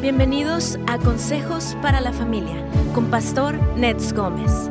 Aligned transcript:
Bienvenidos 0.00 0.78
a 0.86 0.96
Consejos 0.96 1.76
para 1.82 2.00
la 2.00 2.12
Familia 2.12 2.64
con 2.94 3.10
Pastor 3.10 3.58
Nets 3.76 4.12
Gómez. 4.12 4.70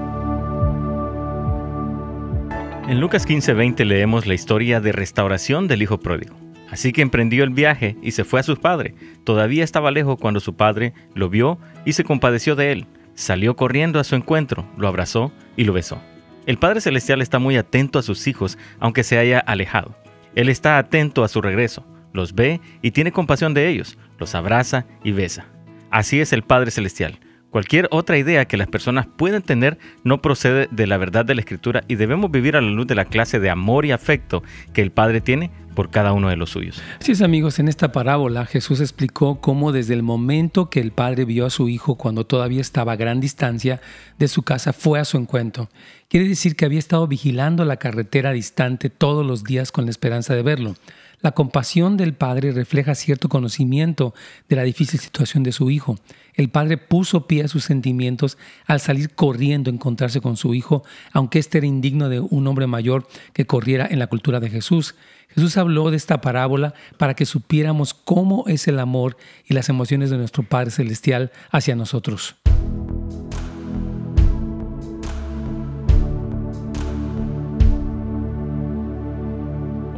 En 2.87 3.01
Lucas 3.01 3.27
15:20 3.27 3.83
leemos 3.83 4.25
la 4.25 4.35
historia 4.35 4.79
de 4.79 4.93
restauración 4.93 5.67
del 5.67 5.81
hijo 5.81 5.99
pródigo. 5.99 6.33
Así 6.71 6.93
que 6.93 7.01
emprendió 7.01 7.43
el 7.43 7.49
viaje 7.49 7.97
y 8.01 8.11
se 8.11 8.23
fue 8.23 8.39
a 8.39 8.43
su 8.43 8.55
padre. 8.55 8.95
Todavía 9.25 9.65
estaba 9.65 9.91
lejos 9.91 10.17
cuando 10.17 10.39
su 10.39 10.55
padre 10.55 10.93
lo 11.13 11.27
vio 11.27 11.59
y 11.83 11.91
se 11.91 12.05
compadeció 12.05 12.55
de 12.55 12.71
él. 12.71 12.85
Salió 13.13 13.57
corriendo 13.57 13.99
a 13.99 14.05
su 14.05 14.15
encuentro, 14.15 14.65
lo 14.77 14.87
abrazó 14.87 15.33
y 15.57 15.65
lo 15.65 15.73
besó. 15.73 16.01
El 16.45 16.57
Padre 16.57 16.79
Celestial 16.79 17.21
está 17.21 17.37
muy 17.37 17.57
atento 17.57 17.99
a 17.99 18.03
sus 18.03 18.27
hijos, 18.27 18.57
aunque 18.79 19.03
se 19.03 19.17
haya 19.17 19.39
alejado. 19.39 19.93
Él 20.35 20.47
está 20.47 20.77
atento 20.77 21.25
a 21.25 21.27
su 21.27 21.41
regreso, 21.41 21.83
los 22.13 22.35
ve 22.35 22.61
y 22.81 22.91
tiene 22.91 23.11
compasión 23.11 23.53
de 23.53 23.67
ellos, 23.69 23.97
los 24.19 24.35
abraza 24.35 24.85
y 25.03 25.11
besa. 25.11 25.45
Así 25.89 26.19
es 26.19 26.33
el 26.33 26.43
Padre 26.43 26.71
Celestial. 26.71 27.19
Cualquier 27.49 27.87
otra 27.91 28.17
idea 28.17 28.45
que 28.45 28.57
las 28.57 28.67
personas 28.67 29.07
pueden 29.07 29.41
tener 29.41 29.77
no 30.03 30.21
procede 30.21 30.67
de 30.69 30.85
la 30.85 30.97
verdad 30.97 31.23
de 31.23 31.33
la 31.33 31.41
Escritura 31.41 31.83
y 31.87 31.95
debemos 31.95 32.29
vivir 32.29 32.57
a 32.57 32.61
la 32.61 32.69
luz 32.69 32.87
de 32.87 32.95
la 32.95 33.05
clase 33.05 33.39
de 33.39 33.49
amor 33.49 33.85
y 33.85 33.91
afecto 33.91 34.43
que 34.73 34.81
el 34.81 34.91
Padre 34.91 35.21
tiene 35.21 35.49
por 35.73 35.89
cada 35.89 36.11
uno 36.11 36.27
de 36.27 36.35
los 36.35 36.49
suyos. 36.49 36.81
Así 36.99 37.23
amigos, 37.23 37.59
en 37.59 37.67
esta 37.67 37.91
parábola 37.91 38.45
Jesús 38.45 38.81
explicó 38.81 39.39
cómo 39.39 39.71
desde 39.71 39.93
el 39.93 40.03
momento 40.03 40.69
que 40.69 40.81
el 40.81 40.91
Padre 40.91 41.23
vio 41.23 41.45
a 41.45 41.49
su 41.49 41.69
Hijo 41.69 41.95
cuando 41.95 42.25
todavía 42.25 42.61
estaba 42.61 42.93
a 42.93 42.95
gran 42.97 43.21
distancia 43.21 43.79
de 44.17 44.27
su 44.27 44.43
casa, 44.43 44.73
fue 44.73 44.99
a 44.99 45.05
su 45.05 45.17
encuentro. 45.17 45.69
Quiere 46.09 46.27
decir 46.27 46.55
que 46.55 46.65
había 46.65 46.79
estado 46.79 47.07
vigilando 47.07 47.63
la 47.63 47.77
carretera 47.77 48.31
distante 48.33 48.89
todos 48.89 49.25
los 49.25 49.43
días 49.43 49.71
con 49.71 49.85
la 49.85 49.91
esperanza 49.91 50.35
de 50.35 50.41
verlo. 50.41 50.75
La 51.19 51.31
compasión 51.31 51.97
del 51.97 52.13
padre 52.13 52.51
refleja 52.51 52.93
cierto 52.93 53.27
conocimiento 53.27 54.13
de 54.49 54.55
la 54.55 54.61
difícil 54.61 54.99
situación 54.99 55.41
de 55.41 55.51
su 55.51 55.71
hijo. 55.71 55.97
El 56.35 56.49
padre 56.49 56.77
puso 56.77 57.25
pie 57.25 57.43
a 57.43 57.47
sus 57.47 57.63
sentimientos 57.63 58.37
al 58.67 58.79
salir 58.79 59.09
corriendo 59.15 59.71
a 59.71 59.73
encontrarse 59.73 60.21
con 60.21 60.37
su 60.37 60.53
hijo, 60.53 60.83
aunque 61.11 61.39
éste 61.39 61.57
era 61.57 61.65
indigno 61.65 62.09
de 62.09 62.19
un 62.19 62.45
hombre 62.45 62.67
mayor 62.67 63.07
que 63.33 63.47
corriera 63.47 63.87
en 63.89 63.97
la 63.97 64.07
cultura 64.07 64.39
de 64.39 64.51
Jesús. 64.51 64.93
Jesús 65.29 65.57
habló 65.57 65.89
de 65.89 65.97
esta 65.97 66.21
parábola 66.21 66.75
para 66.97 67.15
que 67.15 67.25
supiéramos 67.25 67.95
cómo 67.95 68.43
es 68.47 68.67
el 68.67 68.79
amor 68.79 69.17
y 69.43 69.55
las 69.55 69.69
emociones 69.69 70.11
de 70.11 70.17
nuestro 70.17 70.43
Padre 70.43 70.69
Celestial 70.69 71.31
hacia 71.49 71.75
nosotros. 71.75 72.35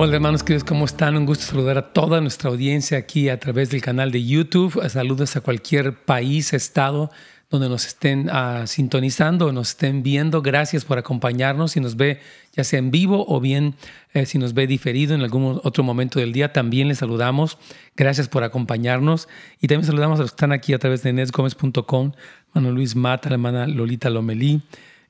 Hola 0.02 0.16
hermanos 0.16 0.44
queridos, 0.44 0.64
¿cómo 0.64 0.86
están? 0.86 1.18
Un 1.18 1.26
gusto 1.26 1.44
saludar 1.44 1.78
a 1.78 1.92
toda 1.92 2.22
nuestra 2.22 2.50
audiencia 2.50 2.98
aquí 2.98 3.28
a 3.28 3.38
través 3.38 3.70
del 3.70 3.82
canal 3.82 4.14
de 4.14 4.24
YouTube. 4.24 4.82
Saludos 4.88 5.36
a 5.36 5.42
cualquier 5.42 5.94
país, 5.94 6.54
estado 6.54 7.12
donde 7.50 7.68
nos 7.68 7.86
estén 7.86 8.30
uh, 8.30 8.66
sintonizando, 8.66 9.52
nos 9.52 9.72
estén 9.72 10.02
viendo. 10.02 10.42
Gracias 10.42 10.86
por 10.86 11.00
acompañarnos. 11.00 11.74
Si 11.74 11.82
nos 11.82 11.98
ve 11.98 12.22
ya 12.54 12.64
sea 12.64 12.80
en 12.80 12.92
vivo 12.92 13.26
o 13.28 13.42
bien 13.42 13.76
eh, 14.14 14.26
si 14.26 14.38
nos 14.38 14.54
ve 14.54 14.68
diferido 14.68 15.16
en 15.16 15.22
algún 15.22 15.60
otro 15.66 15.84
momento 15.84 16.18
del 16.18 16.32
día, 16.32 16.54
también 16.54 16.88
les 16.88 17.00
saludamos. 17.00 17.58
Gracias 17.98 18.30
por 18.30 18.46
acompañarnos. 18.46 19.28
Y 19.60 19.68
también 19.68 19.86
saludamos 19.86 20.20
a 20.20 20.22
los 20.22 20.32
que 20.32 20.36
están 20.36 20.54
aquí 20.54 20.72
a 20.72 20.80
través 20.80 21.04
de 21.04 21.12
nesgomez.com, 21.12 22.14
Manuel 22.54 22.76
Luis 22.76 22.96
Mata, 22.96 23.28
la 23.28 23.36
hermana 23.36 23.68
Lolita 23.68 24.10
Lomelí 24.10 24.62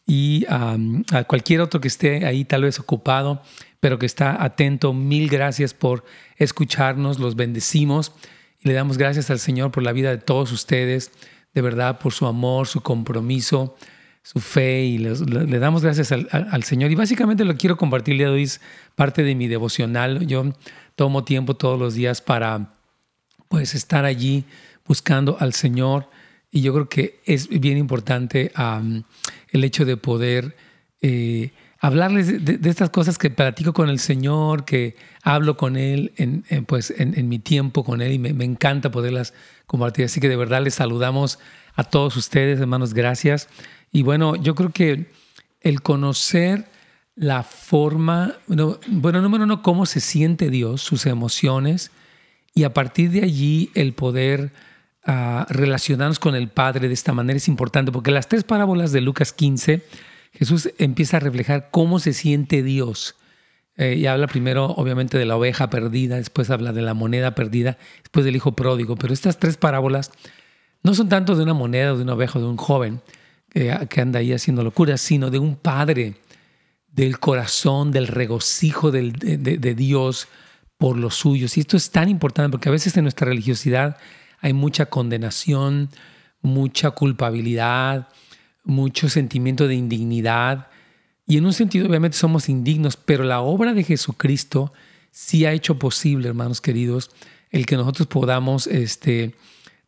y 0.08 0.48
a 0.50 1.24
cualquier 1.28 1.62
otro 1.62 1.80
que 1.80 1.88
esté 1.88 2.26
ahí 2.26 2.44
tal 2.44 2.64
vez 2.64 2.80
ocupado 2.80 3.44
pero 3.80 4.00
que 4.00 4.06
está 4.06 4.44
atento. 4.44 4.94
Mil 4.94 5.30
gracias 5.30 5.74
por 5.74 6.04
escucharnos, 6.38 7.20
los 7.20 7.36
bendecimos 7.36 8.12
y 8.60 8.68
le 8.68 8.74
damos 8.74 8.98
gracias 8.98 9.30
al 9.30 9.40
Señor 9.40 9.72
por 9.72 9.84
la 9.84 9.94
vida 9.94 10.10
de 10.10 10.18
todos 10.18 10.52
ustedes, 10.52 11.12
de 11.54 11.62
verdad, 11.62 12.00
por 12.00 12.14
su 12.14 12.26
amor, 12.26 12.68
su 12.68 12.82
compromiso, 12.82 13.76
su 14.22 14.40
fe 14.40 14.84
y 14.84 14.98
le, 14.98 15.60
damos 15.60 15.82
gracias 15.82 16.12
al, 16.12 16.64
Señor. 16.64 16.92
Y 16.92 16.96
básicamente 16.96 17.46
lo 17.46 17.56
quiero 17.56 17.78
compartir 17.78 18.14
el 18.14 18.18
día 18.20 18.28
de 18.28 18.34
hoy, 18.34 18.44
es 18.44 18.62
parte 18.96 19.24
de 19.24 19.34
mi 19.34 19.48
devocional. 19.48 20.28
Yo 20.28 20.54
tomo 20.96 21.24
tiempo 21.24 21.56
todos 21.56 21.80
los 21.80 21.94
días 21.94 22.22
para 22.22 22.74
pues 23.48 23.74
estar 23.74 24.06
allí 24.06 24.44
buscando 24.86 25.38
al 25.40 25.54
Señor 25.54 26.10
y 26.52 26.62
yo 26.62 26.74
creo 26.74 26.90
que 26.90 27.22
es 27.26 27.48
bien 27.48 27.78
importante 27.78 28.52
el 29.52 29.64
hecho 29.64 29.86
de 29.86 29.98
poder... 29.98 30.56
Eh, 31.02 31.52
hablarles 31.80 32.44
de, 32.44 32.70
estas 32.70 32.90
cosas 32.90 33.18
que 33.18 33.30
platico 33.30 33.74
con 33.74 33.90
el 33.90 34.00
Señor, 34.00 34.66
que 34.66 34.96
hablo 35.24 35.56
con 35.58 35.78
Él 35.78 36.12
en, 36.18 36.44
pues 36.66 36.94
en, 36.96 37.28
mi 37.30 37.40
tiempo 37.40 37.84
con 37.84 38.02
Él 38.02 38.14
y 38.14 38.20
me, 38.20 38.46
encanta 38.46 38.92
poderlas 38.92 39.34
compartir. 39.66 40.06
Así 40.06 40.20
que 40.20 40.30
de 40.30 40.36
verdad 40.36 40.62
les 40.62 40.76
saludamos 40.76 41.40
a 41.76 41.84
todos 41.86 42.18
ustedes, 42.18 42.60
hermanos, 42.60 42.94
gracias. 42.94 43.48
Y 43.92 44.04
bueno, 44.04 44.36
yo 44.36 44.56
creo 44.56 44.72
que 44.72 45.10
el 45.62 45.82
conocer 45.82 46.66
la 47.16 47.44
forma, 47.44 48.36
bueno, 48.48 49.22
número 49.22 49.46
uno, 49.46 49.62
cómo 49.62 49.86
se 49.86 50.00
siente 50.00 50.50
Dios, 50.50 50.82
sus 50.82 51.06
emociones, 51.06 51.92
y 52.54 52.64
a 52.64 52.74
partir 52.74 53.12
de 53.12 53.24
allí 53.24 53.72
el 53.74 53.94
poder 53.94 54.52
ah, 55.06 55.46
relacionarnos 55.50 56.20
con 56.20 56.36
el 56.36 56.50
Padre 56.50 56.88
de 56.88 56.94
esta 56.94 57.14
manera 57.14 57.38
es 57.38 57.48
importante, 57.48 57.92
porque 57.92 58.12
las 58.12 58.28
tres 58.28 58.44
parábolas 58.44 58.92
de 58.92 59.02
Lucas 59.02 59.34
15, 59.34 59.82
Jesús 60.32 60.70
empieza 60.78 61.18
a 61.18 61.20
reflejar 61.20 61.70
cómo 61.72 62.00
se 62.00 62.14
siente 62.14 62.64
Dios. 62.64 63.16
Eh, 63.76 63.96
y 63.96 64.08
habla 64.08 64.28
primero, 64.28 64.66
obviamente, 64.66 65.18
de 65.18 65.26
la 65.26 65.38
oveja 65.38 65.70
perdida, 65.70 66.18
después 66.18 66.50
habla 66.50 66.74
de 66.74 66.82
la 66.82 66.94
moneda 66.94 67.34
perdida, 67.36 67.78
después 68.02 68.26
del 68.26 68.36
hijo 68.36 68.54
pródigo. 68.54 68.96
Pero 68.96 69.14
estas 69.14 69.40
tres 69.40 69.58
parábolas 69.58 70.12
no 70.84 70.94
son 70.94 71.10
tanto 71.10 71.36
de 71.36 71.44
una 71.44 71.54
moneda 71.54 71.94
o 71.94 71.98
de 71.98 72.04
una 72.04 72.14
oveja 72.14 72.40
o 72.40 72.42
de 72.42 72.48
un 72.48 72.58
joven 72.58 73.02
que 73.52 74.02
anda 74.02 74.20
ahí 74.20 74.32
haciendo 74.32 74.64
locuras, 74.64 75.02
sino 75.02 75.32
de 75.32 75.40
un 75.40 75.56
padre, 75.56 76.14
del 76.92 77.20
corazón, 77.20 77.92
del 77.92 78.08
regocijo 78.08 78.92
de, 78.92 79.12
de 79.12 79.76
Dios 79.76 80.28
por 80.78 80.98
los 80.98 81.16
suyos. 81.16 81.58
Y 81.58 81.62
esto 81.62 81.76
es 81.76 81.92
tan 81.92 82.10
importante 82.10 82.52
porque 82.52 82.70
a 82.70 82.72
veces 82.72 82.96
en 82.98 83.04
nuestra 83.04 83.28
religiosidad 83.28 83.98
hay 84.40 84.54
mucha 84.54 84.88
condenación, 84.88 85.90
mucha 86.42 86.92
culpabilidad, 86.92 88.08
mucho 88.70 89.10
sentimiento 89.10 89.68
de 89.68 89.76
indignidad. 89.76 90.68
Y 91.26 91.38
en 91.38 91.46
un 91.46 91.54
sentido, 91.54 91.88
obviamente, 91.88 92.18
somos 92.18 92.50
indignos, 92.50 92.96
pero 92.98 93.24
la 93.24 93.42
obra 93.42 93.74
de 93.74 93.84
Jesucristo 93.84 94.72
sí 95.12 95.46
ha 95.46 95.52
hecho 95.52 95.78
posible, 95.78 96.28
hermanos 96.28 96.62
queridos, 96.62 97.12
el 97.52 97.66
que 97.66 97.76
nosotros 97.76 98.08
podamos 98.08 98.68
este, 98.68 99.36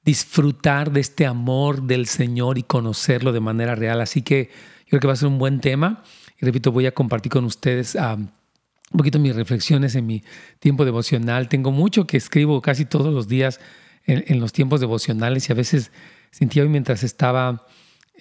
disfrutar 0.03 0.91
de 0.91 1.00
este 1.00 1.25
amor 1.25 1.84
del 1.84 2.08
Señor 2.08 2.58
y 2.58 2.64
conocerlo 2.64 3.31
de 3.31 3.40
manera 3.40 3.75
real. 3.75 4.02
Así 4.02 4.22
que 4.22 4.50
yo 4.86 4.90
creo 4.90 5.00
que 5.00 5.08
va 5.08 5.14
a 5.14 5.18
ser 5.18 5.30
un 5.30 5.38
buen 5.38 5.62
tema. 5.62 6.03
Y 6.40 6.46
repito, 6.46 6.72
voy 6.72 6.86
a 6.88 6.94
compartir 6.94 7.31
con 7.31 7.46
ustedes 7.46 7.96
ah, 7.96 8.16
un 8.16 8.97
poquito 8.97 9.20
mis 9.20 9.36
reflexiones 9.36 9.96
en 9.96 10.06
mi 10.06 10.24
tiempo 10.59 10.86
devocional. 10.86 11.47
Tengo 11.50 11.72
mucho 11.72 12.08
que 12.08 12.18
escribo 12.18 12.62
casi 12.62 12.86
todos 12.86 13.14
los 13.14 13.28
días 13.28 13.59
en, 14.06 14.24
en 14.28 14.40
los 14.40 14.53
tiempos 14.53 14.80
devocionales 14.80 15.47
y 15.47 15.52
a 15.52 15.56
veces 15.56 15.91
sentía 16.31 16.64
hoy 16.64 16.70
mientras 16.70 17.03
estaba 17.03 17.66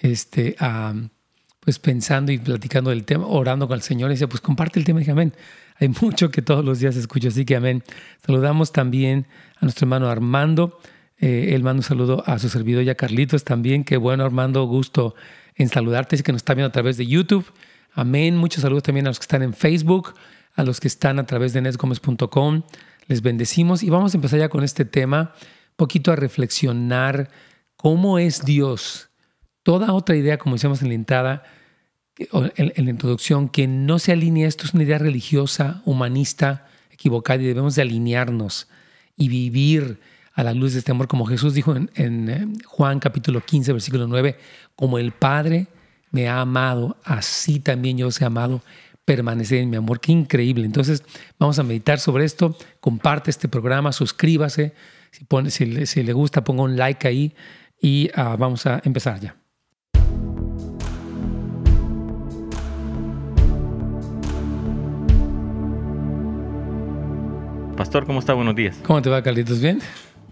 este, 0.01 0.55
pues 1.59 1.79
pensando 1.79 2.31
y 2.31 2.39
platicando 2.39 2.89
del 2.89 3.05
tema, 3.05 3.25
orando 3.27 3.67
con 3.67 3.75
el 3.75 3.81
Señor, 3.81 4.11
y 4.11 4.25
pues 4.25 4.41
comparte 4.41 4.79
el 4.79 4.85
tema, 4.85 4.99
y 4.99 5.01
dije, 5.01 5.11
amén. 5.11 5.33
Hay 5.79 5.89
mucho 6.01 6.29
que 6.29 6.43
todos 6.43 6.63
los 6.63 6.79
días 6.79 6.95
escucho, 6.95 7.29
así 7.29 7.43
que 7.43 7.55
amén. 7.55 7.83
Saludamos 8.23 8.71
también 8.71 9.25
a 9.57 9.65
nuestro 9.65 9.85
hermano 9.85 10.09
Armando. 10.09 10.79
Eh, 11.17 11.55
él 11.55 11.63
manda 11.63 11.79
un 11.79 11.83
saludo 11.83 12.23
a 12.27 12.37
su 12.37 12.49
servidor 12.49 12.83
ya 12.83 12.93
Carlitos 12.93 13.43
también. 13.43 13.83
Qué 13.83 13.97
bueno, 13.97 14.23
Armando, 14.23 14.63
gusto 14.65 15.15
en 15.55 15.69
saludarte. 15.69 16.15
Así 16.15 16.23
que 16.23 16.31
nos 16.31 16.41
está 16.41 16.53
viendo 16.53 16.67
a 16.67 16.71
través 16.71 16.97
de 16.97 17.07
YouTube. 17.07 17.51
Amén. 17.93 18.37
Muchos 18.37 18.61
saludos 18.61 18.83
también 18.83 19.07
a 19.07 19.09
los 19.09 19.17
que 19.17 19.23
están 19.23 19.41
en 19.41 19.53
Facebook, 19.53 20.13
a 20.53 20.63
los 20.63 20.79
que 20.79 20.87
están 20.87 21.17
a 21.17 21.25
través 21.25 21.53
de 21.53 21.61
nesgomez.com. 21.61 22.61
Les 23.07 23.23
bendecimos 23.23 23.81
y 23.81 23.89
vamos 23.89 24.13
a 24.13 24.17
empezar 24.17 24.39
ya 24.39 24.49
con 24.49 24.63
este 24.63 24.85
tema, 24.85 25.33
poquito 25.75 26.11
a 26.11 26.15
reflexionar 26.15 27.31
cómo 27.75 28.19
es 28.19 28.45
Dios 28.45 29.10
toda 29.63 29.93
otra 29.93 30.15
idea, 30.15 30.37
como 30.37 30.55
decíamos 30.55 30.81
en 30.81 30.89
la 30.89 30.95
entrada, 30.95 31.43
en, 32.17 32.85
la 32.85 32.89
introducción, 32.89 33.49
que 33.49 33.67
no 33.67 33.99
se 33.99 34.11
alinea, 34.11 34.47
esto 34.47 34.65
es 34.65 34.73
una 34.73 34.83
idea 34.83 34.97
religiosa, 34.97 35.81
humanista, 35.85 36.67
equivocada, 36.91 37.41
y 37.41 37.47
debemos 37.47 37.75
de 37.75 37.81
alinearnos 37.81 38.67
y 39.15 39.29
vivir 39.29 39.99
a 40.33 40.43
la 40.43 40.53
luz 40.53 40.73
de 40.73 40.79
este 40.79 40.91
amor, 40.91 41.07
como 41.07 41.25
Jesús 41.25 41.53
dijo 41.53 41.75
en, 41.75 41.89
en 41.95 42.29
eh, 42.29 42.47
Juan 42.65 42.99
capítulo 42.99 43.41
15, 43.41 43.73
versículo 43.73 44.07
9, 44.07 44.37
como 44.75 44.97
el 44.97 45.11
Padre 45.11 45.67
me 46.11 46.27
ha 46.27 46.41
amado, 46.41 46.97
así 47.03 47.59
también 47.59 47.97
yo 47.97 48.07
os 48.07 48.21
he 48.21 48.25
amado, 48.25 48.61
permanecer 49.05 49.59
en 49.59 49.69
mi 49.69 49.77
amor. 49.77 49.99
Qué 49.99 50.11
increíble. 50.11 50.65
Entonces, 50.65 51.03
vamos 51.39 51.57
a 51.59 51.63
meditar 51.63 51.99
sobre 51.99 52.25
esto. 52.25 52.55
Comparte 52.79 53.31
este 53.31 53.47
programa, 53.47 53.91
suscríbase. 53.91 54.73
Si, 55.11 55.25
pone, 55.25 55.49
si, 55.51 55.65
le, 55.65 56.13
gusta, 56.13 56.43
ponga 56.43 56.63
un 56.63 56.77
like 56.77 57.07
ahí 57.07 57.33
y 57.81 58.09
ah, 58.15 58.35
vamos 58.37 58.65
a 58.65 58.81
empezar 58.85 59.19
ya. 59.19 59.35
Pastor, 67.81 68.05
¿cómo 68.05 68.19
está? 68.19 68.35
Buenos 68.35 68.55
días. 68.55 68.77
¿Cómo 68.83 69.01
te 69.01 69.09
va, 69.09 69.23
Carlitos? 69.23 69.59
¿Bien? 69.59 69.79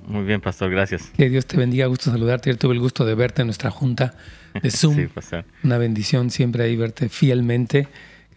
Muy 0.05 0.23
bien, 0.23 0.39
pastor, 0.39 0.69
gracias. 0.69 1.09
Que 1.17 1.31
Dios 1.31 1.47
te 1.47 1.57
bendiga, 1.57 1.87
gusto 1.87 2.11
saludarte. 2.11 2.51
Yo 2.51 2.57
tuve 2.59 2.75
el 2.75 2.79
gusto 2.79 3.05
de 3.05 3.15
verte 3.15 3.41
en 3.41 3.47
nuestra 3.47 3.71
junta 3.71 4.13
de 4.61 4.69
Zoom. 4.77 4.95
Sí, 4.95 5.07
pastor. 5.07 5.45
Una 5.63 5.79
bendición 5.79 6.29
siempre 6.29 6.63
ahí 6.63 6.75
verte 6.75 7.09
fielmente. 7.09 7.87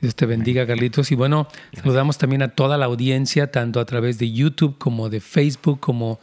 Dios 0.00 0.16
te 0.16 0.24
bendiga, 0.24 0.66
Carlitos. 0.66 1.12
Y 1.12 1.14
bueno, 1.14 1.46
saludamos 1.74 2.16
también 2.16 2.40
a 2.40 2.48
toda 2.54 2.78
la 2.78 2.86
audiencia, 2.86 3.50
tanto 3.50 3.80
a 3.80 3.84
través 3.84 4.18
de 4.18 4.32
YouTube 4.32 4.78
como 4.78 5.10
de 5.10 5.20
Facebook, 5.20 5.78
como 5.78 6.18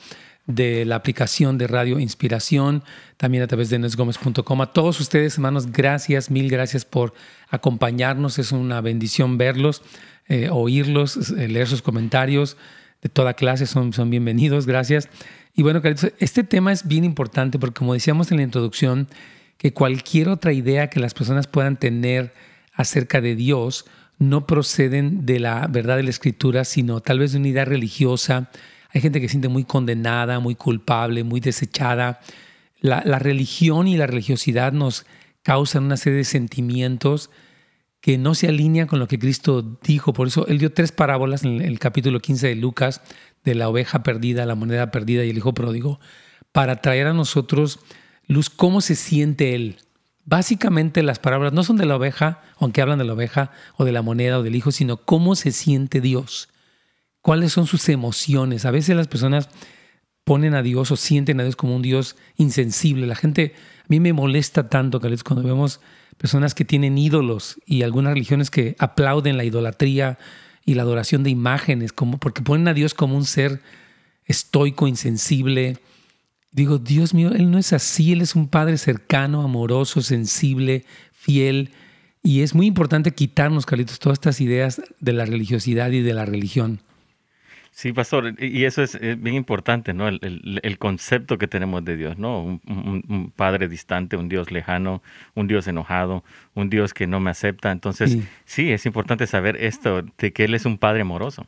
de 0.47 0.83
la 0.83 0.95
aplicación 0.95 1.59
de 1.59 1.67
Radio 1.67 1.99
Inspiración, 1.99 2.83
también 3.17 3.43
a 3.43 3.47
través 3.47 3.69
de 3.69 3.77
nesgomez.com. 3.77 4.61
A 4.63 4.73
todos 4.73 4.99
ustedes, 4.99 5.35
hermanos, 5.35 5.71
gracias, 5.71 6.31
mil 6.31 6.49
gracias 6.49 6.85
por 6.85 7.13
acompañarnos. 7.51 8.39
Es 8.39 8.51
una 8.51 8.81
bendición 8.81 9.37
verlos, 9.37 9.83
eh, 10.27 10.49
oírlos, 10.51 11.33
eh, 11.33 11.47
leer 11.47 11.67
sus 11.67 11.83
comentarios 11.83 12.57
de 13.01 13.09
toda 13.09 13.33
clase, 13.33 13.65
son, 13.65 13.93
son 13.93 14.09
bienvenidos, 14.09 14.65
gracias. 14.65 15.09
Y 15.55 15.63
bueno, 15.63 15.81
Carlitos, 15.81 16.11
este 16.19 16.43
tema 16.43 16.71
es 16.71 16.87
bien 16.87 17.03
importante 17.03 17.59
porque 17.59 17.79
como 17.79 17.93
decíamos 17.93 18.31
en 18.31 18.37
la 18.37 18.43
introducción, 18.43 19.07
que 19.57 19.73
cualquier 19.73 20.29
otra 20.29 20.53
idea 20.53 20.89
que 20.89 20.99
las 20.99 21.13
personas 21.13 21.47
puedan 21.47 21.77
tener 21.77 22.33
acerca 22.73 23.19
de 23.19 23.35
Dios 23.35 23.85
no 24.17 24.47
proceden 24.47 25.25
de 25.25 25.39
la 25.39 25.67
verdad 25.67 25.97
de 25.97 26.03
la 26.03 26.09
Escritura, 26.09 26.65
sino 26.65 27.01
tal 27.01 27.19
vez 27.19 27.33
de 27.33 27.39
una 27.39 27.49
idea 27.49 27.65
religiosa. 27.65 28.49
Hay 28.91 29.01
gente 29.01 29.21
que 29.21 29.27
se 29.27 29.33
siente 29.33 29.49
muy 29.49 29.63
condenada, 29.63 30.39
muy 30.39 30.55
culpable, 30.55 31.23
muy 31.23 31.39
desechada. 31.39 32.19
La, 32.79 33.01
la 33.05 33.19
religión 33.19 33.87
y 33.87 33.97
la 33.97 34.07
religiosidad 34.07 34.71
nos 34.71 35.05
causan 35.43 35.83
una 35.83 35.97
serie 35.97 36.19
de 36.19 36.25
sentimientos 36.25 37.29
que 38.01 38.17
no 38.17 38.33
se 38.35 38.47
alinean 38.47 38.87
con 38.87 38.99
lo 38.99 39.07
que 39.07 39.19
Cristo 39.19 39.79
dijo. 39.83 40.13
Por 40.13 40.27
eso 40.27 40.47
Él 40.47 40.57
dio 40.57 40.71
tres 40.71 40.91
parábolas 40.91 41.43
en 41.43 41.61
el 41.61 41.79
capítulo 41.79 42.19
15 42.19 42.47
de 42.47 42.55
Lucas, 42.55 43.01
de 43.43 43.55
la 43.55 43.69
oveja 43.69 44.03
perdida, 44.03 44.45
la 44.45 44.55
moneda 44.55 44.91
perdida 44.91 45.25
y 45.25 45.29
el 45.29 45.37
hijo 45.37 45.53
pródigo, 45.53 45.99
para 46.51 46.81
traer 46.81 47.07
a 47.07 47.13
nosotros 47.13 47.79
luz 48.27 48.49
cómo 48.49 48.81
se 48.81 48.95
siente 48.95 49.55
Él. 49.55 49.77
Básicamente 50.25 51.01
las 51.01 51.19
palabras 51.19 51.53
no 51.53 51.63
son 51.63 51.77
de 51.77 51.85
la 51.85 51.95
oveja, 51.95 52.41
aunque 52.57 52.81
hablan 52.81 52.99
de 52.99 53.05
la 53.05 53.13
oveja 53.13 53.51
o 53.77 53.85
de 53.85 53.91
la 53.91 54.01
moneda 54.01 54.39
o 54.39 54.43
del 54.43 54.55
hijo, 54.55 54.71
sino 54.71 54.97
cómo 54.97 55.35
se 55.35 55.51
siente 55.51 56.01
Dios. 56.01 56.49
¿Cuáles 57.21 57.51
son 57.51 57.65
sus 57.65 57.89
emociones? 57.89 58.65
A 58.65 58.71
veces 58.71 58.95
las 58.95 59.07
personas 59.07 59.49
ponen 60.23 60.53
a 60.53 60.61
Dios 60.61 60.91
o 60.91 60.95
sienten 60.95 61.39
a 61.39 61.43
Dios 61.43 61.55
como 61.55 61.75
un 61.75 61.81
Dios 61.81 62.15
insensible. 62.37 63.07
La 63.07 63.15
gente, 63.15 63.55
a 63.81 63.85
mí 63.87 63.99
me 63.99 64.13
molesta 64.13 64.69
tanto, 64.69 64.99
que 64.99 65.17
cuando 65.17 65.41
vemos 65.41 65.81
personas 66.19 66.53
que 66.53 66.65
tienen 66.65 66.97
ídolos 66.97 67.59
y 67.65 67.81
algunas 67.83 68.13
religiones 68.13 68.51
que 68.51 68.75
aplauden 68.77 69.37
la 69.37 69.45
idolatría 69.45 70.19
y 70.65 70.73
la 70.73 70.83
adoración 70.83 71.23
de 71.23 71.29
imágenes, 71.29 71.93
como, 71.93 72.19
porque 72.19 72.41
ponen 72.41 72.67
a 72.67 72.73
Dios 72.73 72.93
como 72.93 73.15
un 73.15 73.25
ser 73.25 73.61
estoico, 74.25 74.85
insensible. 74.85 75.77
Digo, 76.51 76.77
Dios 76.77 77.13
mío, 77.13 77.31
Él 77.31 77.49
no 77.49 77.57
es 77.57 77.71
así, 77.71 78.11
Él 78.11 78.21
es 78.21 78.35
un 78.35 78.49
Padre 78.49 78.77
cercano, 78.77 79.43
amoroso, 79.43 80.01
sensible, 80.01 80.85
fiel. 81.13 81.71
Y 82.21 82.41
es 82.41 82.53
muy 82.53 82.67
importante 82.67 83.11
quitarnos, 83.11 83.65
Carlitos, 83.65 83.97
todas 83.97 84.17
estas 84.17 84.41
ideas 84.41 84.81
de 84.99 85.13
la 85.13 85.25
religiosidad 85.25 85.89
y 85.91 86.01
de 86.01 86.13
la 86.13 86.25
religión. 86.25 86.81
Sí, 87.71 87.93
pastor, 87.93 88.35
y 88.43 88.65
eso 88.65 88.81
es, 88.83 88.99
bien 88.99 89.35
importante, 89.35 89.93
¿no? 89.93 90.07
El, 90.07 90.77
concepto 90.79 91.37
que 91.37 91.47
tenemos 91.47 91.85
de 91.85 91.95
Dios, 91.95 92.17
¿no? 92.17 92.41
Un, 92.43 93.31
padre 93.35 93.67
distante, 93.69 94.17
un 94.17 94.27
Dios 94.27 94.51
lejano, 94.51 95.01
un 95.33 95.47
Dios 95.47 95.67
enojado, 95.67 96.23
un 96.55 96.69
Dios 96.69 96.93
que 96.93 97.07
no 97.07 97.19
me 97.19 97.29
acepta. 97.29 97.71
Entonces, 97.71 98.17
sí. 98.45 98.71
es 98.71 98.85
importante 98.85 99.27
saber 99.27 99.55
esto, 99.63 100.01
de 100.17 100.33
que 100.33 100.45
Él 100.45 100.55
es 100.55 100.65
un 100.65 100.77
padre 100.77 101.01
amoroso. 101.01 101.47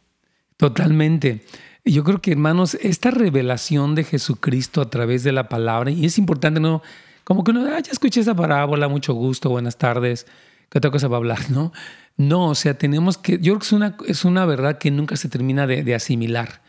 Totalmente. 0.55 1.41
Yo 1.83 2.03
creo 2.03 2.21
que, 2.21 2.31
hermanos, 2.31 2.75
esta 2.75 3.11
revelación 3.11 3.95
de 3.95 4.03
Jesucristo 4.03 4.81
a 4.81 4.89
través 4.89 5.23
de 5.23 5.31
la 5.31 5.49
palabra, 5.49 5.91
y 5.91 6.05
es 6.05 6.17
importante, 6.17 6.59
¿no? 6.59 6.81
Como 7.23 7.43
que 7.43 7.51
uno, 7.51 7.65
ah, 7.65 7.79
ya 7.79 7.91
escuché 7.91 8.21
esa 8.21 8.35
parábola, 8.35 8.87
mucho 8.87 9.13
gusto, 9.13 9.49
buenas 9.49 9.77
tardes, 9.77 10.27
¿qué 10.71 10.77
otra 10.77 10.89
cosa 10.89 11.09
va 11.09 11.17
a 11.17 11.19
hablar, 11.19 11.51
no? 11.51 11.73
No, 12.15 12.47
o 12.49 12.55
sea, 12.55 12.77
tenemos 12.77 13.17
que, 13.17 13.33
yo 13.33 13.53
creo 13.53 13.59
que 13.59 13.65
es 13.65 13.71
una, 13.73 13.97
es 14.07 14.25
una 14.25 14.45
verdad 14.45 14.77
que 14.77 14.89
nunca 14.89 15.17
se 15.17 15.27
termina 15.27 15.67
de, 15.67 15.93
asimilar. 15.93 16.61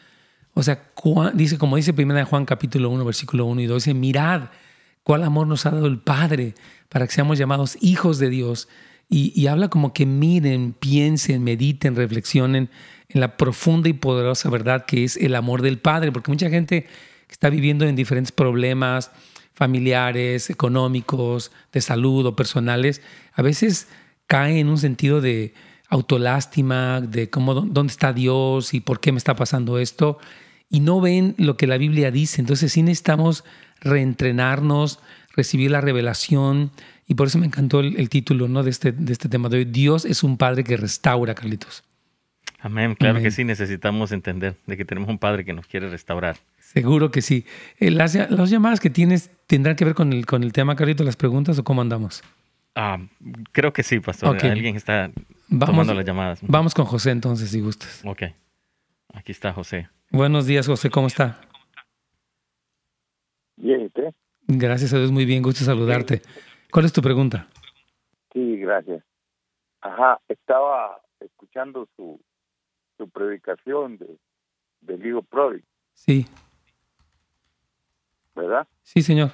O 0.54 0.62
sea, 0.62 0.90
dice, 1.34 1.56
como 1.56 1.76
dice 1.76 1.93
primera 1.93 2.25
Juan 2.25 2.44
capítulo 2.44 2.90
1, 2.90 3.04
versículo 3.04 3.46
1 3.46 3.60
y 3.62 3.66
2, 3.66 3.84
dice, 3.84 3.94
mirad 3.94 4.50
cuál 5.04 5.22
amor 5.22 5.46
nos 5.46 5.66
ha 5.66 5.70
dado 5.70 5.87
el 5.87 5.99
Padre 5.99 6.54
para 6.88 7.06
que 7.06 7.12
seamos 7.12 7.38
llamados 7.38 7.78
hijos 7.81 8.19
de 8.19 8.28
Dios. 8.28 8.69
Y, 9.08 9.32
y 9.40 9.46
habla 9.46 9.69
como 9.69 9.93
que 9.93 10.04
miren, 10.04 10.75
piensen, 10.78 11.44
mediten, 11.44 11.94
reflexionen 11.94 12.70
en 13.08 13.20
la 13.20 13.37
profunda 13.37 13.88
y 13.88 13.93
poderosa 13.93 14.50
verdad 14.50 14.84
que 14.84 15.04
es 15.04 15.16
el 15.16 15.34
amor 15.37 15.62
del 15.62 15.78
Padre, 15.78 16.12
porque 16.12 16.31
mucha 16.31 16.50
gente 16.50 16.87
está 17.28 17.50
viviendo 17.50 17.84
en 17.84 17.94
diferentes 17.94 18.32
problemas 18.32 19.10
familiares, 19.54 20.50
económicos, 20.50 21.52
de 21.72 21.81
salud 21.81 22.26
o 22.26 22.37
personales, 22.37 23.02
a 23.34 23.43
veces 23.43 23.88
cae 24.26 24.58
en 24.58 24.69
un 24.69 24.79
sentido 24.79 25.20
de 25.20 25.55
autolástima, 25.88 27.00
de 27.00 27.29
cómo, 27.29 27.55
dónde 27.55 27.90
está 27.90 28.12
Dios 28.12 28.73
y 28.73 28.81
por 28.81 29.00
qué 29.00 29.12
me 29.12 29.19
está 29.19 29.37
pasando 29.37 29.79
esto, 29.79 30.19
y 30.70 30.81
no 30.81 31.00
ven 31.00 31.34
lo 31.37 31.56
que 31.58 31.67
la 31.67 31.76
Biblia 31.76 32.11
dice. 32.11 32.40
Entonces 32.40 32.73
sí 32.73 32.82
necesitamos 32.82 33.44
reentrenarnos, 33.81 35.00
recibir 35.37 35.70
la 35.70 35.82
revelación, 35.82 36.70
y 37.06 37.14
por 37.14 37.26
eso 37.26 37.38
me 37.38 37.46
encantó 37.46 37.81
el, 37.81 38.08
título 38.08 38.49
¿no? 38.49 38.62
de, 38.62 38.70
este, 38.70 38.93
de 38.93 39.12
este 39.12 39.29
tema 39.29 39.50
de 39.50 39.58
hoy. 39.58 39.64
Dios 39.67 40.06
es 40.06 40.23
un 40.23 40.38
Padre 40.38 40.64
que 40.64 40.78
restaura, 40.78 41.35
Carlitos. 41.35 41.85
Amén, 42.58 42.94
claro 42.94 43.20
que 43.20 43.31
sí, 43.31 43.44
necesitamos 43.44 44.12
entender 44.12 44.56
de 44.67 44.76
que 44.76 44.85
tenemos 44.85 45.11
un 45.11 45.19
Padre 45.19 45.44
que 45.44 45.52
nos 45.52 45.67
quiere 45.67 45.90
restaurar. 45.90 46.37
Seguro 46.61 47.11
que 47.11 47.20
sí. 47.20 47.44
Eh, 47.81 47.90
las, 47.90 48.14
las, 48.14 48.49
llamadas 48.49 48.81
que 48.81 48.88
tienes 48.88 49.31
tendrán 49.46 49.76
que 49.76 49.85
ver 49.85 49.94
con 49.94 50.12
el, 50.12 50.25
con 50.25 50.43
el 50.43 50.52
tema, 50.52 50.75
Carlitos, 50.75 51.05
las 51.05 51.17
preguntas 51.17 51.58
o 51.58 51.64
cómo 51.64 51.82
andamos. 51.82 52.23
Ah, 52.75 52.99
creo 53.53 53.73
que 53.73 53.83
sí, 53.83 54.01
pastor. 54.01 54.37
Alguien 54.45 54.77
está 54.77 55.11
tomando 55.49 55.95
las 55.95 56.05
llamadas. 56.05 56.41
Vamos 56.43 56.75
con 56.75 56.87
José 56.87 57.11
entonces, 57.11 57.51
si 57.51 57.61
gustas. 57.61 58.03
Ok. 58.05 58.23
Aquí 59.13 59.33
está 59.33 59.53
José. 59.53 59.89
Buenos 60.11 60.47
días, 60.47 60.67
José. 60.67 60.91
¿Cómo 60.91 61.07
está? 61.07 61.41
Bien, 63.57 63.83
¿y 63.83 63.87
usted? 63.87 64.15
Gracias 64.47 64.93
a 64.93 64.99
Dios, 64.99 65.13
muy 65.13 65.25
bien. 65.25 65.43
Gusto 65.43 65.65
saludarte. 65.65 66.23
¿Cuál 66.71 66.87
es 66.87 66.93
tu 66.93 67.03
pregunta? 67.03 67.47
Sí, 68.33 68.57
gracias. 68.57 69.05
Ajá, 69.83 70.21
estaba 70.29 71.01
escuchando 71.21 71.89
su, 71.97 72.21
su 72.97 73.09
predicación 73.11 73.99
de, 73.99 74.19
del 74.81 75.07
hijo 75.07 75.23
pródigo. 75.23 75.67
Sí. 75.93 76.27
¿Verdad? 78.35 78.67
Sí, 78.83 79.02
señor. 79.02 79.31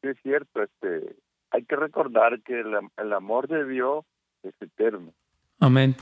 Sí, 0.00 0.08
es 0.08 0.16
cierto. 0.22 0.62
Este, 0.62 1.16
hay 1.52 1.64
que 1.64 1.76
recordar 1.76 2.40
que 2.42 2.60
el, 2.60 3.12
amor 3.12 3.46
de 3.46 3.66
Dios 3.66 4.04
es 4.42 4.54
eterno. 4.60 5.12
Amén. 5.60 5.94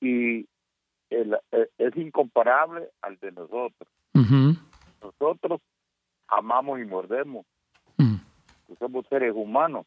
Y 0.00 0.46
el, 1.10 1.36
e, 1.52 1.68
es 1.76 1.96
incomparable 1.96 2.88
al 3.02 3.18
de 3.18 3.32
nosotros. 3.32 3.88
Nosotros 5.02 5.60
amamos 6.26 6.80
y 6.80 6.84
mordemos. 6.84 7.46
Mm. 7.98 8.16
Somos 8.78 9.06
seres 9.08 9.32
humanos. 9.34 9.86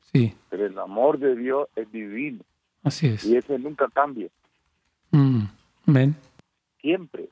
Sí. 0.00 0.34
Pero 0.48 0.66
el 0.66 0.78
amor 0.78 1.18
de 1.18 1.36
Dios 1.36 1.68
es 1.76 1.90
divino. 1.92 2.42
Así 2.82 3.08
es. 3.08 3.24
Y 3.24 3.36
ese 3.36 3.58
nunca 3.58 3.88
cambia. 3.88 4.28
Mm. 5.10 5.44
Amén. 5.86 6.16
Siempre 6.80 7.28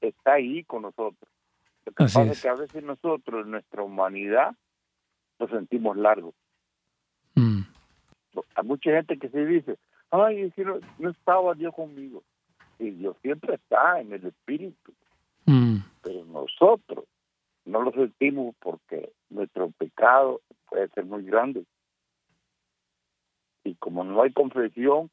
está 0.00 0.34
ahí 0.34 0.62
con 0.64 0.82
nosotros. 0.82 1.28
Lo 1.84 1.92
que 1.92 2.04
pasa 2.04 2.22
es 2.24 2.42
que 2.42 2.48
a 2.48 2.54
veces 2.54 2.82
nosotros, 2.82 3.44
en 3.44 3.50
nuestra 3.50 3.82
humanidad, 3.82 4.56
nos 5.38 5.50
sentimos 5.50 5.96
largos. 5.96 6.34
Mm. 7.34 7.62
Hay 8.54 8.64
mucha 8.64 8.90
gente 8.90 9.18
que 9.18 9.28
se 9.28 9.44
dice, 9.46 9.78
ay, 10.10 10.52
no, 10.98 11.10
estaba 11.10 11.54
Dios 11.54 11.74
conmigo. 11.74 12.22
Y 12.78 12.90
Dios 12.90 13.16
siempre 13.22 13.54
está 13.54 14.00
en 14.00 14.12
el 14.12 14.26
espíritu. 14.26 14.92
Mm. 15.46 15.76
Pero 16.02 16.24
nosotros 16.26 17.04
no 17.64 17.82
lo 17.82 17.92
sentimos 17.92 18.54
porque 18.60 19.12
nuestro 19.30 19.70
pecado 19.70 20.40
puede 20.68 20.88
ser 20.88 21.04
muy 21.04 21.24
grande. 21.24 21.64
Y 23.64 23.74
como 23.76 24.04
no 24.04 24.22
hay 24.22 24.32
confesión, 24.32 25.10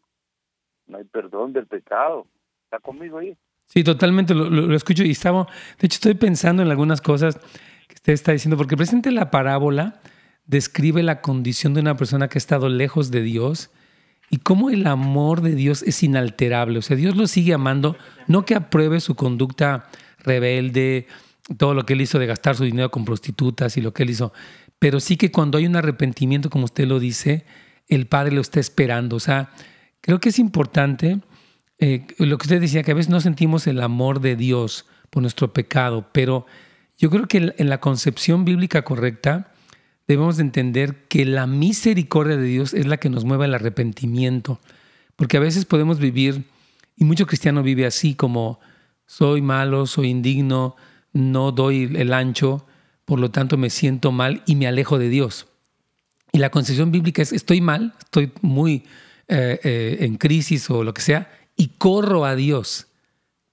no 0.88 0.98
hay 0.98 1.06
perdón 1.06 1.54
del 1.54 1.68
pecado. 1.68 2.28
¿Está 2.66 2.80
conmigo 2.80 3.18
ahí? 3.18 3.36
Sí, 3.66 3.84
totalmente, 3.84 4.36
lo, 4.36 4.76
escucho 4.76 5.04
y 5.04 5.12
estaba, 5.12 5.46
de 5.80 5.88
hecho 5.88 5.96
estoy 5.96 6.16
pensando 6.16 6.62
en 6.62 6.70
algunas 6.70 7.02
cosas 7.02 7.40
usted 7.94 8.14
está 8.14 8.32
diciendo, 8.32 8.58
porque 8.58 8.78
presente 8.78 9.12
la 9.12 9.32
parábola 9.32 10.02
describe 10.46 11.04
la 11.04 11.22
condición 11.22 11.74
de 11.74 11.82
una 11.82 11.96
persona 11.96 12.28
que 12.28 12.38
ha 12.38 12.40
estado 12.40 12.70
lejos 12.70 13.12
de 13.12 13.22
Dios 13.22 13.72
y 14.30 14.38
cómo 14.38 14.70
el 14.70 14.88
amor 14.88 15.42
de 15.42 15.56
Dios 15.56 15.84
es 15.84 16.04
inalterable. 16.04 16.80
O 16.80 16.82
sea, 16.82 16.98
Dios 16.98 17.16
lo 17.16 17.28
sigue 17.28 17.54
amando, 17.54 17.96
no 18.28 18.46
que 18.46 18.56
apruebe 18.56 19.00
su 19.00 19.16
conducta 19.16 19.90
rebelde, 20.20 21.08
todo 21.58 21.74
lo 21.74 21.86
que 21.86 21.94
él 21.94 22.02
hizo 22.02 22.20
de 22.20 22.26
gastar 22.26 22.56
su 22.56 22.64
dinero 22.64 22.90
con 22.90 23.06
prostitutas 23.06 23.78
y 23.78 23.82
lo 23.82 23.94
que 23.94 24.04
él 24.04 24.10
hizo, 24.10 24.34
pero 24.80 25.00
sí 25.00 25.18
que 25.18 25.32
cuando 25.32 25.58
hay 25.58 25.66
un 25.66 25.76
arrepentimiento, 25.76 26.50
como 26.50 26.66
usted 26.66 26.88
lo 26.88 27.00
dice, 27.00 27.46
el 27.88 28.08
Padre 28.08 28.34
lo 28.34 28.42
está 28.42 28.60
esperando. 28.60 29.16
O 29.16 29.20
sea, 29.20 29.52
creo 30.02 30.20
que 30.20 30.30
es 30.30 30.40
importante 30.40 31.20
eh, 31.80 32.06
lo 32.18 32.38
que 32.38 32.46
usted 32.46 32.62
decía, 32.62 32.84
que 32.84 32.92
a 32.92 32.96
veces 32.96 33.10
no 33.10 33.22
sentimos 33.22 33.68
el 33.68 33.82
amor 33.82 34.20
de 34.20 34.36
Dios 34.36 34.86
por 35.10 35.22
nuestro 35.22 35.54
pecado, 35.54 36.10
pero 36.12 36.46
yo 36.98 37.10
creo 37.10 37.28
que 37.28 37.54
en 37.58 37.70
la 37.70 37.80
concepción 37.80 38.46
bíblica 38.46 38.84
correcta 38.84 39.52
debemos 40.08 40.40
entender 40.40 41.08
que 41.08 41.26
la 41.26 41.48
misericordia 41.48 42.38
de 42.38 42.46
Dios 42.46 42.74
es 42.74 42.86
la 42.86 42.98
que 42.98 43.10
nos 43.10 43.26
mueve 43.26 43.46
al 43.46 43.56
arrepentimiento, 43.56 44.60
porque 45.16 45.38
a 45.38 45.42
veces 45.42 45.66
podemos 45.66 46.00
vivir, 46.00 46.46
y 46.96 47.06
mucho 47.06 47.26
cristiano 47.26 47.64
vive 47.64 47.86
así 47.86 48.16
como 48.16 48.60
soy 49.06 49.42
malo, 49.42 49.86
soy 49.86 50.10
indigno, 50.10 50.76
no 51.12 51.52
doy 51.52 51.92
el 51.96 52.14
ancho, 52.14 52.66
por 53.06 53.20
lo 53.20 53.32
tanto 53.32 53.58
me 53.58 53.70
siento 53.70 54.12
mal 54.12 54.44
y 54.46 54.56
me 54.56 54.68
alejo 54.68 54.98
de 55.00 55.10
Dios. 55.10 55.48
Y 56.32 56.40
la 56.40 56.50
concepción 56.50 56.92
bíblica 56.92 57.22
es, 57.22 57.32
estoy 57.32 57.62
mal, 57.62 57.94
estoy 58.00 58.32
muy 58.42 58.86
eh, 59.28 59.60
eh, 59.64 59.98
en 60.02 60.18
crisis 60.18 60.70
o 60.70 60.84
lo 60.84 60.94
que 60.94 61.02
sea, 61.02 61.32
y 61.56 61.70
corro 61.78 62.26
a 62.26 62.36
Dios 62.36 62.88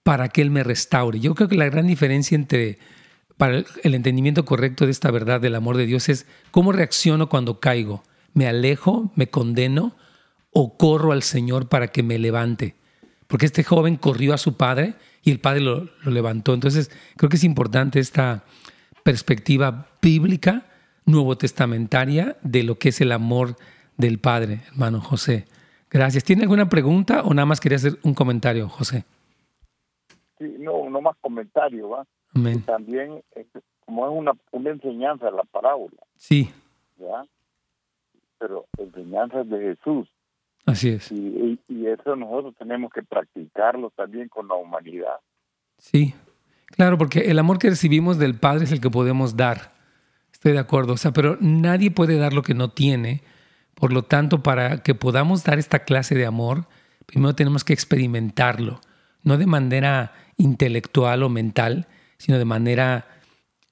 para 0.03 0.29
que 0.29 0.41
Él 0.41 0.51
me 0.51 0.65
restaure. 0.65 1.21
Yo 1.21 1.35
creo 1.35 1.49
que 1.49 1.57
la 1.57 1.67
gran 1.67 1.87
diferencia 1.87 2.35
entre 2.35 2.79
para 3.41 3.65
el 3.85 3.95
entendimiento 3.95 4.45
correcto 4.45 4.85
de 4.85 4.91
esta 4.91 5.11
verdad 5.11 5.41
del 5.41 5.55
amor 5.55 5.79
de 5.79 5.87
Dios 5.87 6.11
es 6.11 6.27
cómo 6.51 6.73
reacciono 6.73 7.31
cuando 7.31 7.59
caigo. 7.59 8.03
¿Me 8.35 8.47
alejo, 8.47 9.13
me 9.15 9.29
condeno 9.31 9.97
o 10.51 10.77
corro 10.77 11.13
al 11.13 11.23
Señor 11.23 11.67
para 11.71 11.89
que 11.89 12.03
me 12.03 12.19
levante? 12.19 12.75
Porque 13.29 13.47
este 13.47 13.65
joven 13.65 13.97
corrió 13.97 14.35
a 14.35 14.39
su 14.39 14.59
padre 14.59 14.93
y 15.23 15.31
el 15.31 15.41
padre 15.41 15.63
lo, 15.63 15.89
levantó. 16.05 16.53
Entonces, 16.53 16.91
creo 17.17 17.31
que 17.31 17.37
es 17.37 17.45
importante 17.45 17.99
esta 17.99 18.45
perspectiva 19.05 19.89
bíblica, 20.03 20.67
nuevo 21.07 21.39
testamentaria, 21.39 22.37
de 22.43 22.63
lo 22.63 22.75
que 22.75 22.91
es 22.91 23.01
el 23.01 23.11
amor 23.11 23.57
del 23.97 24.19
Padre, 24.19 24.61
hermano 24.71 25.01
José. 25.01 25.47
Gracias. 25.89 26.25
¿Tiene 26.25 26.43
alguna 26.43 26.69
pregunta 26.69 27.23
o 27.23 27.33
nada 27.33 27.47
más 27.47 27.59
quería 27.59 27.77
hacer 27.77 27.99
un 28.03 28.13
comentario, 28.13 28.69
José? 28.69 29.07
Sí, 30.37 30.57
no, 30.59 30.91
no 30.91 31.01
más 31.01 31.17
comentario, 31.23 31.89
¿va? 31.89 32.07
También, 32.65 33.23
este, 33.35 33.61
como 33.85 34.07
es 34.07 34.13
una, 34.13 34.33
una 34.53 34.71
enseñanza 34.71 35.31
la 35.31 35.45
parábola. 35.45 35.97
Sí. 36.17 36.51
¿Ya? 36.99 37.25
Pero 38.39 38.67
enseñanzas 38.79 39.49
de 39.49 39.59
Jesús. 39.59 40.09
Así 40.67 40.91
es. 40.91 41.11
Y, 41.11 41.59
eso 41.87 42.15
nosotros 42.15 42.55
tenemos 42.57 42.93
que 42.93 43.03
practicarlo 43.03 43.91
también 43.91 44.29
con 44.29 44.47
la 44.47 44.55
humanidad. 44.55 45.17
Sí, 45.79 46.15
claro, 46.67 46.99
porque 46.99 47.31
el 47.31 47.39
amor 47.39 47.59
que 47.59 47.71
recibimos 47.71 48.19
del 48.19 48.39
Padre 48.39 48.65
es 48.65 48.73
el 48.73 48.81
que 48.81 48.91
podemos 48.91 49.37
dar. 49.37 49.73
Estoy 50.33 50.53
de 50.53 50.61
acuerdo, 50.61 50.93
o 50.93 50.97
sea, 50.97 51.13
pero 51.13 51.37
nadie 51.41 51.91
puede 51.91 52.17
dar 52.17 52.33
lo 52.33 52.43
que 52.43 52.55
no 52.55 52.71
tiene. 52.71 53.23
Por 53.75 53.93
lo 53.93 54.03
tanto, 54.03 54.43
para 54.43 54.83
que 54.83 54.95
podamos 54.95 55.43
dar 55.43 55.59
esta 55.59 55.81
clase 55.81 56.15
de 56.15 56.27
amor, 56.27 56.67
primero 57.07 57.35
tenemos 57.35 57.65
que 57.65 57.73
experimentarlo, 57.73 58.81
no 59.25 59.37
de 59.37 59.47
manera 59.47 60.13
intelectual 60.37 61.23
o 61.25 61.29
mental, 61.29 61.89
sino 62.21 62.37
de 62.37 62.45
manera, 62.45 63.09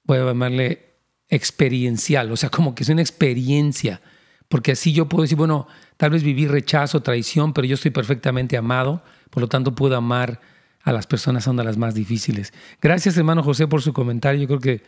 voy 0.05 0.17
a 0.17 0.25
llamarle 0.25 0.87
experiencial, 1.29 2.31
o 2.31 2.35
sea, 2.35 2.49
como 2.49 2.73
que 2.73 2.81
es 2.81 2.89
una 2.89 3.01
experiencia, 3.01 4.01
porque 4.47 4.71
así 4.71 4.91
yo 4.91 5.07
puedo 5.07 5.21
decir, 5.21 5.37
bueno, 5.37 5.67
tal 5.97 6.09
vez 6.09 6.23
viví 6.23 6.47
rechazo, 6.47 7.01
traición, 7.03 7.53
pero 7.53 7.67
yo 7.67 7.75
estoy 7.75 7.91
perfectamente 7.91 8.57
amado, 8.57 9.03
por 9.29 9.41
lo 9.41 9.47
tanto 9.47 9.75
puedo 9.75 9.95
amar 9.95 10.41
a 10.83 10.91
las 10.91 11.05
personas 11.05 11.43
son 11.43 11.57
las 11.57 11.77
más 11.77 11.93
difíciles. 11.93 12.51
Gracias, 12.81 13.15
hermano 13.17 13.43
José, 13.43 13.67
por 13.67 13.83
su 13.83 13.93
comentario. 13.93 14.41
Yo 14.41 14.47
creo 14.47 14.59
que 14.59 14.81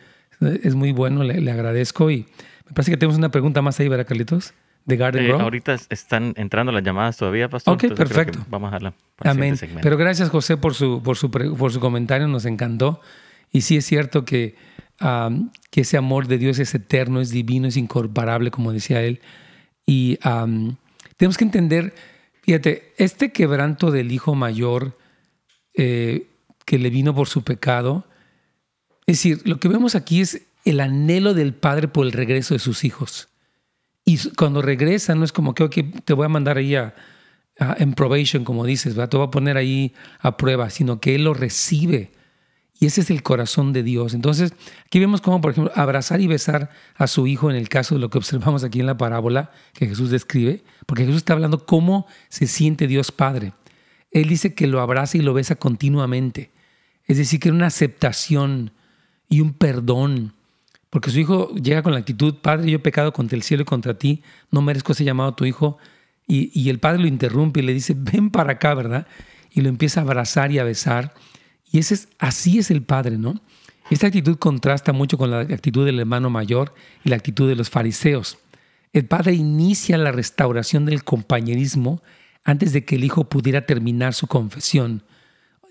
es 0.64 0.74
muy 0.74 0.90
bueno, 0.90 1.22
le, 1.22 1.50
agradezco. 1.52 2.10
Y 2.10 2.26
me 2.66 2.72
parece 2.74 2.90
que 2.90 2.96
tenemos 2.96 3.16
una 3.18 3.30
pregunta 3.30 3.62
más 3.62 3.78
ahí, 3.78 3.88
¿verdad, 3.88 4.06
Carlitos? 4.06 4.52
De 4.84 4.96
Garden 4.96 5.24
eh, 5.24 5.32
Ahorita 5.32 5.76
están 5.90 6.32
entrando 6.36 6.72
las 6.72 6.82
llamadas 6.82 7.16
todavía, 7.16 7.48
pastor. 7.48 7.74
Ok, 7.74 7.94
perfecto. 7.94 8.44
Vamos 8.50 8.72
a 8.72 8.80
la 8.80 8.94
Amén. 9.18 9.54
Pero 9.80 9.96
gracias, 9.96 10.28
José, 10.28 10.56
por 10.56 10.74
su, 10.74 11.00
por, 11.04 11.16
su, 11.16 11.30
por 11.30 11.72
su 11.72 11.78
comentario, 11.78 12.26
nos 12.26 12.46
encantó. 12.46 13.00
Y 13.52 13.60
sí 13.60 13.76
es 13.76 13.84
cierto 13.84 14.24
que, 14.24 14.56
que 15.70 15.80
ese 15.82 15.96
amor 15.96 16.26
de 16.26 16.38
Dios 16.38 16.58
es 16.58 16.74
eterno, 16.74 17.20
es 17.20 17.30
divino, 17.30 17.68
es 17.68 17.76
incomparable, 17.76 18.50
como 18.50 18.72
decía 18.72 19.02
él. 19.02 19.20
Y 19.86 20.18
tenemos 21.16 21.36
que 21.36 21.44
entender, 21.44 21.94
fíjate, 22.42 22.92
este 22.96 23.30
quebranto 23.30 23.90
del 23.90 24.10
hijo 24.10 24.34
mayor 24.34 24.98
eh, 25.74 26.26
que 26.64 26.78
le 26.78 26.90
vino 26.90 27.14
por 27.14 27.28
su 27.28 27.42
pecado, 27.44 28.06
es 29.06 29.18
decir, 29.18 29.42
lo 29.44 29.58
que 29.58 29.68
vemos 29.68 29.94
aquí 29.94 30.20
es 30.20 30.42
el 30.64 30.80
anhelo 30.80 31.34
del 31.34 31.54
padre 31.54 31.88
por 31.88 32.06
el 32.06 32.12
regreso 32.12 32.54
de 32.54 32.60
sus 32.60 32.84
hijos. 32.84 33.28
Y 34.04 34.18
cuando 34.30 34.62
regresan, 34.62 35.18
no 35.18 35.24
es 35.24 35.32
como 35.32 35.54
que 35.54 35.66
te 35.68 36.12
voy 36.12 36.24
a 36.24 36.28
mandar 36.28 36.56
ahí 36.56 36.74
a, 36.76 36.94
en 37.58 37.94
probation, 37.94 38.44
como 38.44 38.64
dices, 38.64 38.94
te 38.94 39.16
voy 39.16 39.26
a 39.26 39.30
poner 39.30 39.56
ahí 39.56 39.92
a 40.20 40.36
prueba, 40.36 40.70
sino 40.70 41.00
que 41.00 41.14
él 41.14 41.24
lo 41.24 41.34
recibe 41.34 42.12
y 42.82 42.86
ese 42.86 43.02
es 43.02 43.10
el 43.10 43.22
corazón 43.22 43.72
de 43.72 43.84
Dios. 43.84 44.12
Entonces, 44.12 44.54
aquí 44.84 44.98
vemos 44.98 45.20
cómo, 45.20 45.40
por 45.40 45.52
ejemplo, 45.52 45.72
abrazar 45.76 46.20
y 46.20 46.26
besar 46.26 46.68
a 46.96 47.06
su 47.06 47.28
hijo 47.28 47.48
en 47.48 47.54
el 47.54 47.68
caso 47.68 47.94
de 47.94 48.00
lo 48.00 48.10
que 48.10 48.18
observamos 48.18 48.64
aquí 48.64 48.80
en 48.80 48.86
la 48.86 48.96
parábola 48.96 49.52
que 49.72 49.86
Jesús 49.86 50.10
describe, 50.10 50.64
porque 50.84 51.04
Jesús 51.04 51.18
está 51.18 51.34
hablando 51.34 51.64
cómo 51.64 52.08
se 52.28 52.48
siente 52.48 52.88
Dios 52.88 53.12
Padre. 53.12 53.52
Él 54.10 54.28
dice 54.28 54.56
que 54.56 54.66
lo 54.66 54.80
abraza 54.80 55.16
y 55.16 55.20
lo 55.20 55.32
besa 55.32 55.54
continuamente. 55.54 56.50
Es 57.06 57.18
decir, 57.18 57.38
que 57.38 57.50
era 57.50 57.56
una 57.56 57.68
aceptación 57.68 58.72
y 59.28 59.42
un 59.42 59.52
perdón. 59.52 60.34
Porque 60.90 61.12
su 61.12 61.20
hijo 61.20 61.54
llega 61.54 61.84
con 61.84 61.92
la 61.92 62.00
actitud, 62.00 62.34
Padre, 62.42 62.68
yo 62.68 62.78
he 62.78 62.80
pecado 62.80 63.12
contra 63.12 63.36
el 63.36 63.44
cielo 63.44 63.62
y 63.62 63.66
contra 63.66 63.96
ti, 63.96 64.24
no 64.50 64.60
merezco 64.60 64.90
ese 64.90 65.04
llamado 65.04 65.30
a 65.30 65.36
tu 65.36 65.44
hijo. 65.44 65.78
Y, 66.26 66.50
y 66.52 66.68
el 66.68 66.80
padre 66.80 67.02
lo 67.02 67.06
interrumpe 67.06 67.60
y 67.60 67.62
le 67.62 67.74
dice, 67.74 67.94
ven 67.96 68.30
para 68.30 68.54
acá, 68.54 68.74
¿verdad? 68.74 69.06
Y 69.52 69.60
lo 69.60 69.68
empieza 69.68 70.00
a 70.00 70.02
abrazar 70.02 70.50
y 70.50 70.58
a 70.58 70.64
besar. 70.64 71.14
Y 71.72 71.78
ese 71.78 71.94
es, 71.94 72.08
así 72.18 72.58
es 72.58 72.70
el 72.70 72.82
Padre, 72.82 73.18
¿no? 73.18 73.40
Esta 73.90 74.06
actitud 74.06 74.36
contrasta 74.38 74.92
mucho 74.92 75.18
con 75.18 75.30
la 75.30 75.40
actitud 75.40 75.84
del 75.84 75.98
hermano 75.98 76.30
mayor 76.30 76.74
y 77.04 77.08
la 77.08 77.16
actitud 77.16 77.48
de 77.48 77.56
los 77.56 77.70
fariseos. 77.70 78.38
El 78.92 79.06
Padre 79.06 79.32
inicia 79.32 79.98
la 79.98 80.12
restauración 80.12 80.84
del 80.84 81.02
compañerismo 81.02 82.02
antes 82.44 82.72
de 82.72 82.84
que 82.84 82.96
el 82.96 83.04
Hijo 83.04 83.24
pudiera 83.28 83.66
terminar 83.66 84.14
su 84.14 84.26
confesión. 84.26 85.02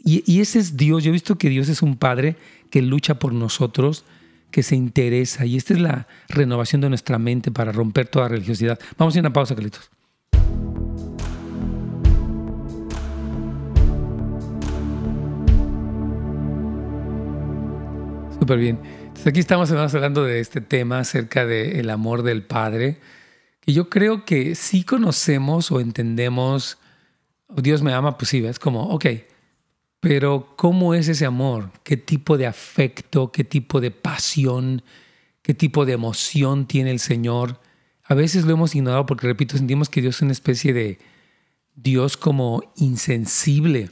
Y, 0.04 0.24
y, 0.32 0.42
ese 0.42 0.60
es 0.60 0.76
Dios. 0.76 1.04
Yo 1.04 1.10
he 1.10 1.14
visto 1.14 1.38
que 1.38 1.50
Dios 1.50 1.70
es 1.70 1.84
un 1.84 1.96
Padre 1.96 2.36
que 2.72 2.82
lucha 2.82 3.20
por 3.20 3.34
nosotros, 3.34 4.04
que 4.50 4.64
se 4.64 4.76
interesa. 4.76 5.46
Y 5.46 5.58
esta 5.58 5.76
es 5.76 5.80
la 5.80 6.08
renovación 6.28 6.82
de 6.82 6.90
nuestra 6.90 7.20
mente 7.20 7.52
para 7.52 7.72
romper 7.72 8.08
toda 8.08 8.28
religiosidad. 8.28 8.80
Vamos 8.98 9.14
a 9.16 9.20
ir 9.20 9.26
a 9.26 9.28
una 9.28 9.34
pausa, 9.34 9.54
Carlitos. 9.54 9.92
Súper 18.52 18.64
bien. 18.64 18.80
Entonces 18.84 19.28
aquí 19.28 19.40
estamos 19.40 19.72
hablando 19.72 20.26
de 20.26 20.42
este 20.42 20.60
tema 20.60 21.00
acerca 21.00 21.46
del 21.46 21.90
amor 21.90 22.22
del 22.22 22.44
Padre, 22.44 23.00
que 23.62 23.72
yo 23.72 23.90
creo 23.90 24.26
que 24.26 24.56
sí 24.56 24.84
conocemos 24.84 25.72
o 25.72 25.80
entendemos, 25.80 26.78
oh, 27.48 27.62
Dios 27.62 27.82
me 27.82 27.94
ama, 27.94 28.18
pues 28.18 28.28
sí, 28.28 28.46
es 28.46 28.60
como, 28.60 28.90
ok, 28.90 29.06
pero 30.02 30.54
¿cómo 30.58 30.94
es 30.94 31.08
ese 31.08 31.26
amor? 31.26 31.72
¿Qué 31.84 31.96
tipo 31.96 32.38
de 32.38 32.46
afecto, 32.46 33.32
qué 33.32 33.46
tipo 33.46 33.80
de 33.80 33.92
pasión, 33.92 34.84
qué 35.44 35.54
tipo 35.54 35.86
de 35.86 35.94
emoción 35.94 36.68
tiene 36.68 36.92
el 36.92 37.00
Señor? 37.00 37.62
A 38.04 38.16
veces 38.16 38.44
lo 38.44 38.52
hemos 38.52 38.76
ignorado 38.76 39.06
porque, 39.06 39.28
repito, 39.28 39.56
sentimos 39.56 39.88
que 39.88 40.02
Dios 40.02 40.18
es 40.18 40.24
una 40.24 40.34
especie 40.34 40.74
de 40.74 41.00
Dios 41.74 42.18
como 42.18 42.74
insensible 42.76 43.92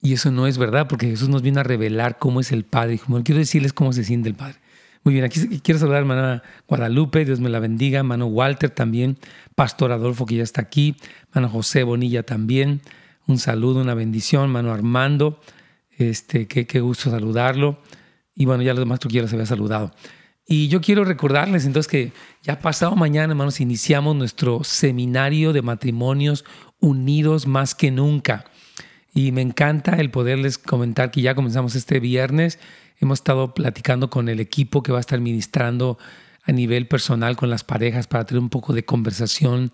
y 0.00 0.12
eso 0.12 0.30
no 0.30 0.46
es 0.46 0.58
verdad, 0.58 0.86
porque 0.88 1.08
Jesús 1.08 1.28
nos 1.28 1.42
vino 1.42 1.60
a 1.60 1.64
revelar 1.64 2.18
cómo 2.18 2.40
es 2.40 2.52
el 2.52 2.64
Padre. 2.64 2.94
Y 2.94 2.98
como 2.98 3.22
quiero 3.24 3.40
decirles 3.40 3.72
cómo 3.72 3.92
se 3.92 4.04
siente 4.04 4.28
el 4.28 4.34
Padre. 4.34 4.58
Muy 5.04 5.14
bien, 5.14 5.24
aquí 5.24 5.60
quiero 5.60 5.78
saludar 5.78 5.98
a 5.98 6.00
hermana 6.00 6.42
Guadalupe, 6.66 7.24
Dios 7.24 7.40
me 7.40 7.48
la 7.48 7.60
bendiga, 7.60 7.98
hermano 8.00 8.26
Walter 8.26 8.70
también, 8.70 9.18
Pastor 9.54 9.92
Adolfo 9.92 10.26
que 10.26 10.36
ya 10.36 10.42
está 10.42 10.60
aquí, 10.60 10.96
hermano 11.28 11.48
José 11.48 11.82
Bonilla 11.82 12.24
también, 12.24 12.80
un 13.26 13.38
saludo, 13.38 13.80
una 13.80 13.94
bendición, 13.94 14.42
hermano 14.42 14.72
Armando, 14.72 15.40
este, 15.96 16.46
qué, 16.46 16.80
gusto 16.80 17.10
saludarlo. 17.10 17.80
Y 18.34 18.44
bueno, 18.44 18.62
ya 18.62 18.72
los 18.72 18.80
demás 18.80 19.00
tú 19.00 19.08
quieras 19.08 19.32
había 19.32 19.46
saludado. 19.46 19.92
Y 20.46 20.68
yo 20.68 20.80
quiero 20.80 21.04
recordarles 21.04 21.66
entonces 21.66 21.90
que 21.90 22.12
ya 22.42 22.58
pasado 22.60 22.96
mañana, 22.96 23.32
hermanos, 23.32 23.60
iniciamos 23.60 24.16
nuestro 24.16 24.64
seminario 24.64 25.52
de 25.52 25.62
matrimonios 25.62 26.44
unidos 26.80 27.46
más 27.46 27.74
que 27.74 27.90
nunca. 27.90 28.44
Y 29.14 29.32
me 29.32 29.42
encanta 29.42 29.96
el 29.96 30.10
poderles 30.10 30.58
comentar 30.58 31.10
que 31.10 31.22
ya 31.22 31.34
comenzamos 31.34 31.74
este 31.74 32.00
viernes. 32.00 32.58
Hemos 33.00 33.20
estado 33.20 33.54
platicando 33.54 34.10
con 34.10 34.28
el 34.28 34.40
equipo 34.40 34.82
que 34.82 34.92
va 34.92 34.98
a 34.98 35.00
estar 35.00 35.20
ministrando 35.20 35.98
a 36.44 36.52
nivel 36.52 36.88
personal 36.88 37.36
con 37.36 37.50
las 37.50 37.64
parejas 37.64 38.06
para 38.06 38.24
tener 38.24 38.42
un 38.42 38.48
poco 38.48 38.72
de 38.72 38.84
conversación 38.84 39.72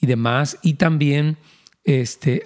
y 0.00 0.06
demás. 0.06 0.58
Y 0.62 0.74
también 0.74 1.36
este, 1.84 2.42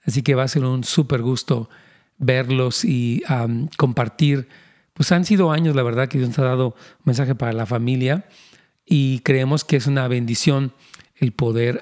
Así 0.03 0.21
que 0.21 0.35
va 0.35 0.43
a 0.43 0.47
ser 0.47 0.63
un 0.63 0.83
súper 0.83 1.21
gusto 1.21 1.69
verlos 2.17 2.85
y 2.85 3.23
compartir. 3.77 4.47
Pues 4.93 5.11
han 5.11 5.25
sido 5.25 5.51
años, 5.51 5.75
la 5.75 5.83
verdad, 5.83 6.07
que 6.07 6.17
Dios 6.17 6.29
nos 6.29 6.39
ha 6.39 6.43
dado 6.43 6.67
un 6.67 7.03
mensaje 7.05 7.35
para 7.35 7.53
la 7.53 7.65
familia 7.65 8.25
y 8.85 9.19
creemos 9.19 9.63
que 9.63 9.77
es 9.77 9.87
una 9.87 10.07
bendición 10.07 10.73
el 11.15 11.31
poder 11.31 11.81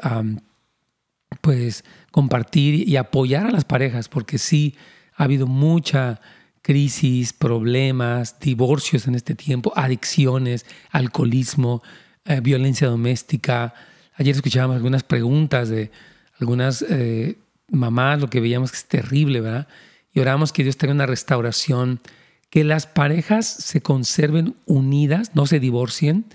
pues 1.42 1.84
compartir 2.12 2.88
y 2.88 2.98
apoyar 2.98 3.46
a 3.46 3.52
las 3.52 3.66
parejas, 3.66 4.10
porque 4.10 4.38
sí 4.38 4.76
ha 5.16 5.24
habido 5.24 5.48
mucha 5.48 6.20
crisis, 6.62 7.34
problemas, 7.34 8.40
divorcios 8.40 9.08
en 9.08 9.16
este 9.16 9.36
tiempo, 9.36 9.72
adicciones, 9.76 10.66
alcoholismo, 10.92 11.82
eh, 12.28 12.42
violencia 12.42 12.88
doméstica. 12.88 13.74
Ayer 14.16 14.36
escuchábamos 14.36 14.76
algunas 14.76 15.04
preguntas 15.04 15.70
de 15.70 15.92
algunas 16.40 16.82
eh, 16.82 17.38
mamás, 17.70 18.20
lo 18.20 18.30
que 18.30 18.42
veíamos 18.42 18.72
que 18.72 18.78
es 18.78 18.86
terrible, 18.86 19.42
¿verdad? 19.42 19.68
Y 20.14 20.20
oramos 20.20 20.52
que 20.52 20.64
Dios 20.64 20.78
tenga 20.78 20.94
una 20.94 21.06
restauración, 21.06 22.02
que 22.50 22.64
las 22.64 22.86
parejas 22.86 23.48
se 23.48 23.82
conserven 23.82 24.56
unidas, 24.66 25.32
no 25.36 25.46
se 25.46 25.60
divorcien, 25.60 26.26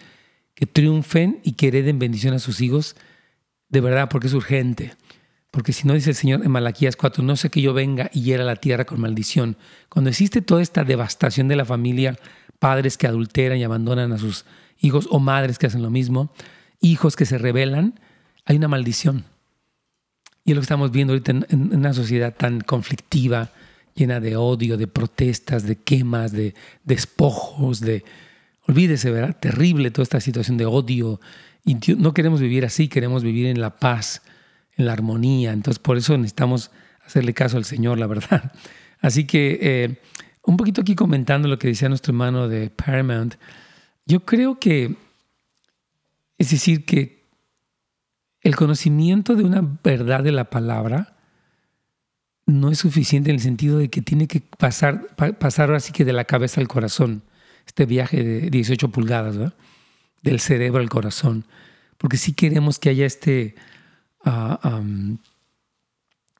que 0.55 0.67
triunfen 0.67 1.41
y 1.43 1.53
que 1.53 1.69
hereden 1.69 1.99
bendición 1.99 2.35
a 2.35 2.39
sus 2.39 2.61
hijos, 2.61 2.97
de 3.69 3.81
verdad, 3.81 4.09
porque 4.09 4.29
es 4.29 4.35
urgente. 4.35 4.95
Porque 5.51 5.73
si 5.73 5.87
no 5.87 5.95
dice 5.95 6.11
el 6.11 6.17
Señor 6.17 6.45
en 6.45 6.51
Malaquías 6.51 6.97
4, 6.97 7.23
no 7.23 7.37
sé 7.37 7.51
que 7.51 7.61
yo 7.61 7.75
venga 7.75 8.11
y 8.15 8.23
hiera 8.23 8.45
la 8.45 8.57
tierra 8.57 8.87
con 8.87 9.01
maldición. 9.01 9.57
Cuando 9.91 10.09
existe 10.09 10.41
toda 10.41 10.63
esta 10.63 10.85
devastación 10.85 11.49
de 11.49 11.57
la 11.57 11.67
familia, 11.67 12.19
padres 12.59 12.97
que 12.97 13.07
adulteran 13.07 13.59
y 13.59 13.65
abandonan 13.65 14.13
a 14.13 14.19
sus 14.19 14.39
hijos 14.39 14.62
o 14.91 15.19
madres 15.21 15.59
que 15.59 15.67
hacen 15.67 15.83
lo 15.83 15.91
mismo, 15.91 16.33
hijos 16.81 17.17
que 17.17 17.27
se 17.27 17.39
rebelan, 17.39 18.01
hay 18.45 18.57
una 18.57 18.69
maldición. 18.69 19.25
Y 20.45 20.51
es 20.51 20.57
lo 20.57 20.61
que 20.61 20.65
estamos 20.65 20.91
viendo 20.91 21.12
ahorita 21.12 21.33
en, 21.33 21.75
una 21.75 21.93
sociedad 21.93 22.35
tan 22.35 22.61
conflictiva, 22.61 23.51
llena 23.95 24.21
de 24.21 24.37
odio, 24.37 24.77
de 24.77 24.87
protestas, 24.87 25.65
de 25.65 25.77
quemas, 25.77 26.33
de 26.33 26.55
despojos, 26.85 27.81
de... 27.81 28.05
Olvídese, 28.67 29.11
¿verdad? 29.11 29.37
Terrible 29.39 29.91
toda 29.91 30.05
esta 30.05 30.21
situación 30.21 30.57
de 30.57 30.67
odio. 30.67 31.21
Y 31.65 31.77
no 31.97 32.15
queremos 32.15 32.41
vivir 32.41 32.65
así, 32.65 32.89
queremos 32.89 33.23
vivir 33.23 33.47
en 33.47 33.61
la 33.61 33.77
paz 33.77 34.23
en 34.77 34.87
la 34.87 34.93
armonía. 34.93 35.53
Entonces, 35.53 35.79
por 35.79 35.97
eso 35.97 36.17
necesitamos 36.17 36.71
hacerle 37.05 37.35
caso 37.35 37.57
al 37.57 37.65
Señor, 37.65 37.99
la 37.99 38.07
verdad. 38.07 38.53
Así 39.01 39.25
que, 39.25 39.59
eh, 39.61 40.01
un 40.45 40.57
poquito 40.57 40.81
aquí 40.81 40.95
comentando 40.95 41.49
lo 41.49 41.59
que 41.59 41.69
decía 41.69 41.89
nuestro 41.89 42.12
hermano 42.12 42.49
de 42.49 42.71
Paramount, 42.71 43.35
yo 44.07 44.25
creo 44.25 44.59
que, 44.59 44.97
es 46.39 46.51
decir, 46.51 46.85
que 46.85 47.23
el 48.41 48.57
conocimiento 48.57 49.35
de 49.35 49.45
una 49.45 49.79
verdad 49.83 50.23
de 50.23 50.33
la 50.33 50.51
palabra 50.51 51.17
no 52.47 52.71
es 52.71 52.79
suficiente 52.79 53.31
en 53.31 53.37
el 53.37 53.43
sentido 53.43 53.79
de 53.79 53.89
que 53.89 54.03
tiene 54.03 54.27
que 54.27 54.41
pasar, 54.41 55.15
pasar 55.39 55.69
ahora 55.69 55.81
sí 55.81 55.93
que 55.93 56.05
de 56.05 56.13
la 56.13 56.25
cabeza 56.25 56.61
al 56.61 56.69
corazón, 56.69 57.23
este 57.67 57.87
viaje 57.87 58.25
de 58.25 58.51
18 58.51 58.88
pulgadas, 58.88 59.37
¿verdad? 59.37 59.55
del 60.23 60.41
cerebro 60.41 60.81
al 60.81 60.88
corazón, 60.88 61.47
porque 61.99 62.17
si 62.17 62.33
queremos 62.33 62.79
que 62.79 62.88
haya 62.91 63.07
este 63.07 63.55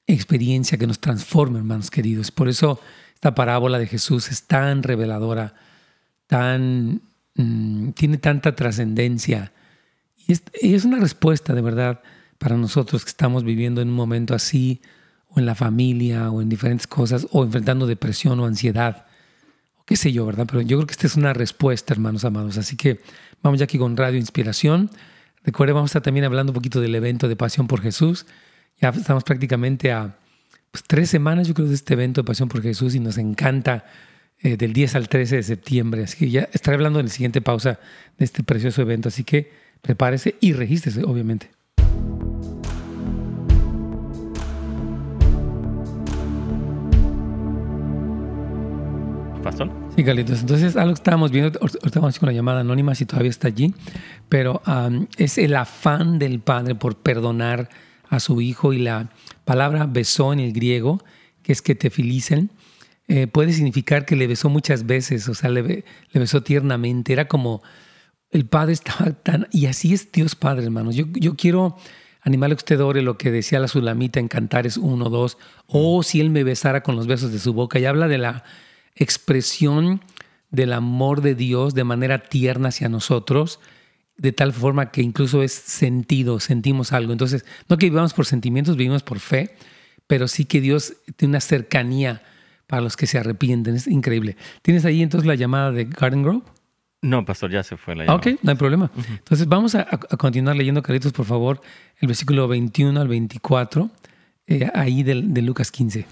experiencia 0.07 0.79
que 0.79 0.87
nos 0.87 1.01
transforme, 1.01 1.59
hermanos 1.59 1.91
queridos. 1.91 2.31
Por 2.31 2.49
eso 2.49 2.81
esta 3.15 3.35
parábola 3.35 3.79
de 3.79 3.87
Jesús 3.87 4.31
es 4.31 4.45
tan 4.45 4.83
reveladora, 4.83 5.55
tan, 6.27 7.03
mm, 7.35 7.91
tiene 7.91 8.19
tanta 8.19 8.55
trascendencia. 8.55 9.53
Y 10.27 10.33
es, 10.75 10.85
una 10.85 10.99
respuesta 10.99 11.55
de 11.55 11.61
verdad 11.61 12.01
para 12.39 12.57
nosotros 12.57 13.05
que 13.05 13.11
estamos 13.11 13.45
viviendo 13.45 13.81
en 13.81 13.89
un 13.89 13.95
momento 13.95 14.35
así, 14.35 14.81
o 15.29 15.39
en 15.39 15.47
la 15.47 15.55
familia, 15.55 16.31
o 16.31 16.43
en 16.43 16.49
diferentes 16.49 16.87
cosas, 16.87 17.27
o 17.31 17.45
enfrentando 17.45 17.87
depresión 17.87 18.39
o 18.41 18.47
ansiedad, 18.47 19.07
o 19.77 19.85
qué 19.85 19.97
sé 19.97 20.13
yo, 20.13 20.27
¿verdad? 20.27 20.47
Pero 20.47 20.61
yo 20.61 20.77
creo 20.79 20.87
que 20.87 20.93
esta 20.93 21.07
es 21.07 21.17
una 21.17 21.33
respuesta, 21.33 21.95
hermanos 21.95 22.25
amados. 22.25 22.59
Así 22.59 22.77
que 22.77 23.01
vamos 23.43 23.59
ya 23.59 23.65
aquí 23.65 23.79
con 23.79 23.97
Radio 23.97 24.19
Inspiración. 24.19 24.91
Recuerden, 25.45 25.75
vamos 25.75 25.91
a 25.91 25.93
estar 25.93 26.03
también 26.03 26.25
hablando 26.25 26.53
un 26.53 26.55
poquito 26.55 26.81
del 26.81 26.95
evento 26.95 27.29
de 27.29 27.37
Pasión 27.37 27.67
por 27.67 27.81
Jesús. 27.81 28.27
Ya 28.81 28.91
estamos 28.91 29.25
prácticamente 29.25 29.93
a 29.93 30.17
pues, 30.71 30.85
tres 30.85 31.11
semanas, 31.11 31.49
yo 31.49 31.55
creo, 31.55 31.69
de 31.69 31.75
este 31.75 31.95
evento 31.95 32.23
de 32.23 32.27
Pasión 32.27 32.49
por 32.49 32.63
Jesús 32.63 32.95
y 32.95 33.01
nos 33.01 33.19
encanta 33.19 33.85
eh, 34.43 34.57
del 34.57 34.73
10 34.73 34.97
al 34.97 35.09
13 35.09 35.37
de 35.37 35.43
septiembre. 35.43 36.05
Así 36.05 36.19
que 36.19 36.31
ya 36.31 36.49
estaré 36.53 36.75
hablando 36.75 36.99
en 37.01 37.07
la 37.07 37.13
siguiente 37.13 37.41
pausa 37.41 37.79
de 38.19 38.25
este 38.25 38.43
precioso 38.43 38.83
evento. 38.83 39.09
Así 39.09 39.25
que 39.25 39.51
prepárese 39.81 40.35
y 40.41 40.53
regístrese, 40.53 41.05
obviamente. 41.05 41.51
Pastor. 49.43 49.71
Sí, 49.95 50.05
Carlitos. 50.05 50.41
Entonces, 50.41 50.77
algo 50.77 50.95
que 50.95 50.99
estábamos 50.99 51.31
viendo, 51.31 51.61
estamos 51.85 52.19
con 52.19 52.29
la 52.29 52.33
llamada 52.33 52.61
anónima, 52.61 52.95
si 52.95 53.07
todavía 53.07 53.31
está 53.31 53.49
allí, 53.49 53.75
pero 54.29 54.63
es 55.19 55.37
el 55.39 55.55
afán 55.55 56.19
del 56.19 56.41
padre 56.41 56.75
por 56.75 56.97
perdonar 56.97 57.69
a 58.09 58.21
su 58.21 58.41
hijo 58.41 58.73
y 58.73 58.79
la 58.79 59.11
palabra 59.45 59.87
besó 59.87 60.33
en 60.33 60.41
el 60.41 60.53
griego, 60.53 61.03
que 61.43 61.53
es 61.53 61.63
que 61.63 61.75
te 61.75 61.91
felicen, 61.91 62.51
eh, 63.15 63.27
puede 63.27 63.53
significar 63.53 64.07
que 64.07 64.17
le 64.17 64.27
besó 64.27 64.49
muchas 64.49 64.87
veces, 64.87 65.29
o 65.29 65.35
sea, 65.35 65.51
le, 65.51 65.85
besó 66.15 66.43
tiernamente. 66.43 67.13
Era 67.13 67.29
como 67.29 67.63
el 68.31 68.47
padre 68.47 68.73
estaba 68.73 69.13
tan. 69.13 69.49
Y 69.53 69.67
así 69.67 69.93
es 69.93 70.11
Dios 70.11 70.35
Padre, 70.35 70.65
hermanos. 70.65 70.97
Yo, 70.97 71.05
yo 71.13 71.37
quiero 71.37 71.77
animarle 72.23 72.55
a 72.55 72.57
usted 72.57 72.81
ore 72.81 73.03
lo 73.03 73.19
que 73.19 73.31
decía 73.31 73.61
la 73.61 73.69
Sulamita 73.69 74.19
en 74.19 74.29
Cantares 74.29 74.79
1, 74.79 75.11
2, 75.11 75.39
o 75.67 76.03
si 76.03 76.23
él 76.23 76.31
me 76.31 76.43
besara 76.43 76.83
con 76.83 76.97
los 76.97 77.07
besos 77.07 77.33
de 77.33 77.39
su 77.39 77.53
boca. 77.53 77.79
Y 77.79 77.85
habla 77.85 78.09
de 78.09 78.17
la 78.17 78.45
expresión 78.95 80.01
del 80.51 80.73
amor 80.73 81.21
de 81.21 81.35
Dios 81.35 81.75
de 81.75 81.85
manera 81.85 82.23
tierna 82.23 82.71
hacia 82.71 82.89
nosotros, 82.89 83.61
de 84.17 84.33
tal 84.33 84.55
forma 84.55 84.91
que 84.91 85.03
incluso 85.03 85.43
es 85.43 85.53
sentido, 85.53 86.41
sentimos 86.41 86.95
algo. 86.95 87.13
Entonces, 87.13 87.45
no 87.69 87.77
que 87.77 87.91
vivamos 87.91 88.15
por 88.15 88.25
sentimientos, 88.25 88.79
vivimos 88.79 89.03
por 89.03 89.21
fe, 89.21 89.55
pero 90.07 90.29
sí 90.29 90.47
que 90.47 90.63
Dios 90.63 90.95
tiene 91.17 91.33
una 91.33 91.41
cercanía 91.43 92.23
para 92.67 92.83
los 92.83 92.97
que 92.97 93.07
se 93.07 93.19
arrepienten. 93.19 93.75
Es 93.75 93.87
increíble. 93.87 94.37
¿Tienes 94.63 94.85
ahí 94.85 95.03
entonces 95.03 95.27
la 95.27 95.35
llamada 95.35 95.73
de 95.73 95.85
Garden 95.85 96.23
Grove? 96.23 96.43
No, 97.03 97.25
pastor, 97.25 97.51
ya 97.51 97.63
se 97.63 97.77
fue 97.77 97.97
la 97.97 98.05
llamada. 98.05 98.19
Ok, 98.19 98.39
no 98.43 98.51
hay 98.51 98.57
problema. 98.57 98.91
Entonces 99.09 99.49
vamos 99.49 99.75
a, 99.75 99.87
continuar 100.19 100.57
leyendo, 100.57 100.83
Caritos, 100.83 101.13
por 101.13 101.27
favor, 101.27 101.61
el 101.99 102.07
versículo 102.07 102.47
21 102.47 103.01
al 103.01 103.09
24, 103.09 103.91
eh, 104.47 104.71
ahí 104.73 105.03
de, 105.03 105.21
de 105.23 105.43
Lucas 105.43 105.73
15. 105.73 106.07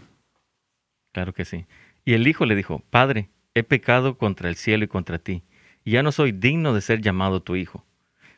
Claro 1.13 1.33
que 1.33 1.45
sí. 1.45 1.67
Y 2.05 2.15
el 2.15 2.27
hijo 2.27 2.45
le 2.45 2.57
dijo, 2.57 2.83
Padre, 2.91 3.31
he 3.55 3.63
pecado 3.63 4.19
contra 4.19 4.49
el 4.49 4.57
cielo 4.57 4.85
y 4.85 4.89
contra 4.89 5.19
ti, 5.19 5.45
y 5.85 5.93
ya 5.93 6.03
no 6.03 6.13
soy 6.13 6.33
digno 6.33 6.75
de 6.75 6.81
ser 6.81 7.01
llamado 7.01 7.41
tu 7.41 7.57
hijo. 7.57 7.85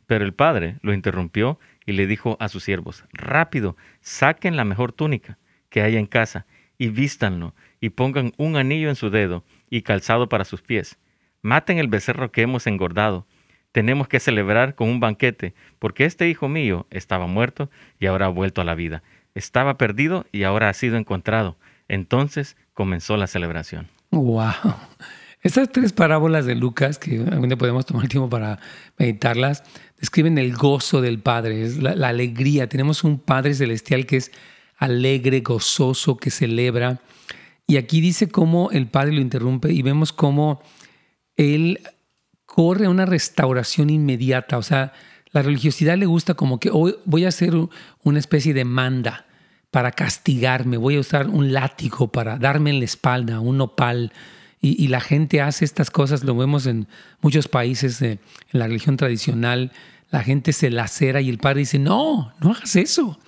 Pero 0.07 0.25
el 0.25 0.35
padre 0.35 0.79
lo 0.83 0.92
interrumpió 0.92 1.59
y 1.87 1.92
le 1.92 2.07
dijo 2.07 2.37
a 2.40 2.48
sus 2.48 2.64
siervos, 2.64 3.05
Rápido, 3.12 3.77
saquen 4.01 4.57
la 4.57 4.64
mejor 4.64 4.92
túnica 4.92 5.38
que 5.70 5.83
haya 5.83 5.98
en 5.98 6.07
casa, 6.07 6.46
y 6.77 6.88
vístanlo, 6.88 7.55
y 7.83 7.90
pongan 7.90 8.33
un 8.38 8.57
anillo 8.57 8.88
en 8.88 8.95
su 8.95 9.11
dedo 9.11 9.45
y 9.68 9.83
calzado 9.83 10.29
para 10.29 10.45
sus 10.45 10.62
pies. 10.62 10.99
Maten 11.42 11.79
el 11.79 11.88
becerro 11.88 12.31
que 12.31 12.42
hemos 12.42 12.68
engordado. 12.68 13.27
Tenemos 13.73 14.07
que 14.07 14.21
celebrar 14.21 14.77
con 14.77 14.88
un 14.88 15.01
banquete, 15.01 15.53
porque 15.81 16.05
este 16.05 16.29
hijo 16.29 16.49
mío 16.49 16.87
estaba 16.90 17.27
muerto 17.27 17.71
y 17.99 18.07
ahora 18.07 18.27
ha 18.27 18.29
vuelto 18.29 18.61
a 18.61 18.64
la 18.64 18.77
vida. 18.77 19.03
Estaba 19.35 19.79
perdido 19.79 20.25
y 20.31 20.45
ahora 20.45 20.68
ha 20.68 20.75
sido 20.75 20.97
encontrado. 20.97 21.59
Entonces 21.88 22.57
comenzó 22.73 23.16
la 23.16 23.27
celebración. 23.27 23.88
¡Wow! 24.12 24.53
Estas 25.42 25.73
tres 25.73 25.92
parábolas 25.92 26.47
de 26.47 26.55
Lucas, 26.55 27.01
que 27.01 27.16
algún 27.16 27.49
día 27.49 27.59
podemos 27.59 27.85
tomar 27.85 28.07
tiempo 28.07 28.31
para 28.31 28.61
meditarlas, 28.97 29.64
describen 29.99 30.38
el 30.38 30.55
gozo 30.55 31.01
del 31.01 31.18
Padre, 31.18 31.68
la, 31.81 32.09
alegría. 32.09 32.68
Tenemos 32.68 33.03
un 33.03 33.18
Padre 33.18 33.55
celestial 33.55 34.07
que 34.07 34.18
es 34.18 34.31
alegre, 34.77 35.40
gozoso, 35.40 36.16
que 36.16 36.31
celebra. 36.31 37.01
Y 37.66 37.77
aquí 37.77 38.01
dice 38.01 38.29
cómo 38.29 38.70
el 38.70 38.88
Padre 38.88 39.12
lo 39.12 39.20
interrumpe 39.20 39.72
y 39.72 39.83
vemos 39.83 40.12
cómo 40.12 40.61
Él 41.37 41.81
corre 42.44 42.87
a 42.87 42.90
una 42.90 43.07
restauración 43.07 43.88
inmediata. 43.90 44.59
O 44.59 44.62
sea, 44.62 44.92
la 45.33 45.42
religiosidad 45.42 45.96
le 45.96 46.07
gusta 46.07 46.35
como 46.35 46.61
que 46.61 46.70
hoy 46.70 46.94
voy 47.05 47.25
a 47.25 47.29
hacer 47.29 47.55
una 48.03 48.18
especie 48.18 48.53
de 48.53 48.64
manda 48.64 49.27
para 49.70 49.90
castigarme, 49.90 50.77
voy 50.77 50.96
a 50.96 51.01
usar 51.01 51.29
un 51.29 51.53
látigo 51.53 52.09
para 52.09 52.37
darme 52.37 52.70
en 52.70 52.79
la 52.79 52.85
espalda, 52.85 53.40
un 53.40 53.57
nopal. 53.57 54.12
Y, 54.64 54.87
la 54.88 55.01
gente 55.01 55.40
hace 55.40 55.64
estas 55.64 55.90
cosas, 55.90 56.22
lo 56.22 56.37
vemos 56.37 56.66
en 56.66 56.87
muchos 57.20 57.48
países 57.48 58.01
en 58.01 58.20
la 58.53 58.68
religión 58.68 58.96
tradicional, 58.96 59.72
la 60.11 60.22
gente 60.22 60.53
se 60.53 60.70
lacera 60.70 61.20
y 61.20 61.31
el 61.31 61.38
padre 61.38 61.61
dice, 61.61 61.81
no, 61.81 62.33
no 62.40 62.53
hagas 62.53 62.77
eso. 62.77 63.18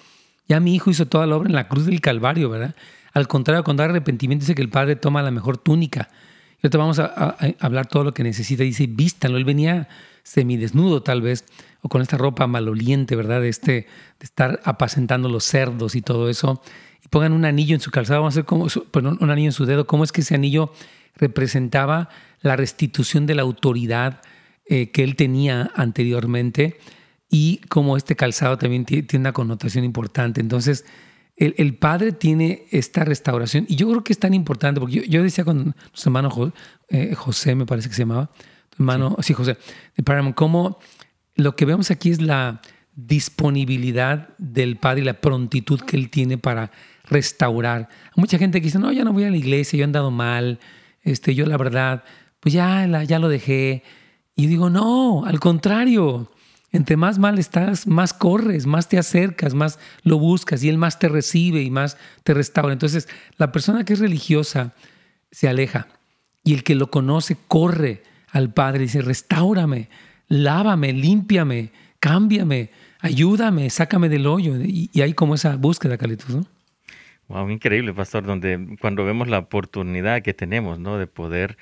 Ya 0.47 0.61
mi 0.61 0.77
hijo 0.77 0.91
hizo 0.91 1.07
toda 1.07 1.27
la 1.27 1.37
obra 1.37 1.49
en 1.49 1.57
la 1.57 1.67
cruz 1.67 1.87
del 1.87 2.01
Calvario, 2.01 2.51
¿verdad? 2.51 2.77
Al 3.15 3.29
contrario, 3.29 3.63
cuando 3.63 3.85
hay 3.85 3.89
arrepentimiento 3.89 4.43
dice 4.43 4.57
que 4.57 4.63
el 4.63 4.69
padre 4.69 4.97
toma 4.97 5.23
la 5.23 5.31
mejor 5.31 5.57
túnica. 5.57 6.09
Y 6.57 6.67
ahorita 6.67 6.79
vamos 6.79 6.99
a, 6.99 7.37
hablar 7.61 7.87
todo 7.87 8.03
lo 8.03 8.13
que 8.13 8.25
necesita. 8.25 8.65
Dice, 8.65 8.87
vístalo. 8.89 9.37
Él 9.37 9.45
venía 9.45 9.89
semidesnudo 10.25 11.03
tal 11.03 11.23
vez, 11.23 11.45
o 11.83 11.89
con 11.89 12.03
esta 12.03 12.17
ropa 12.19 12.47
maloliente, 12.49 13.15
¿verdad? 13.15 13.41
De, 13.41 13.49
este, 13.49 13.73
de 13.73 14.25
estar 14.25 14.61
apacentando 14.65 15.29
los 15.29 15.45
cerdos 15.45 15.95
y 15.95 16.03
todo 16.03 16.29
eso. 16.29 16.61
Y 17.05 17.09
pongan 17.09 17.33
un 17.33 17.45
anillo 17.45 17.75
en 17.75 17.81
su 17.81 17.91
calzado, 17.91 18.21
vamos 18.21 18.37
a 18.37 18.41
hacer 18.41 19.05
un 19.21 19.31
anillo 19.31 19.49
en 19.49 19.53
su 19.53 19.65
dedo. 19.65 19.87
¿Cómo 19.87 20.03
es 20.03 20.11
que 20.11 20.23
ese 20.23 20.35
anillo 20.35 20.73
representaba 21.15 22.09
la 22.41 22.57
restitución 22.57 23.27
de 23.27 23.37
la 23.37 23.43
autoridad 23.43 24.23
eh, 24.67 24.91
que 24.91 25.05
él 25.05 25.15
tenía 25.15 25.71
anteriormente? 25.77 26.79
Y 27.31 27.59
como 27.69 27.97
este 27.97 28.17
calzado 28.17 28.59
también 28.59 28.85
tiene 28.85 29.07
una 29.19 29.33
connotación 29.33 29.85
importante. 29.85 30.41
Entonces, 30.41 30.85
el, 31.37 31.77
padre 31.77 32.13
tiene 32.13 32.65
esta 32.71 33.05
restauración. 33.05 33.67
Y 33.69 33.77
yo 33.77 33.89
creo 33.89 34.05
que 34.05 34.13
es 34.13 34.19
tan 34.19 34.35
importante, 34.35 34.81
porque 34.81 35.07
yo, 35.09 35.23
decía 35.23 35.45
con 35.45 35.75
su 35.93 36.09
hermano 36.09 36.53
eh, 36.89 37.15
José, 37.15 37.55
me 37.55 37.67
parece 37.67 37.89
que 37.89 37.95
se 37.95 38.03
llamaba, 38.03 38.31
hermano, 38.73 39.17
sí, 39.21 39.35
José, 39.35 39.57
de 39.97 40.03
Paramount, 40.03 40.37
cómo 40.37 40.79
lo 41.35 41.57
que 41.57 41.65
vemos 41.65 41.91
aquí 41.91 42.11
es 42.11 42.23
la 42.23 42.61
disponibilidad 42.95 44.29
del 44.39 44.77
Padre 44.77 45.03
y 45.03 45.05
la 45.05 45.21
prontitud 45.21 45.81
que 45.81 45.97
Él 45.97 46.11
tiene 46.11 46.39
para 46.39 46.71
restaurar. 47.05 47.89
Hay 48.05 48.21
mucha 48.21 48.39
gente 48.39 48.61
que 48.61 48.67
dice, 48.67 48.79
no, 48.79 48.93
ya 48.93 49.05
no 49.05 49.13
voy 49.13 49.25
a 49.25 49.31
la 49.31 49.37
iglesia, 49.37 49.77
yo 49.77 49.83
he 49.83 49.85
andado 49.85 50.13
mal, 50.13 50.61
este, 51.03 51.35
yo 51.35 51.47
la 51.47 51.57
verdad, 51.57 52.05
pues 52.39 52.53
ya, 52.53 52.87
ya 53.03 53.19
lo 53.19 53.29
dejé. 53.29 53.83
Y 54.37 54.47
digo, 54.47 54.71
no, 54.71 55.25
al 55.25 55.41
contrario, 55.41 56.31
entre 56.75 56.97
más 56.97 57.21
mal 57.21 57.39
estás, 57.39 57.87
más 57.87 58.13
corres, 58.13 58.67
más 58.67 58.89
te 58.89 58.99
acercas, 58.99 59.55
más 59.55 59.79
lo 60.03 60.19
buscas 60.19 60.65
y 60.65 60.69
Él 60.69 60.77
más 60.77 60.99
te 60.99 61.09
recibe 61.09 61.63
y 61.63 61.71
más 61.71 61.97
te 62.25 62.35
restaura. 62.35 62.73
Entonces, 62.73 63.09
la 63.39 63.53
persona 63.53 63.85
que 63.85 63.93
es 63.93 64.01
religiosa 64.01 64.75
se 65.31 65.49
aleja 65.49 65.87
y 66.43 66.53
el 66.53 66.65
que 66.65 66.75
lo 66.75 66.91
conoce 66.91 67.37
corre 67.47 68.03
al 68.33 68.53
Padre 68.53 68.81
y 68.81 68.87
dice, 68.87 69.03
restaurame, 69.03 69.89
lávame, 70.27 70.93
límpiame, 70.93 71.71
cámbiame, 72.01 72.71
ayúdame, 72.99 73.71
sácame 73.71 74.09
del 74.09 74.27
hoyo. 74.27 74.57
Y, 74.57 74.91
hay 75.01 75.15
como 75.15 75.37
esa 75.37 75.57
búsqueda, 75.57 75.97
Carlitos, 75.97 76.31
¿no? 76.31 76.45
Wow, 77.29 77.51
increíble, 77.51 77.95
pastor, 77.95 78.25
donde 78.25 78.77
cuando 78.81 79.05
vemos 79.05 79.29
la 79.29 79.39
oportunidad 79.39 80.23
que 80.23 80.35
tenemos, 80.35 80.81
¿no? 80.81 80.99
De 80.99 81.07
poder 81.07 81.57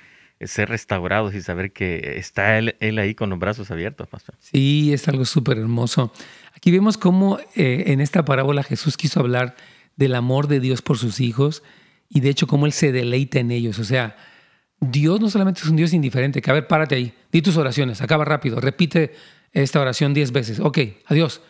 ser 0.47 0.69
restaurados 0.69 1.35
y 1.35 1.43
saber 1.43 1.73
que 1.73 2.15
está 2.17 2.59
él, 2.59 2.99
ahí 2.99 3.15
con 3.15 3.31
los 3.31 3.39
brazos 3.39 3.71
abiertos, 3.71 4.09
pastor. 4.09 4.35
Sí, 4.39 4.93
es 4.93 5.09
algo 5.09 5.25
súper 5.25 5.59
hermoso. 5.59 6.13
Aquí 6.55 6.71
vemos 6.71 6.99
cómo 6.99 7.39
eh, 7.55 7.85
en 7.89 8.01
esta 8.01 8.25
parábola 8.25 8.63
Jesús 8.63 8.97
quiso 8.97 9.21
hablar 9.21 9.57
del 9.97 10.15
amor 10.15 10.49
de 10.49 10.61
Dios 10.61 10.83
por 10.83 10.99
sus 10.99 11.21
hijos 11.21 11.63
y 12.09 12.21
de 12.21 12.31
hecho 12.31 12.47
cómo 12.47 12.67
Él 12.67 12.73
se 12.73 12.93
deleita 12.93 13.39
en 13.39 13.51
ellos. 13.51 13.79
O 13.79 13.85
sea, 13.85 14.17
Dios 14.81 15.21
no 15.21 15.31
solamente 15.31 15.61
es 15.61 15.69
un 15.69 15.77
Dios 15.77 15.93
indiferente, 15.93 16.43
que 16.43 16.51
a 16.51 16.55
ver, 16.55 16.67
párate 16.67 16.97
ahí, 16.97 17.15
di 17.31 17.41
tus 17.41 17.57
oraciones, 17.57 18.03
acaba 18.03 18.25
rápido, 18.25 18.61
repite 18.61 19.15
esta 19.53 19.81
oración 19.81 20.13
diez 20.13 20.33
veces, 20.33 20.61
ok, 20.61 20.79
adiós. 21.07 21.41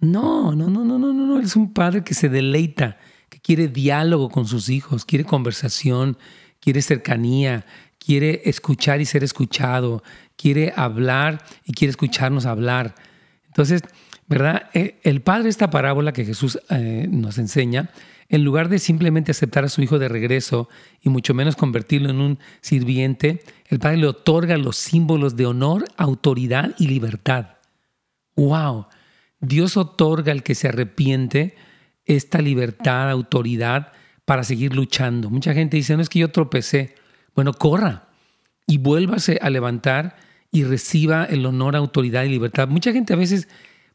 No, 0.00 0.54
no, 0.54 0.68
no, 0.68 0.84
no, 0.84 0.98
no, 0.98 1.12
no, 1.12 1.38
Él 1.38 1.44
es 1.44 1.56
un 1.56 1.72
padre 1.72 2.02
que 2.02 2.14
se 2.14 2.28
deleita, 2.28 2.98
que 3.28 3.40
quiere 3.40 3.68
diálogo 3.68 4.28
con 4.28 4.46
sus 4.46 4.68
hijos, 4.68 5.04
quiere 5.04 5.24
conversación, 5.24 6.18
quiere 6.60 6.82
cercanía, 6.82 7.64
quiere 8.04 8.42
escuchar 8.44 9.00
y 9.00 9.06
ser 9.06 9.24
escuchado, 9.24 10.02
quiere 10.36 10.72
hablar 10.76 11.42
y 11.64 11.72
quiere 11.72 11.90
escucharnos 11.90 12.46
hablar. 12.46 12.94
Entonces, 13.46 13.82
¿verdad? 14.26 14.68
Eh, 14.74 15.00
el 15.02 15.22
padre, 15.22 15.48
esta 15.48 15.70
parábola 15.70 16.12
que 16.12 16.24
Jesús 16.24 16.58
eh, 16.70 17.06
nos 17.10 17.38
enseña, 17.38 17.90
en 18.28 18.42
lugar 18.42 18.68
de 18.68 18.78
simplemente 18.78 19.30
aceptar 19.30 19.64
a 19.64 19.68
su 19.68 19.82
hijo 19.82 19.98
de 19.98 20.08
regreso 20.08 20.68
y 21.02 21.08
mucho 21.08 21.34
menos 21.34 21.56
convertirlo 21.56 22.10
en 22.10 22.20
un 22.20 22.38
sirviente, 22.62 23.42
el 23.68 23.78
Padre 23.78 23.98
le 23.98 24.06
otorga 24.06 24.56
los 24.56 24.76
símbolos 24.76 25.36
de 25.36 25.46
honor, 25.46 25.84
autoridad 25.96 26.74
y 26.78 26.88
libertad. 26.88 27.56
¡Wow! 28.34 28.86
Dios 29.40 29.76
otorga 29.76 30.32
al 30.32 30.42
que 30.42 30.54
se 30.54 30.68
arrepiente 30.68 31.54
esta 32.06 32.40
libertad, 32.40 33.10
autoridad 33.10 33.92
para 34.24 34.42
seguir 34.42 34.74
luchando. 34.74 35.28
Mucha 35.28 35.52
gente 35.52 35.76
dice, 35.76 35.96
no 35.96 36.02
es 36.02 36.08
que 36.08 36.20
yo 36.20 36.30
tropecé. 36.30 36.94
Bueno, 37.34 37.52
corra 37.52 38.08
y 38.66 38.78
vuélvase 38.78 39.38
a 39.42 39.50
levantar 39.50 40.16
y 40.50 40.64
reciba 40.64 41.24
el 41.24 41.44
honor, 41.46 41.76
autoridad 41.76 42.24
y 42.24 42.28
libertad. 42.28 42.68
Mucha 42.68 42.92
gente 42.92 43.12
a 43.12 43.16
veces 43.16 43.48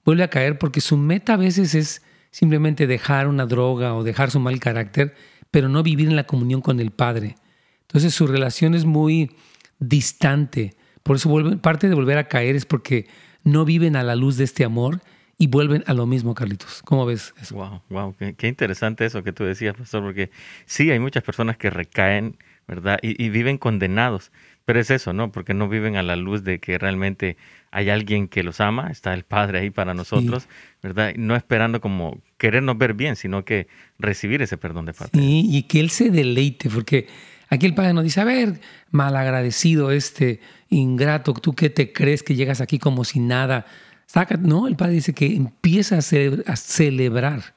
vuelve 0.04 0.23
a 0.23 0.30
caer 0.30 0.58
porque 0.58 0.82
su 0.82 0.97
meta 0.97 1.36
a 1.36 1.38
veces 1.38 1.73
es 1.75 2.02
simplemente 2.32 2.88
dejar 2.88 3.28
una 3.28 3.45
droga 3.45 3.95
o 3.95 4.04
dejar 4.04 4.32
su 4.32 4.39
mal 4.39 4.60
carácter, 4.60 5.15
pero 5.52 5.69
no 5.69 5.84
vivir 5.84 6.08
en 6.08 6.15
la 6.15 6.25
comunión 6.25 6.62
con 6.62 6.80
el 6.80 6.91
Padre. 6.91 7.36
Entonces 7.82 8.13
su 8.13 8.28
relación 8.28 8.75
es 8.75 8.86
muy 8.86 9.32
distante. 9.80 10.75
Por 11.04 11.15
eso 11.15 11.30
parte 11.62 11.89
de 11.89 11.95
volver 11.95 12.17
a 12.17 12.28
caer 12.28 12.56
es 12.56 12.65
porque 12.65 13.08
no 13.43 13.65
viven 13.65 13.95
a 13.95 14.04
la 14.04 14.15
luz 14.15 14.38
de 14.38 14.43
este 14.43 14.63
amor 14.63 15.02
y 15.38 15.47
vuelven 15.47 15.84
a 15.88 15.93
lo 15.93 16.06
mismo, 16.06 16.36
Carlitos. 16.36 16.82
¿Cómo 16.84 17.06
ves 17.06 17.34
eso? 17.41 17.56
Wow, 17.56 17.82
wow, 17.89 18.15
qué, 18.38 18.47
interesante 18.47 19.06
eso 19.06 19.23
que 19.23 19.32
tú 19.32 19.45
decías, 19.45 19.75
pastor, 19.75 20.04
porque 20.04 20.30
sí, 20.65 20.91
hay 20.91 20.99
muchas 20.99 21.23
personas 21.23 21.58
que 21.58 21.69
recaen, 21.69 22.38
¿verdad? 22.69 22.99
y 23.01 23.29
viven 23.29 23.58
condenados. 23.58 24.32
Pero 24.69 24.82
es 24.82 24.91
eso, 24.91 25.13
¿no? 25.13 25.32
Porque 25.32 25.55
no 25.55 25.67
viven 25.67 25.95
a 25.95 26.03
la 26.03 26.15
luz 26.15 26.43
de 26.43 26.60
que 26.60 26.77
realmente 26.77 27.38
hay 27.71 27.89
alguien 27.89 28.27
que 28.27 28.43
los 28.43 28.62
ama, 28.62 28.91
está 28.91 29.15
el 29.15 29.23
Padre 29.23 29.58
ahí 29.58 29.71
para 29.71 29.95
nosotros, 29.95 30.47
¿verdad? 30.84 31.15
No 31.15 31.36
esperando 31.36 31.82
como 31.82 32.21
querernos 32.38 32.77
ver 32.77 32.93
bien, 32.93 33.15
sino 33.15 33.43
que 33.45 33.65
recibir 33.97 34.43
ese 34.43 34.58
perdón 34.58 34.86
de 34.86 34.93
parte. 34.93 35.17
Sí, 35.17 35.47
y 35.49 35.63
que 35.63 35.79
Él 35.79 35.89
se 35.89 36.12
deleite, 36.12 36.69
porque 36.69 37.08
aquí 37.49 37.65
el 37.65 37.73
Padre 37.73 37.93
nos 37.93 38.03
dice, 38.03 38.21
a 38.21 38.25
ver, 38.25 38.62
malagradecido 38.91 39.89
este, 39.89 40.39
ingrato, 40.69 41.34
tú 41.34 41.55
que 41.55 41.71
te 41.71 41.91
crees 41.91 42.21
que 42.21 42.36
llegas 42.36 42.62
aquí 42.62 42.77
como 42.77 43.05
si 43.05 43.19
nada. 43.19 43.65
Saca, 44.05 44.38
no, 44.38 44.67
el 44.67 44.75
Padre 44.75 44.93
dice 44.93 45.15
que 45.15 45.36
empieza 45.36 45.95
a, 45.95 45.97
a 45.97 46.55
celebrar. 46.55 47.55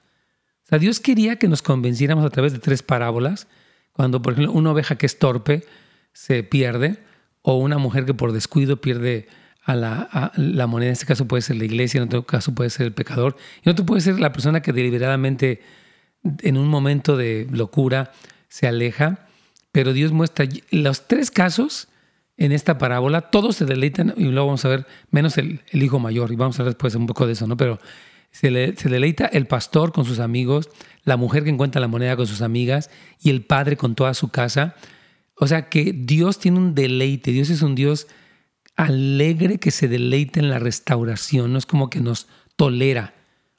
O 0.65 0.69
sea, 0.71 0.79
Dios 0.79 0.99
quería 0.99 1.37
que 1.37 1.49
nos 1.49 1.61
convenciéramos 1.61 2.25
a 2.25 2.31
través 2.31 2.55
de 2.55 2.59
tres 2.59 2.83
parábolas, 2.83 3.49
cuando, 3.93 4.23
por 4.23 4.33
ejemplo, 4.33 4.53
una 4.53 4.73
oveja 4.73 4.97
que 4.97 5.07
es 5.07 5.19
torpe, 5.19 5.65
se 6.13 6.43
pierde, 6.43 6.99
o 7.43 7.57
una 7.57 7.79
mujer 7.79 8.05
que 8.05 8.15
por 8.15 8.33
descuido 8.33 8.81
pierde 8.81 9.27
a 9.65 9.75
la, 9.75 10.33
la, 10.37 10.67
moneda, 10.67 10.89
en 10.89 10.93
este 10.93 11.07
caso 11.07 11.27
puede 11.27 11.43
ser 11.43 11.57
la 11.57 11.65
iglesia, 11.65 11.99
en 11.99 12.05
otro 12.05 12.25
caso 12.25 12.55
puede 12.55 12.71
ser 12.71 12.87
el 12.87 12.93
pecador, 12.93 13.37
y 13.63 13.69
en 13.69 13.73
otro 13.73 13.87
puede 13.87 14.01
ser 14.01 14.19
la 14.19 14.33
persona 14.33 14.61
que 14.63 14.73
deliberadamente 14.73 15.61
en 16.25 16.57
un 16.57 16.69
momento 16.69 17.17
de 17.17 17.47
locura 17.51 18.13
se 18.49 18.67
aleja, 18.67 19.27
pero 19.73 19.93
Dios 19.93 20.13
muestra 20.13 20.47
los 20.71 21.09
tres 21.09 21.31
casos 21.31 21.89
en 22.37 22.53
esta 22.53 22.79
parábola, 22.79 23.23
todos 23.23 23.57
se 23.57 23.65
deleitan, 23.65 24.15
y 24.17 24.25
luego 24.25 24.47
vamos 24.47 24.65
a 24.65 24.69
ver, 24.69 24.87
menos 25.11 25.39
el, 25.39 25.61
hijo 25.73 25.99
mayor, 25.99 26.33
y 26.33 26.37
vamos 26.37 26.59
a 26.59 26.65
ver 26.65 26.73
después 26.73 26.95
un 26.95 27.07
poco 27.07 27.27
de 27.27 27.33
eso, 27.35 27.47
¿no? 27.47 27.57
Pero 27.57 27.79
se, 28.33 28.51
deleita 28.51 29.27
el 29.27 29.47
pastor 29.47 29.93
con 29.93 30.05
sus 30.05 30.19
amigos, 30.19 30.71
la 31.05 31.17
mujer 31.17 31.45
que 31.45 31.51
encuentra 31.51 31.81
la 31.81 31.89
moneda 31.89 32.17
con 32.17 32.27
sus 32.27 32.43
amigas, 32.43 32.91
y 33.21 33.31
el 33.31 33.45
padre 33.45 33.77
con 33.77 33.95
toda 33.95 34.15
su 34.15 34.29
casa. 34.29 34.75
O 35.37 35.47
sea 35.47 35.69
que 35.69 35.93
Dios 35.95 36.39
tiene 36.39 36.59
un 36.59 36.75
deleite, 36.75 37.31
Dios 37.31 37.51
es 37.51 37.63
un 37.63 37.75
Dios 37.75 38.09
alegre 38.75 39.59
que 39.59 39.71
se 39.71 39.87
deleita 39.87 40.41
en 40.41 40.49
la 40.49 40.59
restauración, 40.59 41.53
no 41.53 41.59
es 41.59 41.67
como 41.67 41.91
que 41.91 42.01
nos 42.01 42.27
tolera. 42.57 43.15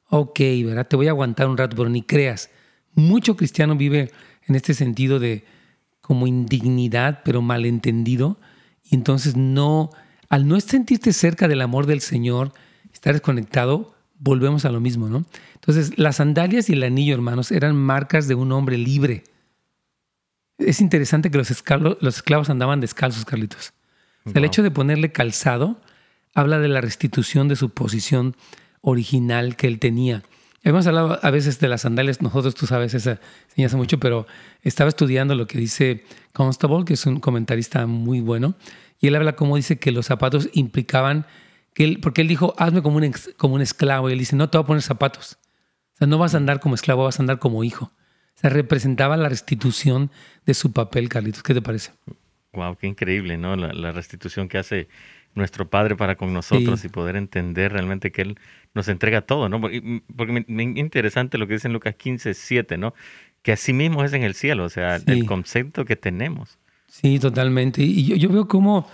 Ok, 0.09 0.39
¿verdad? 0.65 0.87
Te 0.87 0.95
voy 0.95 1.07
a 1.07 1.11
aguantar 1.11 1.47
un 1.47 1.57
rato, 1.57 1.75
pero 1.75 1.89
ni 1.89 2.01
creas. 2.01 2.49
Mucho 2.93 3.35
cristiano 3.35 3.75
vive 3.75 4.11
en 4.47 4.55
este 4.55 4.73
sentido 4.73 5.19
de 5.19 5.45
como 6.01 6.27
indignidad, 6.27 7.21
pero 7.23 7.41
malentendido. 7.41 8.39
Y 8.83 8.95
entonces 8.95 9.35
no, 9.37 9.91
al 10.29 10.47
no 10.47 10.59
sentirte 10.59 11.13
cerca 11.13 11.47
del 11.47 11.61
amor 11.61 11.85
del 11.85 12.01
Señor, 12.01 12.53
estar 12.91 13.13
desconectado, 13.13 13.92
volvemos 14.23 14.63
a 14.63 14.71
lo 14.71 14.79
mismo, 14.79 15.09
¿no? 15.09 15.25
Entonces, 15.55 15.97
las 15.97 16.15
sandalias 16.15 16.69
y 16.69 16.73
el 16.73 16.83
anillo, 16.83 17.13
hermanos, 17.13 17.51
eran 17.51 17.75
marcas 17.75 18.27
de 18.27 18.35
un 18.35 18.51
hombre 18.53 18.77
libre. 18.77 19.23
Es 20.57 20.79
interesante 20.79 21.29
que 21.29 21.37
los 21.37 21.51
esclavos, 21.51 21.97
los 21.99 22.15
esclavos 22.17 22.49
andaban 22.49 22.79
descalzos, 22.79 23.25
Carlitos. 23.25 23.73
El 24.33 24.45
hecho 24.45 24.63
de 24.63 24.71
ponerle 24.71 25.11
calzado 25.11 25.81
habla 26.33 26.59
de 26.59 26.69
la 26.69 26.79
restitución 26.79 27.49
de 27.49 27.57
su 27.57 27.71
posición 27.71 28.37
original 28.79 29.57
que 29.57 29.67
él 29.67 29.79
tenía. 29.79 30.23
Hemos 30.63 30.87
hablado 30.87 31.19
a 31.21 31.29
veces 31.29 31.59
de 31.59 31.67
las 31.67 31.81
sandalias, 31.81 32.21
nosotros 32.21 32.55
tú 32.55 32.65
sabes 32.65 32.93
esa 32.93 33.19
hace 33.57 33.75
mucho, 33.75 33.99
pero 33.99 34.25
estaba 34.61 34.87
estudiando 34.87 35.35
lo 35.35 35.45
que 35.45 35.57
dice 35.57 36.05
Constable, 36.31 36.85
que 36.85 36.93
es 36.93 37.05
un 37.05 37.19
comentarista 37.19 37.85
muy 37.85 38.21
bueno, 38.21 38.55
y 39.01 39.07
él 39.07 39.15
habla 39.15 39.35
como 39.35 39.57
dice 39.57 39.77
que 39.77 39.91
los 39.91 40.05
zapatos 40.05 40.49
implicaban 40.53 41.25
que 41.73 41.83
él, 41.83 41.99
porque 42.01 42.21
él 42.21 42.27
dijo, 42.27 42.53
hazme 42.57 42.81
como 42.81 42.97
un, 42.97 43.13
como 43.37 43.55
un 43.55 43.61
esclavo, 43.61 44.09
y 44.09 44.13
él 44.13 44.19
dice, 44.19 44.35
no 44.35 44.49
te 44.49 44.57
voy 44.57 44.63
a 44.63 44.67
poner 44.67 44.81
zapatos. 44.81 45.37
sea, 45.97 46.07
no 46.07 46.17
vas 46.17 46.33
a 46.33 46.37
andar 46.37 46.59
como 46.59 46.75
esclavo, 46.75 47.03
vas 47.03 47.19
a 47.19 47.23
andar 47.23 47.39
como 47.39 47.63
hijo. 47.63 47.91
O 48.35 48.39
sea, 48.39 48.49
representaba 48.49 49.17
la 49.17 49.29
restitución 49.29 50.11
de 50.45 50.53
su 50.53 50.71
papel, 50.71 51.09
Carlitos. 51.09 51.43
¿Qué 51.43 51.53
te 51.53 51.61
parece? 51.61 51.91
Wow, 52.53 52.75
qué 52.77 52.87
increíble, 52.87 53.37
¿no? 53.37 53.55
La, 53.55 53.91
restitución 53.91 54.47
que 54.47 54.57
hace 54.57 54.87
nuestro 55.33 55.67
Padre 55.69 55.95
para 55.95 56.15
con 56.15 56.33
nosotros 56.33 56.85
y 56.85 56.89
poder 56.89 57.15
entender 57.15 57.73
realmente 57.73 58.11
que 58.11 58.21
Él 58.21 58.39
nos 58.75 58.87
entrega 58.87 59.21
todo, 59.21 59.49
¿no? 59.49 59.59
Porque, 59.59 60.01
porque 60.15 60.45
me, 60.47 60.63
interesante 60.63 61.39
lo 61.39 61.47
que 61.47 61.53
dice 61.53 61.67
en 61.67 61.73
Lucas 61.73 61.95
15, 61.95 62.33
7, 62.35 62.77
¿no? 62.77 62.93
Que 63.41 63.51
así 63.51 63.73
mismo 63.73 64.03
es 64.03 64.13
en 64.13 64.23
el 64.23 64.35
cielo, 64.35 64.65
o 64.65 64.69
sea, 64.69 64.97
el 65.07 65.25
concepto 65.25 65.85
que 65.85 65.95
tenemos. 65.95 66.59
Sí, 66.87 67.17
totalmente. 67.17 67.81
Y 67.81 68.05
yo, 68.05 68.15
yo 68.15 68.29
veo 68.29 68.47
cómo, 68.47 68.87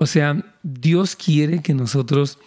o 0.00 0.06
sea, 0.06 0.54
Dios 0.62 1.16
quiere 1.16 1.60
que 1.60 1.74
nosotros 1.74 2.38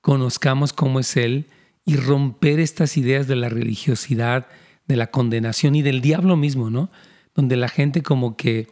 conozcamos 0.00 0.72
cómo 0.72 1.00
es 1.00 1.16
Él 1.16 1.46
y 1.84 1.96
romper 1.96 2.60
estas 2.60 2.96
ideas 2.96 3.26
de 3.26 3.36
la 3.36 3.48
religiosidad, 3.48 4.46
de 4.86 4.96
la 4.96 5.08
condenación 5.08 5.74
y 5.74 5.82
del 5.82 6.00
diablo 6.00 6.36
mismo, 6.36 6.70
¿no? 6.70 6.90
Donde 7.34 7.56
la 7.56 7.68
gente 7.68 8.02
como 8.02 8.36
que 8.36 8.68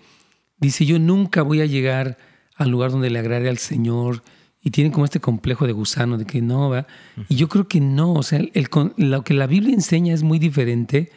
dice, 0.58 0.86
yo 0.86 0.98
nunca 0.98 1.42
voy 1.42 1.60
a 1.60 1.66
llegar 1.66 2.16
al 2.56 2.70
lugar 2.70 2.90
donde 2.90 3.10
le 3.10 3.18
agrade 3.18 3.48
al 3.48 3.58
Señor 3.58 4.22
y 4.62 4.70
tienen 4.70 4.92
como 4.92 5.04
este 5.04 5.20
complejo 5.20 5.66
de 5.66 5.72
gusano 5.72 6.16
de 6.16 6.24
que 6.24 6.40
no, 6.40 6.70
va. 6.70 6.86
Y 7.28 7.36
yo 7.36 7.48
creo 7.48 7.66
que 7.66 7.80
no, 7.80 8.12
o 8.14 8.22
sea, 8.22 8.38
el, 8.38 8.68
lo 8.96 9.24
que 9.24 9.34
la 9.34 9.46
Biblia 9.46 9.74
enseña 9.74 10.14
es 10.14 10.22
muy 10.22 10.38
diferente 10.38 11.10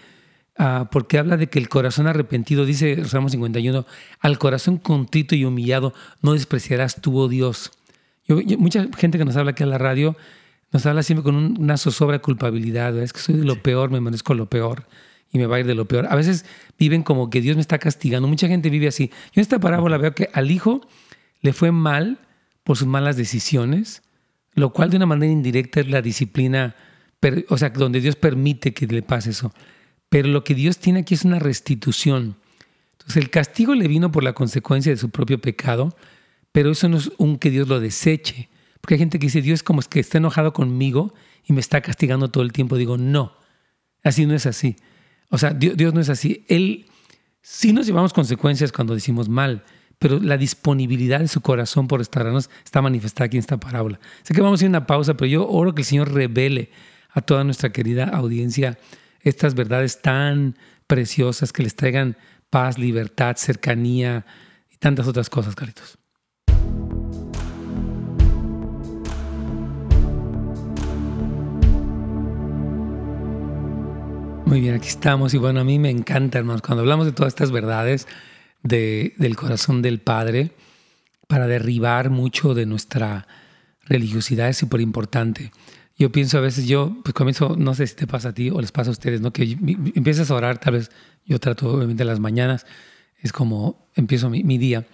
uh, 0.60 0.86
porque 0.92 1.18
habla 1.18 1.38
de 1.38 1.48
que 1.48 1.60
el 1.60 1.70
corazón 1.70 2.08
arrepentido, 2.08 2.66
dice 2.66 3.06
Salmo 3.06 3.30
51, 3.30 3.86
al 4.20 4.38
corazón 4.38 4.78
contrito 4.78 5.36
y 5.36 5.46
humillado 5.46 5.94
no 6.22 6.34
despreciarás 6.34 7.02
tú, 7.02 7.18
oh 7.18 7.28
Dios. 7.28 7.72
Yo, 8.28 8.38
mucha 8.58 8.88
gente 8.98 9.18
que 9.18 9.26
nos 9.26 9.36
habla 9.38 9.52
aquí 9.52 9.64
a 9.64 9.68
la 9.68 9.78
radio 9.78 10.16
nos 10.72 10.86
habla 10.86 11.04
siempre 11.04 11.24
con 11.24 11.36
una 11.36 11.78
zozobra 11.78 12.20
culpabilidad, 12.20 12.98
es 12.98 13.14
que 13.14 13.20
soy 13.20 13.36
de 13.36 13.46
lo 13.46 13.62
peor, 13.62 13.92
me 13.92 14.02
merezco 14.02 14.34
lo 14.34 14.50
peor 14.50 14.86
y 15.32 15.38
me 15.38 15.46
va 15.46 15.58
a 15.58 15.60
ir 15.60 15.66
de 15.66 15.76
lo 15.76 15.86
peor. 15.86 16.08
A 16.10 16.16
veces 16.16 16.46
viven 16.78 17.04
como 17.04 17.30
que 17.30 17.42
Dios 17.42 17.56
me 17.56 17.62
está 17.62 17.78
castigando. 17.78 18.28
Mucha 18.28 18.48
gente 18.48 18.70
vive 18.70 18.88
así. 18.88 19.08
Yo 19.08 19.36
en 19.36 19.42
esta 19.42 19.60
parábola 19.60 19.98
veo 19.98 20.14
que 20.14 20.30
al 20.34 20.52
hijo 20.52 20.82
le 21.42 21.54
fue 21.54 21.72
mal 21.72 22.20
por 22.64 22.78
sus 22.78 22.88
malas 22.88 23.16
decisiones, 23.16 24.02
lo 24.54 24.74
cual 24.74 24.90
de 24.90 24.98
una 24.98 25.06
manera 25.06 25.32
indirecta 25.32 25.80
es 25.80 25.90
la 25.90 26.02
disciplina, 26.02 26.76
o 27.50 27.58
sea, 27.58 27.70
donde 27.70 28.02
Dios 28.02 28.16
permite 28.16 28.74
que 28.74 28.88
le 28.88 29.02
pase 29.02 29.30
eso. 29.30 29.54
Pero 30.16 30.30
lo 30.30 30.46
que 30.46 30.56
Dios 30.56 30.78
tiene 30.78 31.02
aquí 31.02 31.14
es 31.14 31.26
una 31.26 31.40
restitución. 31.40 32.38
Entonces 32.94 33.18
el 33.18 33.30
castigo 33.30 33.76
le 33.76 33.90
vino 33.90 34.14
por 34.14 34.24
la 34.24 34.32
consecuencia 34.32 34.90
de 34.90 34.98
su 34.98 35.10
propio 35.10 35.42
pecado, 35.42 35.94
pero 36.54 36.72
eso 36.72 36.88
no 36.88 36.96
es 36.96 37.12
un 37.18 37.38
que 37.38 37.52
Dios 37.52 37.68
lo 37.68 37.82
deseche. 37.82 38.48
Porque 38.80 38.94
hay 38.94 39.00
gente 39.00 39.20
que 39.20 39.26
dice, 39.26 39.42
Dios 39.42 39.62
como 39.62 39.82
es 39.82 39.90
que 39.90 40.00
está 40.00 40.20
enojado 40.20 40.54
conmigo 40.54 41.14
y 41.44 41.52
me 41.52 41.60
está 41.60 41.82
castigando 41.82 42.32
todo 42.32 42.46
el 42.46 42.54
tiempo. 42.54 42.78
Digo, 42.78 42.98
no, 42.98 43.34
así 44.06 44.26
no 44.26 44.34
es 44.34 44.46
así. 44.46 44.78
O 45.32 45.38
sea, 45.38 45.50
Dios, 45.50 45.94
no 45.94 46.00
es 46.00 46.08
así. 46.08 46.46
Él 46.48 46.86
sí 47.42 47.74
nos 47.74 47.86
llevamos 47.86 48.14
consecuencias 48.14 48.72
cuando 48.72 48.94
decimos 48.94 49.28
mal, 49.28 49.66
pero 50.00 50.22
la 50.22 50.38
disponibilidad 50.38 51.20
de 51.20 51.28
su 51.28 51.42
corazón 51.42 51.90
por 51.90 52.00
restaurarnos 52.00 52.50
está 52.64 52.82
manifestada 52.82 53.26
aquí 53.26 53.36
en 53.36 53.42
esta 53.42 53.60
parábola. 53.60 54.00
Sé 54.24 54.34
que 54.34 54.40
vamos 54.40 54.62
a 54.62 54.64
ir 54.64 54.68
a 54.68 54.70
una 54.70 54.88
pausa, 54.88 55.18
pero 55.18 55.28
yo 55.28 55.46
oro 55.46 55.76
que 55.76 55.82
el 55.82 55.86
Señor 55.86 56.14
revele 56.14 56.70
a 57.10 57.20
toda 57.20 57.44
nuestra 57.44 57.74
querida 57.74 58.06
audiencia 58.06 58.78
estas 59.26 59.56
verdades 59.56 60.02
tan 60.02 60.56
preciosas 60.88 61.52
que 61.52 61.64
les 61.64 61.76
traigan 61.76 62.16
paz, 62.50 62.78
libertad, 62.78 63.36
cercanía 63.36 64.26
y 64.72 64.78
tantas 64.78 65.08
otras 65.08 65.30
cosas, 65.30 65.56
caritos. 65.56 65.98
Muy 74.46 74.62
bien, 74.62 74.76
aquí 74.76 74.88
estamos. 74.88 75.34
Y 75.34 75.38
bueno, 75.38 75.60
a 75.60 75.64
mí 75.64 75.80
me 75.80 75.90
encanta, 75.90 76.38
hermanos, 76.38 76.62
cuando 76.62 76.82
hablamos 76.82 77.08
de 77.08 77.12
todas 77.12 77.34
estas 77.34 77.52
verdades 77.52 78.08
del 78.62 79.36
corazón 79.36 79.82
del 79.82 80.00
Padre, 80.00 80.52
para 81.28 81.48
derribar 81.48 82.12
mucho 82.12 82.54
de 82.54 82.68
nuestra 82.68 83.28
religiosidad 83.86 84.50
es 84.50 84.58
súper 84.58 84.82
importante. 84.82 85.52
Yo 85.98 86.12
pienso 86.12 86.38
a 86.38 86.42
veces, 86.42 86.68
yo 86.68 86.98
pues 87.04 87.14
comienzo, 87.14 87.56
no 87.58 87.74
sé 87.74 87.88
si 87.88 87.96
te 87.96 88.06
pasa 88.06 88.30
a 88.30 88.34
ti 88.34 88.50
o 88.50 88.60
les 88.60 88.72
pasa 88.72 88.90
a 88.90 88.92
ustedes, 88.92 89.22
¿no? 89.22 89.32
Que 89.32 89.44
empiezas 89.96 90.30
a 90.30 90.36
orar, 90.36 90.58
tal 90.58 90.74
vez 90.74 90.92
yo 91.26 91.40
trato 91.40 91.72
obviamente 91.72 92.04
las 92.04 92.20
mañanas, 92.20 92.66
es 93.22 93.32
como 93.32 93.90
empiezo 93.96 94.30
mi, 94.30 94.58
día. 94.58 94.86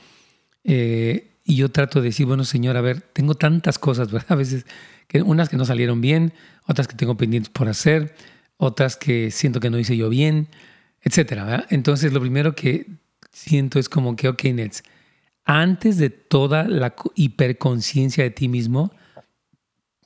Eh, 0.63 1.39
y 1.43 1.55
yo 1.55 1.69
trato 1.69 2.01
de 2.01 2.09
decir, 2.09 2.27
bueno, 2.27 2.43
Señor, 2.45 2.77
a 2.77 2.81
ver, 2.81 3.01
tengo 3.01 3.33
tantas 3.33 3.79
cosas, 3.79 4.11
¿verdad? 4.11 4.33
A 4.33 4.35
veces, 4.35 4.65
que, 5.07 5.21
unas 5.23 5.49
que 5.49 5.57
no 5.57 5.65
salieron 5.65 6.01
bien, 6.01 6.33
otras 6.67 6.87
que 6.87 6.95
tengo 6.95 7.17
pendientes 7.17 7.51
por 7.51 7.67
hacer, 7.67 8.15
otras 8.57 8.95
que 8.95 9.31
siento 9.31 9.59
que 9.59 9.71
no 9.71 9.79
hice 9.79 9.97
yo 9.97 10.07
bien, 10.07 10.49
etcétera. 11.01 11.65
Entonces, 11.69 12.13
lo 12.13 12.21
primero 12.21 12.53
que 12.53 12.85
siento 13.31 13.79
es 13.79 13.89
como 13.89 14.15
que, 14.15 14.27
ok, 14.27 14.43
Nets, 14.45 14.83
antes 15.43 15.97
de 15.97 16.11
toda 16.11 16.67
la 16.67 16.93
hiperconciencia 17.15 18.23
de 18.23 18.29
ti 18.29 18.47
mismo, 18.47 18.93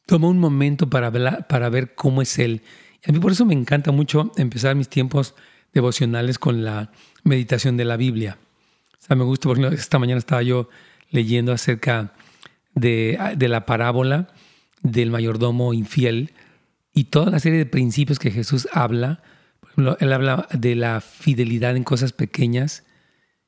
toma 0.06 0.28
un 0.28 0.40
momento 0.40 0.90
para, 0.90 1.10
ver, 1.10 1.46
para 1.48 1.70
ver 1.70 1.96
cómo 1.96 2.22
es 2.22 2.38
Él. 2.40 2.62
A 3.08 3.12
mí 3.12 3.20
por 3.20 3.32
eso 3.32 3.46
me 3.46 3.54
encanta 3.54 3.92
mucho 3.92 4.32
empezar 4.38 4.76
mis 4.76 4.90
tiempos 4.90 5.36
devocionales 5.74 6.40
con 6.40 6.64
la 6.64 6.92
meditación 7.24 7.78
de 7.78 7.86
la 7.86 7.98
Biblia. 7.98 8.38
O 9.00 9.06
sea, 9.06 9.16
me 9.16 9.24
gusta, 9.24 9.48
porque 9.48 9.68
esta 9.76 10.00
mañana 10.00 10.18
estaba 10.18 10.42
yo 10.42 10.70
leyendo 11.12 11.52
acerca 11.52 12.14
de, 12.74 13.36
la 13.40 13.66
parábola 13.66 14.30
del 14.82 15.12
mayordomo 15.12 15.74
infiel 15.74 16.34
y 16.94 17.06
toda 17.06 17.32
la 17.32 17.40
serie 17.40 17.60
de 17.60 17.66
principios 17.66 18.20
que 18.20 18.32
Jesús 18.32 18.68
habla, 18.72 19.22
por 19.60 19.98
él 20.00 20.14
habla 20.14 20.48
de 20.52 20.76
la 20.76 21.02
fidelidad 21.02 21.76
en 21.76 21.84
cosas 21.84 22.14
pequeñas 22.14 22.86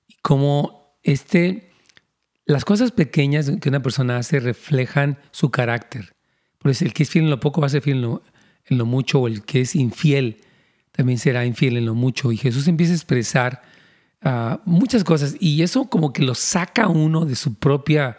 y 0.08 0.16
cómo 0.22 0.98
este, 1.04 1.72
las 2.46 2.66
cosas 2.66 2.92
pequeñas 2.92 3.52
que 3.62 3.70
una 3.70 3.82
persona 3.82 4.18
hace 4.18 4.40
reflejan 4.40 5.20
su 5.32 5.50
carácter. 5.52 6.17
Por 6.68 6.72
eso 6.72 6.84
el 6.84 6.92
que 6.92 7.04
es 7.04 7.10
fiel 7.10 7.24
en 7.24 7.30
lo 7.30 7.40
poco 7.40 7.62
va 7.62 7.68
a 7.68 7.70
ser 7.70 7.82
fiel 7.82 8.04
en 8.66 8.78
lo, 8.78 8.86
mucho, 8.86 9.22
o 9.22 9.28
el 9.28 9.44
que 9.44 9.62
es 9.62 9.74
infiel 9.74 10.42
también 10.92 11.18
será 11.18 11.46
infiel 11.46 11.78
en 11.78 11.86
lo 11.86 11.96
mucho. 11.96 12.30
Y 12.34 12.36
Jesús 12.36 12.68
empieza 12.68 12.92
a 12.92 12.96
expresar 12.98 13.62
ah, 14.22 14.60
muchas 14.66 15.06
cosas 15.06 15.38
y 15.40 15.62
eso 15.62 15.90
como 15.90 16.12
que 16.12 16.24
lo 16.24 16.36
saca 16.36 16.90
uno 16.90 17.24
de 17.24 17.36
su 17.36 17.54
propia 17.54 18.18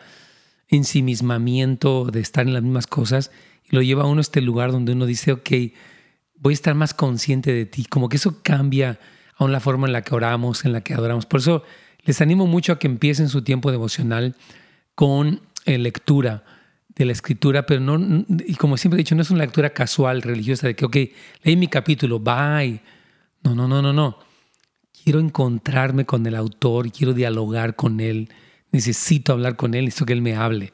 ensimismamiento, 0.68 2.06
de 2.06 2.20
estar 2.20 2.46
en 2.46 2.54
las 2.54 2.62
mismas 2.62 2.86
cosas 2.86 3.32
y 3.70 3.76
lo 3.76 3.82
lleva 3.82 4.04
a 4.04 4.06
uno 4.06 4.20
a 4.20 4.22
este 4.22 4.40
lugar 4.40 4.72
donde 4.72 4.92
uno 4.92 5.04
dice, 5.04 5.32
ok, 5.32 5.50
voy 6.36 6.52
a 6.52 6.54
estar 6.54 6.74
más 6.74 6.94
consciente 6.94 7.52
de 7.52 7.66
ti. 7.66 7.84
Como 7.84 8.08
que 8.08 8.16
eso 8.16 8.42
cambia 8.42 8.98
aún 9.36 9.52
la 9.52 9.60
forma 9.60 9.86
en 9.86 9.92
la 9.92 10.00
que 10.00 10.14
oramos, 10.14 10.64
en 10.64 10.72
la 10.72 10.80
que 10.80 10.94
adoramos. 10.94 11.26
Por 11.26 11.40
eso 11.40 11.64
les 12.02 12.22
animo 12.22 12.46
mucho 12.46 12.72
a 12.72 12.78
que 12.78 12.86
empiecen 12.86 13.28
su 13.28 13.42
tiempo 13.42 13.70
devocional 13.70 14.36
con 14.94 15.42
eh, 15.66 15.76
lectura 15.76 16.44
de 16.98 17.04
la 17.04 17.12
escritura, 17.12 17.64
pero 17.64 17.80
no, 17.80 18.24
y 18.46 18.56
como 18.56 18.76
siempre 18.76 18.96
he 18.96 19.02
dicho, 19.04 19.14
no 19.14 19.22
es 19.22 19.30
una 19.30 19.44
lectura 19.44 19.70
casual, 19.70 20.20
religiosa, 20.20 20.66
de 20.66 20.74
que, 20.74 20.84
ok, 20.84 20.96
leí 21.44 21.56
mi 21.56 21.68
capítulo, 21.68 22.18
bye. 22.18 22.80
No, 23.44 23.54
no, 23.54 23.68
no, 23.68 23.80
no, 23.80 23.92
no. 23.92 24.18
Quiero 25.04 25.20
encontrarme 25.20 26.04
con 26.04 26.26
el 26.26 26.34
autor 26.34 26.90
quiero 26.90 27.14
dialogar 27.14 27.76
con 27.76 28.00
él. 28.00 28.28
Necesito 28.72 29.32
hablar 29.32 29.56
con 29.56 29.74
él, 29.74 29.84
necesito 29.84 30.06
que 30.06 30.12
él 30.12 30.22
me 30.22 30.34
hable. 30.34 30.72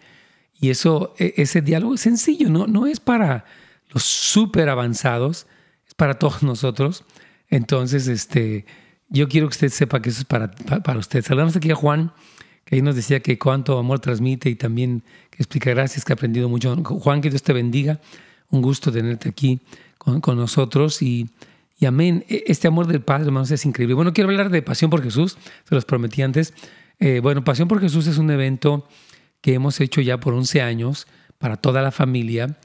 Y 0.59 0.71
eso, 0.71 1.15
e, 1.19 1.35
ese 1.37 1.61
diálogo 1.61 1.95
es 1.95 2.01
sencillo, 2.01 2.49
no, 2.49 2.67
no 2.67 2.87
es 2.87 3.01
para 3.01 3.45
los 3.91 4.03
súper 4.03 4.71
avanzados, 4.71 5.47
es 5.87 5.95
para 5.95 6.15
todos 6.15 6.43
nosotros. 6.43 7.05
Entonces, 7.49 8.09
este, 8.09 8.65
yo 9.11 9.29
quiero 9.29 9.47
que 9.49 9.53
usted 9.53 9.69
sepa 9.69 10.01
que 10.01 10.09
eso 10.09 10.21
es 10.21 10.25
para, 10.25 10.51
para, 10.51 10.99
usted. 10.99 11.23
Saludamos 11.23 11.55
aquí 11.55 11.71
a 11.71 11.75
Juan, 11.75 12.13
que 12.65 12.77
ahí 12.77 12.83
nos 12.83 12.97
decía 12.97 13.21
que 13.21 13.39
cuánto 13.39 13.79
amor 13.79 14.01
transmite 14.01 14.49
y 14.49 14.55
también 14.55 15.03
que 15.31 15.43
explica 15.43 15.71
gracias, 15.71 16.05
que 16.05 16.13
ha 16.13 16.15
aprendido 16.15 16.49
mucho. 16.49 16.75
Juan, 16.77 17.21
que 17.21 17.31
Dios 17.31 17.43
te 17.43 17.53
bendiga. 17.53 18.01
Un 18.51 18.63
gusto 18.63 18.91
tenerte 18.93 19.29
aquí 19.29 19.61
con, 19.99 20.21
con 20.21 20.37
nosotros 20.37 21.03
y, 21.03 21.29
y, 21.79 21.87
amén. 21.87 22.25
E, 22.29 22.45
este 22.47 22.69
amor 22.69 22.87
del 22.87 23.01
Padre, 23.01 23.27
hermanos, 23.27 23.51
es 23.51 23.65
increíble. 23.67 23.95
Bueno, 23.95 24.13
quiero 24.13 24.31
hablar 24.31 24.51
de 24.51 24.63
Pasión 24.63 24.91
por 24.91 25.03
Jesús, 25.03 25.37
se 25.69 25.75
los 25.75 25.85
prometí 25.85 26.23
antes. 26.23 26.55
Eh, 27.01 27.21
bueno, 27.21 27.45
Pasión 27.45 27.69
por 27.69 27.81
Jesús 27.81 28.07
es 28.07 28.19
un 28.19 28.31
evento 28.31 28.87
que 29.41 29.55
hemos 29.55 29.81
hecho 29.81 30.01
ya 30.01 30.21
por 30.21 30.35
11 30.35 30.63
años 30.63 31.07
para 31.39 31.57
toda 31.57 31.83
la 31.83 31.91
familia, 31.91 32.57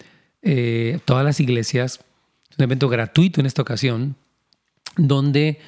eh, 0.41 0.99
todas 1.05 1.25
las 1.25 1.39
iglesias. 1.39 1.99
Es 2.49 2.57
un 2.57 2.63
evento 2.63 2.87
gratuito 2.87 3.41
en 3.41 3.47
esta 3.47 3.61
ocasión, 3.61 4.15
donde 4.95 5.59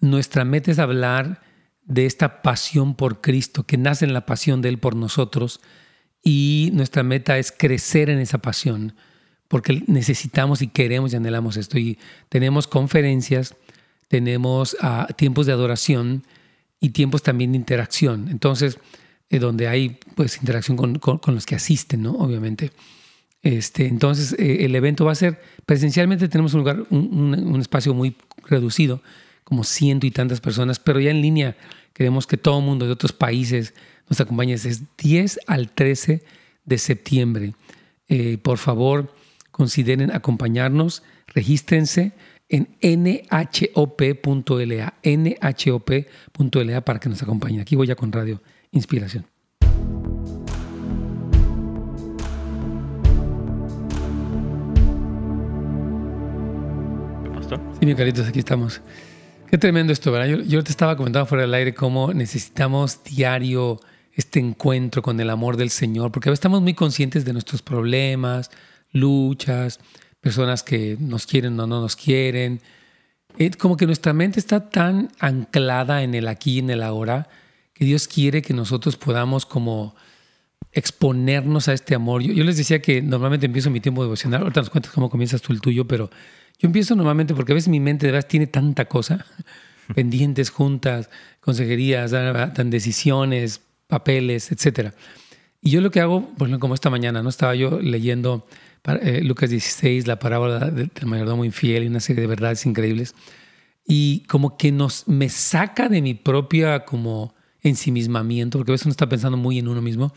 nuestra 0.00 0.44
meta 0.44 0.70
es 0.70 0.78
hablar 0.78 1.40
de 1.88 2.06
esta 2.06 2.42
pasión 2.42 2.94
por 2.94 3.20
Cristo, 3.20 3.64
que 3.64 3.76
nace 3.76 4.04
en 4.04 4.12
la 4.12 4.26
pasión 4.26 4.62
de 4.62 4.68
Él 4.68 4.78
por 4.78 4.94
nosotros, 4.94 5.60
y 6.22 6.70
nuestra 6.74 7.02
meta 7.02 7.38
es 7.38 7.50
crecer 7.50 8.10
en 8.10 8.18
esa 8.18 8.38
pasión, 8.38 8.94
porque 9.48 9.82
necesitamos 9.86 10.62
y 10.62 10.68
queremos 10.68 11.12
y 11.12 11.16
anhelamos 11.16 11.56
esto. 11.56 11.78
Y 11.78 11.98
tenemos 12.28 12.66
conferencias, 12.66 13.54
tenemos 14.08 14.76
ah, 14.80 15.08
tiempos 15.16 15.46
de 15.46 15.52
adoración 15.52 16.24
y 16.80 16.90
tiempos 16.90 17.22
también 17.22 17.52
de 17.52 17.58
interacción. 17.58 18.28
Entonces, 18.28 18.78
donde 19.30 19.68
hay 19.68 19.98
pues 20.14 20.38
interacción 20.38 20.76
con, 20.76 21.34
los 21.34 21.46
que 21.46 21.54
asisten, 21.54 22.02
¿no? 22.02 22.12
Obviamente. 22.12 22.72
Este, 23.42 23.86
entonces, 23.86 24.34
eh, 24.38 24.64
el 24.64 24.74
evento 24.74 25.04
va 25.04 25.12
a 25.12 25.14
ser, 25.14 25.40
presencialmente 25.64 26.28
tenemos 26.28 26.54
un 26.54 26.60
lugar, 26.60 26.86
un, 26.90 27.60
espacio 27.60 27.94
muy 27.94 28.16
reducido, 28.46 29.02
como 29.44 29.64
ciento 29.64 30.06
y 30.06 30.10
tantas 30.10 30.40
personas, 30.40 30.78
pero 30.78 30.98
ya 30.98 31.10
en 31.10 31.22
línea 31.22 31.56
queremos 31.98 32.26
que 32.28 32.36
todo 32.36 32.60
el 32.60 32.64
mundo 32.64 32.86
de 32.86 32.92
otros 32.92 33.12
países 33.12 33.74
nos 34.08 34.20
acompañe. 34.20 34.54
Es 34.54 34.82
10 34.98 35.40
al 35.48 35.68
13 35.68 36.22
de 36.64 36.78
septiembre. 36.78 37.54
Eh, 38.06 38.38
por 38.38 38.58
favor, 38.58 39.12
consideren 39.50 40.12
acompañarnos, 40.12 41.02
regístrense 41.26 42.12
en 42.48 42.68
nhop.la, 42.82 43.34
nhop.la 45.02 46.80
para 46.84 47.00
que 47.00 47.08
nos 47.08 47.20
acompañen. 47.20 47.60
Aquí 47.62 47.74
voy 47.74 47.88
ya 47.88 47.96
con 47.96 48.12
Radio 48.12 48.40
Inspiración. 48.70 49.26
Sí, 57.80 57.86
mi 57.86 57.96
caritos, 57.96 58.28
aquí 58.28 58.38
estamos. 58.38 58.80
Qué 59.50 59.56
tremendo 59.56 59.94
esto, 59.94 60.12
¿verdad? 60.12 60.42
Yo, 60.46 60.62
te 60.62 60.70
estaba 60.70 60.94
comentando 60.94 61.24
fuera 61.24 61.42
del 61.42 61.54
aire 61.54 61.72
cómo 61.72 62.12
necesitamos 62.12 63.02
diario 63.02 63.80
este 64.12 64.40
encuentro 64.40 65.00
con 65.00 65.18
el 65.20 65.30
amor 65.30 65.56
del 65.56 65.70
Señor, 65.70 66.12
porque 66.12 66.28
a 66.28 66.30
veces 66.30 66.40
estamos 66.40 66.60
muy 66.60 66.74
conscientes 66.74 67.24
de 67.24 67.32
nuestros 67.32 67.62
problemas, 67.62 68.50
luchas, 68.92 69.80
personas 70.20 70.62
que 70.62 70.98
nos 71.00 71.26
quieren 71.26 71.58
o 71.60 71.66
no 71.66 71.80
nos 71.80 71.96
quieren. 71.96 72.60
como 73.58 73.78
que 73.78 73.86
nuestra 73.86 74.12
mente 74.12 74.38
está 74.38 74.68
tan 74.68 75.08
anclada 75.18 76.02
en 76.02 76.14
el 76.14 76.28
aquí 76.28 76.56
y 76.56 76.58
en 76.58 76.68
el 76.68 76.82
ahora 76.82 77.30
que 77.72 77.86
Dios 77.86 78.06
quiere 78.06 78.42
que 78.42 78.52
nosotros 78.52 78.98
podamos 78.98 79.46
como 79.46 79.94
exponernos 80.72 81.68
a 81.68 81.72
este 81.72 81.94
amor. 81.94 82.20
Yo, 82.20 82.44
les 82.44 82.58
decía 82.58 82.82
que 82.82 83.00
normalmente 83.00 83.46
empiezo 83.46 83.70
mi 83.70 83.80
tiempo 83.80 84.02
devocional, 84.02 84.42
ahorita 84.42 84.60
nos 84.60 84.70
cuentas 84.70 84.92
cómo 84.92 85.08
comienzas 85.08 85.40
tú 85.40 85.54
el 85.54 85.62
tuyo, 85.62 85.86
pero 85.86 86.10
yo 86.58 86.66
empiezo 86.66 86.96
normalmente 86.96 87.34
porque 87.34 87.52
a 87.52 87.54
veces 87.54 87.68
mi 87.68 87.80
mente 87.80 88.06
de 88.06 88.12
verdad 88.12 88.28
tiene 88.28 88.46
tanta 88.46 88.86
cosa, 88.86 89.24
pendientes, 89.94 90.50
juntas, 90.50 91.08
consejerías, 91.40 92.10
dan 92.10 92.70
decisiones, 92.70 93.60
papeles, 93.86 94.50
etc. 94.52 94.92
Y 95.62 95.70
yo 95.70 95.80
lo 95.80 95.90
que 95.90 96.00
hago, 96.00 96.32
bueno, 96.36 96.58
como 96.58 96.74
esta 96.74 96.90
mañana, 96.90 97.22
¿no? 97.22 97.28
Estaba 97.28 97.54
yo 97.54 97.80
leyendo 97.80 98.46
eh, 99.02 99.20
Lucas 99.22 99.50
16, 99.50 100.06
la 100.06 100.18
parábola 100.18 100.70
del 100.70 100.90
mayordomo 101.04 101.44
infiel 101.44 101.84
y 101.84 101.86
una 101.88 102.00
serie 102.00 102.22
de 102.22 102.26
verdades 102.26 102.64
increíbles. 102.66 103.14
Y 103.86 104.20
como 104.28 104.56
que 104.56 104.72
nos, 104.72 105.08
me 105.08 105.28
saca 105.28 105.88
de 105.88 106.02
mi 106.02 106.14
propia 106.14 106.84
como 106.84 107.34
ensimismamiento, 107.62 108.58
porque 108.58 108.72
a 108.72 108.74
veces 108.74 108.86
uno 108.86 108.92
está 108.92 109.08
pensando 109.08 109.36
muy 109.36 109.58
en 109.58 109.68
uno 109.68 109.82
mismo, 109.82 110.12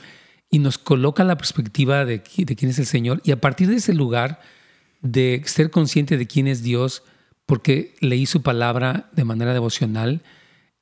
y 0.49 0.59
nos 0.59 0.77
coloca 0.77 1.23
la 1.23 1.37
perspectiva 1.37 2.05
de, 2.05 2.21
de 2.35 2.55
quién 2.55 2.71
es 2.71 2.79
el 2.79 2.85
Señor. 2.85 3.21
Y 3.23 3.31
a 3.31 3.39
partir 3.39 3.69
de 3.69 3.75
ese 3.75 3.93
lugar, 3.93 4.41
de 5.01 5.41
ser 5.45 5.71
consciente 5.71 6.17
de 6.17 6.27
quién 6.27 6.47
es 6.47 6.63
Dios, 6.63 7.03
porque 7.45 7.95
leí 7.99 8.25
su 8.25 8.41
palabra 8.41 9.09
de 9.13 9.25
manera 9.25 9.53
devocional, 9.53 10.21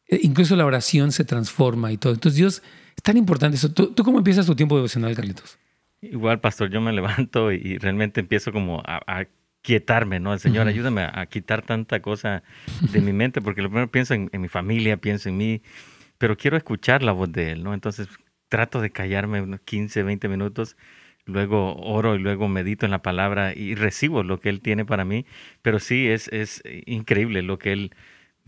e 0.08 0.20
incluso 0.24 0.56
la 0.56 0.66
oración 0.66 1.12
se 1.12 1.24
transforma 1.24 1.92
y 1.92 1.98
todo. 1.98 2.14
Entonces 2.14 2.38
Dios 2.38 2.64
es 2.96 3.04
tan 3.04 3.18
importante 3.18 3.58
eso. 3.58 3.72
¿Tú, 3.72 3.94
cómo 4.04 4.18
empiezas 4.18 4.46
tu 4.46 4.56
tiempo 4.56 4.76
devocional, 4.76 5.16
Carlitos? 5.16 5.58
Igual, 6.02 6.40
pastor, 6.40 6.70
yo 6.70 6.82
me 6.82 6.92
levanto 6.94 7.52
y 7.52 7.78
realmente 7.78 8.20
empiezo 8.20 8.52
como 8.52 8.82
a, 8.86 9.26
quietarme, 9.62 10.20
¿no? 10.20 10.38
Señor, 10.38 10.68
ayúdame 10.68 11.02
a, 11.02 11.26
quitar 11.26 11.62
tanta 11.62 12.02
cosa 12.02 12.44
de 12.92 13.02
mi 13.02 13.12
mente, 13.12 13.42
porque 13.42 13.62
lo 13.62 13.70
primero 13.70 13.92
pienso 13.92 14.14
en, 14.14 14.30
mi 14.34 14.48
familia, 14.48 14.98
pienso 14.98 15.30
en 15.30 15.38
mí, 15.38 15.62
pero 16.18 16.38
quiero 16.38 16.56
escuchar 16.56 17.04
la 17.04 17.12
voz 17.12 17.32
de 17.32 17.52
Él, 17.52 17.64
¿no? 17.64 17.74
Entonces 17.74 18.08
trato 18.48 18.82
de 18.82 18.90
callarme 18.92 19.42
unos 19.42 19.60
15, 19.62 20.04
20 20.04 20.28
minutos 20.28 20.76
luego 21.30 21.76
oro 21.78 22.16
y 22.16 22.20
luego 22.20 22.48
medito 22.48 22.86
en 22.86 22.92
la 22.92 23.02
palabra 23.02 23.54
y 23.56 23.76
recibo 23.76 24.24
lo 24.24 24.40
que 24.40 24.50
Él 24.50 24.62
tiene 24.62 24.86
para 24.86 25.06
mí. 25.06 25.26
Pero 25.62 25.80
sí, 25.80 26.08
es, 26.08 26.28
es 26.30 26.62
increíble 26.86 27.42
lo 27.42 27.58
que 27.58 27.72
Él 27.72 27.92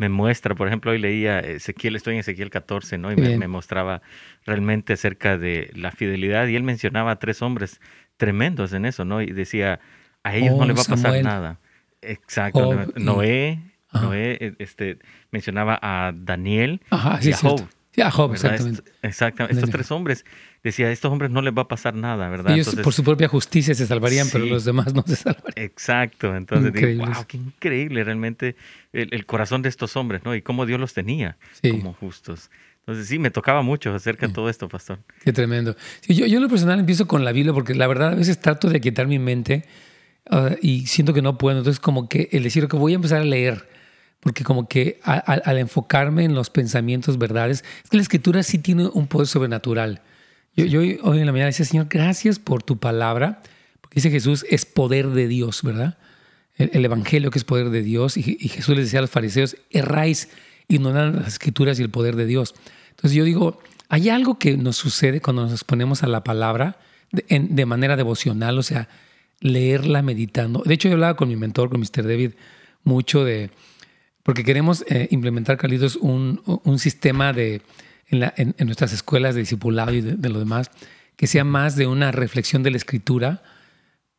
me 0.02 0.10
muestra. 0.10 0.56
Por 0.56 0.67
ejemplo, 0.67 0.91
hoy 0.91 0.98
leía 0.98 1.39
Ezequiel, 1.39 1.96
estoy 1.96 2.15
en 2.15 2.22
Ezequiel 2.22 2.50
14, 2.50 2.98
¿no? 2.98 3.12
Y 3.12 3.15
me, 3.15 3.48
mostraba 3.48 4.02
realmente 4.46 4.94
acerca 4.94 5.38
de 5.38 5.72
la 5.76 5.91
fidelidad. 5.91 6.48
Y 6.48 6.56
Él 6.56 6.63
mencionaba 6.63 7.12
a 7.12 7.20
tres 7.20 7.41
hombres 7.41 7.80
tremendos 8.17 8.74
en 8.74 8.86
eso, 8.86 9.06
¿no? 9.06 9.22
Y 9.22 9.28
decía, 9.28 9.80
a 10.24 10.36
ellos 10.36 10.58
no 10.58 10.65
les 10.65 10.78
va 10.78 10.82
a 10.82 10.86
pasar 10.86 11.24
nada. 11.24 11.60
Exacto. 12.02 12.88
Noé, 12.96 13.60
Noé 13.94 14.38
e, 14.41 14.56
este, 14.58 14.98
mencionaba 15.30 15.78
a 15.82 16.12
Daniel 16.15 16.82
y 17.22 17.32
a 17.32 17.38
Job. 17.38 17.62
Sí, 17.93 18.01
a 18.01 18.10
Job, 18.10 18.34
exactamente. 18.34 18.84
exactamente. 19.01 19.56
Estos 19.56 19.69
tres 19.69 19.91
hombres 19.91 20.25
decía, 20.63 20.88
a 20.88 20.91
estos 20.91 21.12
hombres 21.12 21.30
no 21.30 21.41
les 21.41 21.54
va 21.54 21.63
a 21.63 21.67
pasar 21.67 21.93
nada, 21.93 22.30
¿verdad? 22.30 22.54
Ellos 22.54 22.73
por 22.75 22.93
su 22.93 23.04
propia 23.04 23.27
justicia 23.27 23.75
se 23.75 23.86
salvarían, 23.86 24.30
pero 24.32 24.45
los 24.45 24.63
demás 24.63 24.93
no 24.93 25.04
se 25.06 25.17
salvarían. 25.17 25.65
Exacto, 25.65 26.34
entonces 26.36 26.71
digo, 26.71 27.06
wow, 27.06 27.25
qué 27.27 27.38
increíble 27.38 28.04
realmente 28.04 28.56
el, 28.93 29.25
corazón 29.25 29.62
de 29.62 29.69
estos 29.69 29.97
hombres, 29.97 30.21
¿no? 30.23 30.34
Y 30.36 30.41
cómo 30.41 30.65
Dios 30.65 30.80
los 30.80 30.93
tenía 30.93 31.38
como 31.62 31.93
justos. 31.93 32.49
Entonces 32.80 33.08
sí, 33.08 33.19
me 33.19 33.30
tocaba 33.30 33.62
mucho 33.62 33.93
acerca 33.93 34.27
de 34.27 34.34
todo 34.34 34.49
esto, 34.49 34.67
pastor. 34.67 34.99
Qué 35.23 35.34
tremendo. 35.34 35.75
Sí, 35.99 36.15
yo, 36.15 36.25
yo 36.25 36.38
en 36.38 36.43
lo 36.43 36.49
personal 36.49 36.80
empiezo 36.80 37.08
con 37.08 37.23
la 37.23 37.32
Biblia 37.32 37.54
porque 37.54 37.75
la 37.75 37.88
verdad 37.88 38.13
a 38.13 38.15
veces 38.15 38.39
trato 38.39 38.69
de 38.69 38.82
quitar 38.82 39.06
mi 39.06 39.19
mente 39.19 39.65
ah, 40.30 40.56
y 40.62 40.88
siento 40.88 41.13
que 41.13 41.21
no 41.21 41.38
puedo. 41.38 41.60
Entonces 41.60 41.80
como 41.80 42.10
que 42.10 42.30
el 42.32 42.43
decir 42.43 42.67
que 42.67 42.77
voy 42.77 42.93
a 42.93 42.95
empezar 42.95 43.21
a 43.21 43.25
leer 43.25 43.67
porque 44.22 44.44
como 44.44 44.68
que 44.68 45.00
al 45.04 45.58
enfocarme 45.58 46.24
en 46.24 46.36
los 46.36 46.50
pensamientos 46.52 47.18
verdades, 47.18 47.64
es 47.84 47.90
que 47.90 47.98
la 47.98 48.04
escritura 48.04 48.44
sí 48.44 48.60
tiene 48.60 48.88
un 48.88 49.08
poder 49.08 49.28
sobrenatural. 49.28 50.02
Yo, 50.56 50.82
hoy 50.82 51.00
en 51.20 51.26
la 51.26 51.32
mañana 51.32 51.48
decía, 51.48 51.66
Señor, 51.66 51.88
gracias 51.90 52.38
por 52.38 52.62
tu 52.62 52.78
palabra, 52.78 53.42
porque 53.82 53.96
dice 53.96 54.12
Jesús 54.12 54.46
es 54.50 54.66
poder 54.66 55.10
de 55.10 55.28
Dios, 55.28 55.64
¿verdad? 55.64 55.98
El, 56.56 56.86
Evangelio 56.86 57.32
que 57.32 57.40
es 57.40 57.46
poder 57.46 57.72
de 57.72 57.82
Dios, 57.82 58.16
y, 58.16 58.24
Jesús 58.48 58.76
les 58.76 58.86
decía 58.86 59.00
a 59.00 59.02
los 59.02 59.10
fariseos, 59.10 59.58
erráis, 59.72 60.30
ignoran 60.68 61.16
las 61.16 61.30
escrituras 61.30 61.80
y 61.80 61.82
el 61.82 61.90
poder 61.90 62.16
de 62.16 62.28
Dios. 62.28 62.54
Entonces 62.92 63.14
yo 63.14 63.24
digo, 63.24 63.60
hay 63.90 64.10
algo 64.10 64.38
que 64.38 64.56
nos 64.56 64.76
sucede 64.76 65.20
cuando 65.20 65.44
nos 65.44 65.52
exponemos 65.52 66.04
a 66.04 66.08
la 66.08 66.24
palabra 66.24 66.78
de, 67.12 67.26
de 67.50 67.66
manera 67.66 67.96
devocional, 67.96 68.60
o 68.60 68.64
sea, 68.64 68.88
leerla 69.40 70.04
meditando. 70.04 70.62
De 70.64 70.76
hecho, 70.76 70.90
yo 70.90 70.94
hablaba 70.94 71.16
con 71.16 71.28
mi 71.28 71.38
mentor, 71.38 71.70
con 71.70 71.80
Mr. 71.80 72.04
David, 72.04 72.34
mucho 72.84 73.24
de, 73.24 73.50
porque 74.24 74.44
queremos 74.44 74.86
eh, 74.88 75.08
implementar, 75.12 75.58
Carlitos, 75.58 75.96
un, 75.96 76.42
un 76.46 76.80
sistema 76.80 77.34
de 77.34 77.62
en, 78.12 78.56
nuestras 78.66 78.94
escuelas 78.94 79.36
de 79.36 79.42
discipulado 79.42 79.94
y 79.94 80.02
de, 80.02 80.30
lo 80.30 80.40
demás, 80.40 80.70
que 81.16 81.28
sea 81.28 81.44
más 81.44 81.76
de 81.76 81.88
una 81.88 82.12
reflexión 82.12 82.64
de 82.64 82.72
la 82.72 82.78
escritura, 82.78 83.42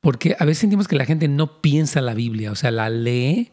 porque 0.01 0.37
a 0.38 0.45
veces 0.45 0.61
sentimos 0.61 0.88
que 0.88 0.97
la 0.97 1.05
gente 1.05 1.29
no 1.29 1.61
piensa 1.61 2.01
la 2.01 2.15
Biblia, 2.15 2.51
o 2.51 2.57
sea, 2.57 2.71
la 2.71 2.91
lee, 2.91 3.53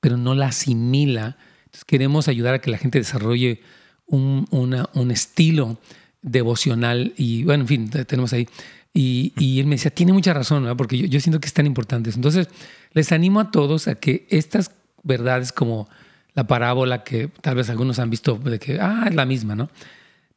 pero 0.00 0.16
no 0.16 0.34
la 0.34 0.46
asimila. 0.46 1.36
Entonces 1.64 1.84
queremos 1.84 2.28
ayudar 2.28 2.54
a 2.54 2.60
que 2.60 2.70
la 2.70 2.78
gente 2.78 2.98
desarrolle 2.98 3.60
un, 4.06 4.46
un 4.50 5.10
estilo 5.10 5.80
devocional 6.22 7.14
y, 7.16 7.44
bueno, 7.44 7.62
en 7.62 7.68
fin, 7.68 7.90
tenemos 7.90 8.32
ahí. 8.32 8.48
Y, 8.92 9.32
y 9.38 9.60
él 9.60 9.66
me 9.66 9.76
decía, 9.76 9.90
tiene 9.92 10.12
mucha 10.12 10.34
razón, 10.34 10.76
porque 10.76 10.98
yo, 10.98 11.06
yo 11.06 11.20
siento 11.20 11.40
que 11.40 11.46
es 11.46 11.54
tan 11.54 11.66
importante. 11.66 12.10
Entonces, 12.10 12.48
les 12.92 13.12
animo 13.12 13.40
a 13.40 13.50
todos 13.50 13.88
a 13.88 13.94
que 13.94 14.26
estas 14.30 14.72
verdades 15.02 15.52
como 15.52 15.88
la 16.34 16.46
parábola 16.46 17.04
que 17.04 17.28
tal 17.28 17.56
vez 17.56 17.70
algunos 17.70 17.98
han 17.98 18.10
visto 18.10 18.36
de 18.36 18.58
que, 18.58 18.78
ah, 18.80 19.06
es 19.08 19.14
la 19.14 19.26
misma, 19.26 19.54
¿no? 19.54 19.70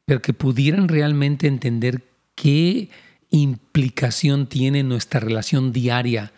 Pero 0.04 0.20
que 0.20 0.32
pudieran 0.32 0.88
realmente 0.88 1.46
entender 1.46 2.02
qué 2.34 2.90
implicación 3.30 4.46
tiene 4.46 4.82
nuestra 4.82 5.20
relación 5.20 5.72
diaria. 5.72 6.32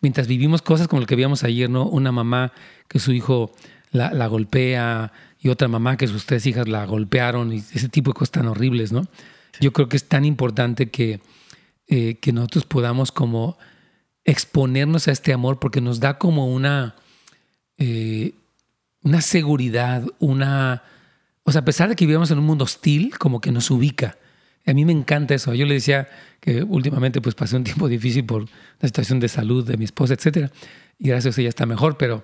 Mientras 0.00 0.26
vivimos 0.26 0.62
cosas 0.62 0.88
como 0.88 1.00
lo 1.00 1.06
que 1.06 1.16
vimos 1.16 1.44
ayer, 1.44 1.70
¿no? 1.70 1.86
Una 1.86 2.12
mamá 2.12 2.52
que 2.88 2.98
su 2.98 3.12
hijo 3.12 3.52
la, 3.92 4.26
golpea 4.26 5.12
y 5.38 5.48
otra 5.48 5.68
mamá 5.68 5.96
que 5.96 6.08
sus 6.08 6.26
tres 6.26 6.46
hijas 6.46 6.68
la 6.68 6.84
golpearon 6.86 7.52
y 7.52 7.58
ese 7.58 7.88
tipo 7.88 8.10
de 8.10 8.14
cosas 8.14 8.32
tan 8.32 8.48
horribles, 8.48 8.92
¿no? 8.92 9.06
Yo 9.60 9.72
creo 9.72 9.88
que 9.88 9.96
es 9.96 10.08
tan 10.08 10.24
importante 10.24 10.90
que, 10.90 11.20
eh, 11.86 12.18
que 12.18 12.32
nosotros 12.32 12.64
podamos 12.64 13.12
como 13.12 13.58
exponernos 14.24 15.08
a 15.08 15.12
este 15.12 15.32
amor 15.32 15.58
porque 15.58 15.80
nos 15.80 16.00
da 16.00 16.18
como 16.18 16.48
una... 16.52 16.96
Eh, 17.84 18.34
una 19.02 19.20
seguridad, 19.20 20.04
una... 20.20 20.84
O 21.42 21.50
sea, 21.50 21.62
a 21.62 21.64
pesar 21.64 21.88
de 21.88 21.96
que 21.96 22.06
vivimos 22.06 22.30
en 22.30 22.38
un 22.38 22.44
mundo 22.44 22.64
hostil, 22.64 23.18
como 23.18 23.40
que 23.40 23.50
nos 23.50 23.72
ubica. 23.72 24.16
A 24.64 24.72
mí 24.72 24.84
me 24.84 24.92
encanta 24.92 25.34
eso. 25.34 25.52
Yo 25.52 25.66
le 25.66 25.74
decía 25.74 26.08
que 26.38 26.62
últimamente 26.62 27.20
pues 27.20 27.34
pasé 27.34 27.56
un 27.56 27.64
tiempo 27.64 27.88
difícil 27.88 28.24
por 28.24 28.44
la 28.78 28.88
situación 28.88 29.18
de 29.18 29.26
salud 29.26 29.66
de 29.66 29.76
mi 29.76 29.84
esposa, 29.84 30.14
etcétera, 30.14 30.52
y 30.96 31.08
gracias 31.08 31.36
a 31.36 31.40
ella 31.40 31.48
está 31.48 31.66
mejor, 31.66 31.96
pero 31.96 32.22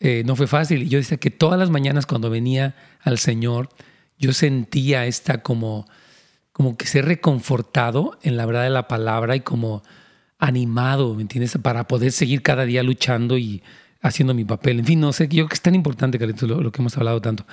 eh, 0.00 0.24
no 0.26 0.34
fue 0.34 0.48
fácil. 0.48 0.82
Y 0.82 0.88
yo 0.88 0.98
decía 0.98 1.18
que 1.18 1.30
todas 1.30 1.60
las 1.60 1.70
mañanas 1.70 2.04
cuando 2.04 2.28
venía 2.28 2.74
al 3.02 3.18
Señor, 3.18 3.68
yo 4.18 4.32
sentía 4.32 5.06
esta 5.06 5.42
como, 5.42 5.86
como 6.50 6.76
que 6.76 6.86
ser 6.86 7.04
reconfortado 7.04 8.18
en 8.22 8.36
la 8.36 8.44
verdad 8.46 8.64
de 8.64 8.70
la 8.70 8.88
palabra 8.88 9.36
y 9.36 9.40
como 9.40 9.84
animado, 10.38 11.14
¿me 11.14 11.22
entiendes? 11.22 11.56
Para 11.62 11.86
poder 11.86 12.10
seguir 12.10 12.42
cada 12.42 12.64
día 12.64 12.82
luchando 12.82 13.38
y 13.38 13.62
haciendo 14.06 14.34
mi 14.34 14.44
papel. 14.44 14.80
En 14.80 14.86
fin, 14.86 15.00
no 15.00 15.12
sé, 15.12 15.24
yo 15.24 15.28
creo 15.28 15.48
que 15.48 15.54
es 15.54 15.60
tan 15.60 15.74
importante, 15.74 16.18
Carlitos, 16.18 16.48
lo, 16.48 16.72
que 16.72 16.80
hemos 16.80 16.96
hablado 16.96 17.20
tanto. 17.20 17.46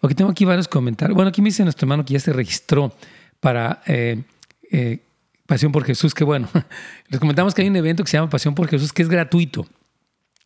Porque 0.00 0.14
tengo 0.14 0.30
aquí 0.30 0.44
varios 0.44 0.68
comentarios. 0.68 1.14
Bueno, 1.14 1.28
aquí 1.28 1.40
me 1.40 1.48
dice 1.48 1.62
nuestro 1.62 1.86
hermano 1.86 2.04
que 2.04 2.14
ya 2.14 2.20
se 2.20 2.32
registró 2.32 2.94
para 3.40 3.82
eh, 3.86 4.22
eh, 4.70 5.00
Pasión 5.46 5.72
por 5.72 5.84
Jesús, 5.84 6.14
qué 6.14 6.24
bueno. 6.24 6.48
Les 7.08 7.20
comentamos 7.20 7.54
que 7.54 7.62
hay 7.62 7.68
un 7.68 7.76
evento 7.76 8.02
que 8.02 8.10
se 8.10 8.16
llama 8.16 8.30
Pasión 8.30 8.54
por 8.54 8.66
Jesús, 8.68 8.92
que 8.92 9.02
es 9.02 9.08
gratuito. 9.08 9.66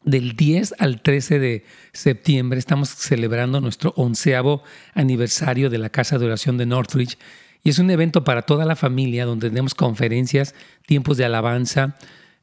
Del 0.02 0.34
10 0.34 0.74
al 0.78 1.02
13 1.02 1.38
de 1.38 1.64
septiembre 1.92 2.58
estamos 2.58 2.88
celebrando 2.88 3.60
nuestro 3.60 3.92
onceavo 3.96 4.62
aniversario 4.94 5.70
de 5.70 5.78
la 5.78 5.90
Casa 5.90 6.18
de 6.18 6.26
Oración 6.26 6.56
de 6.56 6.66
Northridge. 6.66 7.16
Y 7.62 7.70
es 7.70 7.78
un 7.78 7.90
evento 7.90 8.24
para 8.24 8.42
toda 8.42 8.64
la 8.64 8.76
familia 8.76 9.24
donde 9.24 9.50
tenemos 9.50 9.74
conferencias, 9.74 10.54
tiempos 10.86 11.16
de 11.16 11.24
alabanza 11.24 11.96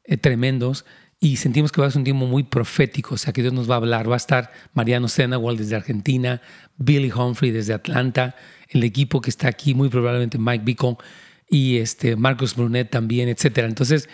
eh, 0.04 0.16
tremendos 0.16 0.84
y 1.26 1.34
sentimos 1.34 1.72
que 1.72 1.80
va 1.80 1.88
a 1.88 1.90
ser 1.90 1.98
un 1.98 2.04
tiempo 2.04 2.24
muy 2.26 2.44
profético, 2.44 3.16
o 3.16 3.18
sea 3.18 3.32
que 3.32 3.42
Dios 3.42 3.52
nos 3.52 3.68
va 3.68 3.74
a 3.74 3.78
hablar. 3.78 4.08
Va 4.08 4.14
a 4.14 4.16
estar 4.16 4.52
Mariano 4.74 5.08
Senawal 5.08 5.56
desde 5.56 5.74
Argentina, 5.74 6.40
Billy 6.76 7.10
Humphrey 7.10 7.50
desde 7.50 7.74
Atlanta, 7.74 8.36
el 8.68 8.84
equipo 8.84 9.20
que 9.20 9.30
está 9.30 9.48
aquí, 9.48 9.74
muy 9.74 9.88
probablemente 9.88 10.38
Mike 10.38 10.62
Beacon 10.64 10.96
y 11.50 11.78
este 11.78 12.14
Marcos 12.14 12.54
Brunet 12.54 12.90
también, 12.90 13.28
etcétera. 13.28 13.66
Entonces, 13.66 14.08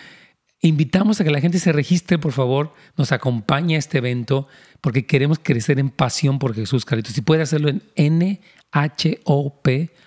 invitamos 0.62 1.20
a 1.20 1.24
que 1.24 1.30
la 1.30 1.42
gente 1.42 1.58
se 1.58 1.70
registre, 1.70 2.18
por 2.18 2.32
favor, 2.32 2.72
nos 2.96 3.12
acompañe 3.12 3.76
a 3.76 3.78
este 3.78 3.98
evento 3.98 4.48
porque 4.80 5.04
queremos 5.04 5.38
crecer 5.38 5.78
en 5.78 5.90
pasión 5.90 6.38
por 6.38 6.54
Jesús, 6.54 6.86
Carlitos. 6.86 7.12
Si 7.12 7.20
puede 7.20 7.42
hacerlo 7.42 7.68
en 7.94 8.40
nhop.la, 8.72 9.98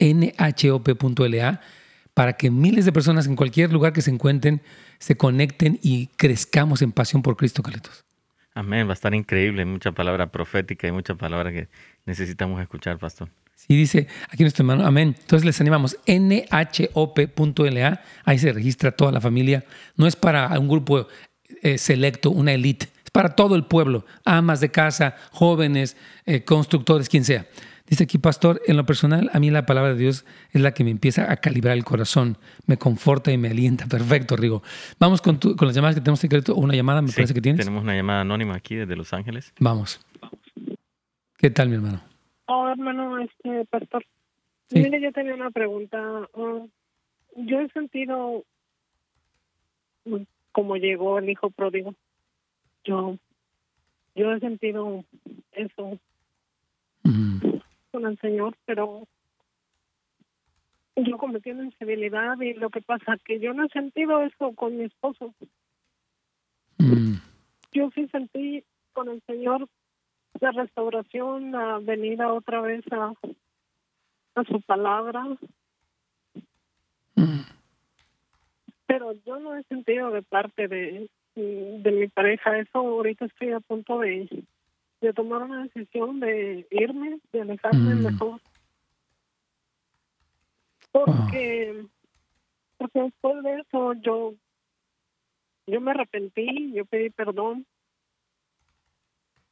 nhop.la, 0.00 1.60
para 2.14 2.32
que 2.32 2.50
miles 2.50 2.86
de 2.86 2.92
personas 2.92 3.26
en 3.26 3.36
cualquier 3.36 3.74
lugar 3.74 3.92
que 3.92 4.00
se 4.00 4.10
encuentren 4.10 4.62
se 4.98 5.16
conecten 5.16 5.78
y 5.82 6.08
crezcamos 6.16 6.82
en 6.82 6.92
pasión 6.92 7.22
por 7.22 7.36
Cristo, 7.36 7.62
Carlitos. 7.62 8.04
Amén, 8.54 8.86
va 8.86 8.90
a 8.90 8.94
estar 8.94 9.14
increíble, 9.14 9.64
mucha 9.64 9.92
palabra 9.92 10.30
profética 10.30 10.86
y 10.86 10.92
mucha 10.92 11.16
palabra 11.16 11.50
que 11.50 11.68
necesitamos 12.06 12.60
escuchar, 12.60 12.98
pastor. 12.98 13.28
Sí, 13.56 13.76
dice 13.76 14.08
aquí 14.28 14.42
nuestro 14.42 14.62
hermano, 14.62 14.86
amén. 14.86 15.16
Entonces 15.18 15.44
les 15.44 15.60
animamos, 15.60 15.96
nhop.la, 16.06 18.02
ahí 18.24 18.38
se 18.38 18.52
registra 18.52 18.92
toda 18.92 19.10
la 19.10 19.20
familia. 19.20 19.64
No 19.96 20.06
es 20.06 20.16
para 20.16 20.58
un 20.58 20.68
grupo 20.68 21.08
eh, 21.62 21.78
selecto, 21.78 22.30
una 22.30 22.52
élite, 22.52 22.88
es 23.04 23.10
para 23.10 23.30
todo 23.34 23.56
el 23.56 23.64
pueblo, 23.64 24.04
amas 24.24 24.60
de 24.60 24.70
casa, 24.70 25.16
jóvenes, 25.32 25.96
eh, 26.26 26.44
constructores, 26.44 27.08
quien 27.08 27.24
sea. 27.24 27.46
Dice 27.86 28.04
aquí, 28.04 28.16
pastor, 28.16 28.62
en 28.66 28.78
lo 28.78 28.86
personal, 28.86 29.30
a 29.34 29.40
mí 29.40 29.50
la 29.50 29.66
palabra 29.66 29.92
de 29.92 29.98
Dios 29.98 30.24
es 30.52 30.62
la 30.62 30.72
que 30.72 30.84
me 30.84 30.90
empieza 30.90 31.30
a 31.30 31.36
calibrar 31.36 31.76
el 31.76 31.84
corazón, 31.84 32.38
me 32.66 32.78
conforta 32.78 33.30
y 33.30 33.36
me 33.36 33.48
alienta. 33.48 33.86
Perfecto, 33.86 34.36
Rigo. 34.36 34.62
Vamos 34.98 35.20
con, 35.20 35.36
con 35.36 35.66
las 35.66 35.76
llamadas 35.76 35.94
que 35.94 36.00
tenemos 36.00 36.20
secreto. 36.20 36.54
Una 36.54 36.74
llamada, 36.74 37.02
me 37.02 37.12
parece 37.12 37.34
que 37.34 37.42
tienes. 37.42 37.60
Tenemos 37.60 37.82
una 37.82 37.94
llamada 37.94 38.22
anónima 38.22 38.54
aquí 38.54 38.74
desde 38.74 38.96
Los 38.96 39.12
Ángeles. 39.12 39.52
Vamos. 39.60 40.00
¿Qué 41.36 41.50
tal, 41.50 41.68
mi 41.68 41.74
hermano? 41.74 42.00
Oh, 42.46 42.68
hermano, 42.68 43.18
este, 43.18 43.66
pastor. 43.66 44.02
Mire, 44.70 45.02
yo 45.02 45.12
tenía 45.12 45.34
una 45.34 45.50
pregunta. 45.50 46.00
Oh, 46.32 46.66
yo 47.36 47.60
he 47.60 47.68
sentido 47.68 48.44
como 50.52 50.76
llegó 50.76 51.18
el 51.18 51.28
hijo 51.28 51.50
pródigo. 51.50 51.94
Yo, 52.84 53.18
yo 54.14 54.32
he 54.32 54.40
sentido 54.40 55.04
eso 55.52 55.98
con 57.94 58.06
el 58.06 58.18
Señor, 58.18 58.56
pero 58.64 59.06
yo 60.96 61.16
cometí 61.16 61.52
una 61.52 61.66
infidelidad 61.66 62.40
y 62.40 62.54
lo 62.54 62.68
que 62.68 62.82
pasa 62.82 63.16
que 63.24 63.38
yo 63.38 63.54
no 63.54 63.64
he 63.64 63.68
sentido 63.68 64.20
eso 64.22 64.52
con 64.56 64.76
mi 64.76 64.86
esposo. 64.86 65.32
Mm. 66.78 67.14
Yo 67.70 67.90
sí 67.94 68.08
sentí 68.08 68.64
con 68.92 69.08
el 69.08 69.22
Señor 69.28 69.68
la 70.40 70.50
restauración, 70.50 71.54
a 71.54 71.78
venir 71.78 72.20
a 72.20 72.32
otra 72.32 72.60
vez 72.62 72.84
a, 72.90 73.12
a 74.34 74.44
su 74.44 74.60
palabra. 74.62 75.24
Mm. 77.14 77.42
Pero 78.86 79.12
yo 79.24 79.38
no 79.38 79.56
he 79.56 79.62
sentido 79.64 80.10
de 80.10 80.22
parte 80.22 80.66
de, 80.66 81.08
de 81.36 81.92
mi 81.92 82.08
pareja 82.08 82.58
eso. 82.58 82.78
Ahorita 82.78 83.26
estoy 83.26 83.52
a 83.52 83.60
punto 83.60 84.00
de, 84.00 84.28
de 85.00 85.12
tomar 85.12 85.42
una 85.42 85.64
decisión 85.64 86.20
de 86.20 86.66
irme, 86.70 87.20
de 87.32 87.40
alejarme 87.42 87.94
Mm. 87.94 88.02
mejor. 88.02 88.40
Porque, 90.92 91.86
porque 92.78 93.00
después 93.00 93.42
de 93.42 93.60
eso 93.60 93.92
yo, 93.94 94.34
yo 95.66 95.80
me 95.80 95.90
arrepentí, 95.90 96.72
yo 96.72 96.84
pedí 96.84 97.10
perdón, 97.10 97.66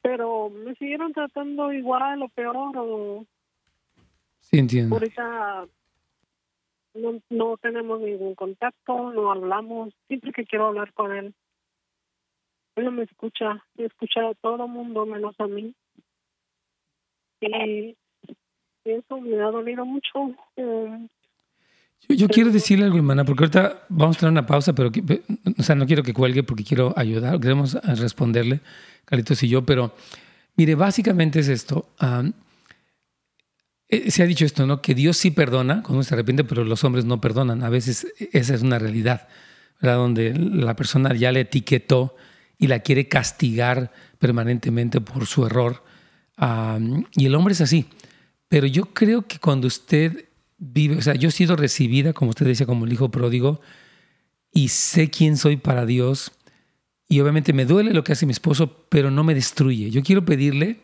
pero 0.02 0.50
me 0.50 0.74
siguieron 0.76 1.12
tratando 1.12 1.72
igual 1.72 2.22
o 2.22 2.28
peor 2.28 2.76
o 2.76 3.26
Sí, 4.40 4.58
entiendo. 4.58 4.96
ahorita 4.96 5.68
no, 6.94 7.20
no 7.30 7.56
tenemos 7.56 8.00
ningún 8.00 8.34
contacto, 8.34 9.12
no 9.12 9.30
hablamos, 9.30 9.94
siempre 10.08 10.32
que 10.32 10.44
quiero 10.44 10.66
hablar 10.66 10.92
con 10.92 11.12
él. 11.12 11.34
No 12.76 12.90
me 12.90 13.02
escucha, 13.04 13.62
escucha 13.76 14.20
a 14.28 14.34
todo 14.34 14.66
mundo 14.66 15.04
menos 15.06 15.34
a 15.38 15.46
mí. 15.46 15.74
Y 17.40 17.96
eso 18.84 19.20
me 19.20 19.40
ha 19.42 19.50
dolido 19.50 19.84
mucho. 19.84 20.34
eh, 20.56 21.08
Yo, 22.08 22.14
yo 22.16 22.28
quiero 22.28 22.50
decirle 22.50 22.84
algo, 22.86 22.96
hermana, 22.96 23.24
porque 23.24 23.44
ahorita 23.44 23.84
vamos 23.88 24.16
a 24.16 24.20
tener 24.20 24.32
una 24.32 24.46
pausa, 24.46 24.74
pero 24.74 24.90
o 25.58 25.62
sea, 25.62 25.74
no 25.74 25.86
quiero 25.86 26.02
que 26.02 26.14
cuelgue 26.14 26.42
porque 26.42 26.64
quiero 26.64 26.94
ayudar, 26.96 27.38
queremos 27.40 27.74
eh, 27.74 27.80
responderle, 27.96 28.60
Carlitos 29.04 29.42
y 29.42 29.48
yo, 29.48 29.64
pero 29.66 29.94
mire, 30.56 30.74
básicamente 30.74 31.40
es 31.40 31.48
esto. 31.48 31.90
eh, 33.88 34.10
se 34.10 34.22
ha 34.22 34.26
dicho 34.26 34.44
esto, 34.46 34.66
¿no? 34.66 34.80
Que 34.80 34.94
Dios 34.94 35.16
sí 35.16 35.30
perdona 35.30 35.76
cuando 35.82 35.94
uno 35.94 36.02
se 36.04 36.14
arrepiente, 36.14 36.44
pero 36.44 36.64
los 36.64 36.82
hombres 36.84 37.04
no 37.04 37.20
perdonan. 37.20 37.62
A 37.62 37.68
veces 37.68 38.06
eh, 38.18 38.30
esa 38.32 38.54
es 38.54 38.62
una 38.62 38.78
realidad, 38.78 39.28
¿verdad? 39.80 39.96
Donde 39.98 40.34
la 40.34 40.74
persona 40.74 41.14
ya 41.14 41.30
le 41.32 41.40
etiquetó 41.40 42.16
y 42.62 42.68
la 42.68 42.78
quiere 42.78 43.08
castigar 43.08 43.90
permanentemente 44.20 45.00
por 45.00 45.26
su 45.26 45.44
error. 45.44 45.82
Y 47.16 47.26
el 47.26 47.34
hombre 47.34 47.54
es 47.54 47.60
así. 47.60 47.86
Pero 48.46 48.68
yo 48.68 48.84
creo 48.94 49.26
que 49.26 49.40
cuando 49.40 49.66
usted 49.66 50.28
vive, 50.58 50.96
o 50.96 51.02
sea, 51.02 51.14
yo 51.14 51.30
he 51.30 51.32
sido 51.32 51.56
recibida, 51.56 52.12
como 52.12 52.30
usted 52.30 52.46
decía, 52.46 52.64
como 52.64 52.84
el 52.84 52.92
hijo 52.92 53.10
pródigo, 53.10 53.60
y 54.52 54.68
sé 54.68 55.10
quién 55.10 55.36
soy 55.36 55.56
para 55.56 55.86
Dios, 55.86 56.30
y 57.08 57.18
obviamente 57.18 57.52
me 57.52 57.64
duele 57.64 57.92
lo 57.92 58.04
que 58.04 58.12
hace 58.12 58.26
mi 58.26 58.32
esposo, 58.32 58.86
pero 58.88 59.10
no 59.10 59.24
me 59.24 59.34
destruye. 59.34 59.90
Yo 59.90 60.04
quiero 60.04 60.24
pedirle 60.24 60.78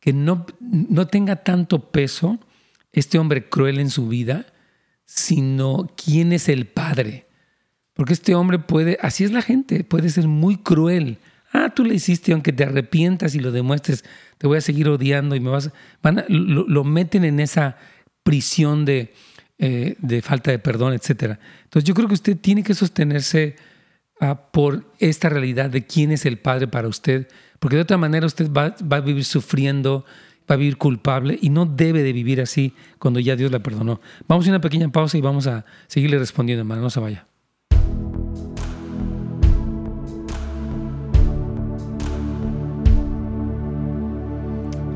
que 0.00 0.12
no, 0.12 0.44
no 0.60 1.06
tenga 1.06 1.36
tanto 1.36 1.90
peso 1.90 2.38
este 2.92 3.18
hombre 3.18 3.48
cruel 3.48 3.80
en 3.80 3.88
su 3.88 4.08
vida, 4.08 4.52
sino 5.06 5.90
quién 5.96 6.34
es 6.34 6.50
el 6.50 6.66
padre. 6.66 7.23
Porque 7.94 8.12
este 8.12 8.34
hombre 8.34 8.58
puede, 8.58 8.98
así 9.00 9.24
es 9.24 9.32
la 9.32 9.42
gente, 9.42 9.84
puede 9.84 10.10
ser 10.10 10.26
muy 10.28 10.56
cruel. 10.56 11.18
Ah, 11.52 11.72
tú 11.74 11.84
le 11.84 11.94
hiciste, 11.94 12.32
aunque 12.32 12.52
te 12.52 12.64
arrepientas 12.64 13.36
y 13.36 13.40
lo 13.40 13.52
demuestres, 13.52 14.04
te 14.38 14.48
voy 14.48 14.58
a 14.58 14.60
seguir 14.60 14.88
odiando 14.88 15.36
y 15.36 15.40
me 15.40 15.50
vas. 15.50 15.70
Van 16.02 16.18
a- 16.18 16.24
lo, 16.28 16.82
meten 16.82 17.24
en 17.24 17.38
esa 17.38 17.76
prisión 18.24 18.84
de, 18.84 19.14
eh, 19.58 19.94
de 20.00 20.22
falta 20.22 20.50
de 20.50 20.58
perdón, 20.58 20.92
etc. 20.94 21.38
Entonces, 21.62 21.84
yo 21.84 21.94
creo 21.94 22.08
que 22.08 22.14
usted 22.14 22.36
tiene 22.36 22.64
que 22.64 22.74
sostenerse 22.74 23.54
ah, 24.20 24.50
por 24.50 24.92
esta 24.98 25.28
realidad 25.28 25.70
de 25.70 25.86
quién 25.86 26.10
es 26.10 26.26
el 26.26 26.38
Padre 26.38 26.66
para 26.66 26.88
usted, 26.88 27.28
porque 27.60 27.76
de 27.76 27.82
otra 27.82 27.96
manera 27.96 28.26
usted 28.26 28.50
va, 28.50 28.74
va 28.90 28.96
a 28.96 29.00
vivir 29.00 29.24
sufriendo, 29.24 30.04
va 30.50 30.56
a 30.56 30.58
vivir 30.58 30.76
culpable 30.76 31.38
y 31.40 31.50
no 31.50 31.66
debe 31.66 32.02
de 32.02 32.12
vivir 32.12 32.40
así 32.40 32.74
cuando 32.98 33.20
ya 33.20 33.36
Dios 33.36 33.52
la 33.52 33.60
perdonó. 33.60 34.00
Vamos 34.26 34.46
a 34.46 34.50
una 34.50 34.60
pequeña 34.60 34.88
pausa 34.90 35.16
y 35.16 35.20
vamos 35.20 35.46
a 35.46 35.64
seguirle 35.86 36.18
respondiendo, 36.18 36.62
hermano, 36.62 36.82
no 36.82 36.90
se 36.90 36.98
vaya. 37.00 37.26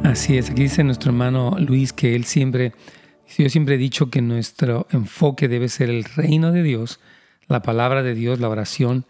Así 0.08 0.38
es, 0.38 0.48
aquí 0.48 0.62
dice 0.62 0.82
nuestro 0.84 1.10
hermano 1.10 1.54
Luis 1.58 1.92
que 1.92 2.16
él 2.16 2.24
siempre, 2.24 2.72
yo 3.36 3.50
siempre 3.50 3.74
he 3.74 3.78
dicho 3.78 4.08
que 4.08 4.22
nuestro 4.22 4.86
enfoque 4.90 5.48
debe 5.48 5.68
ser 5.68 5.90
el 5.90 6.02
reino 6.02 6.50
de 6.50 6.62
Dios, 6.62 6.98
la 7.46 7.60
palabra 7.60 8.02
de 8.02 8.14
Dios, 8.14 8.40
la 8.40 8.48
oración 8.48 9.04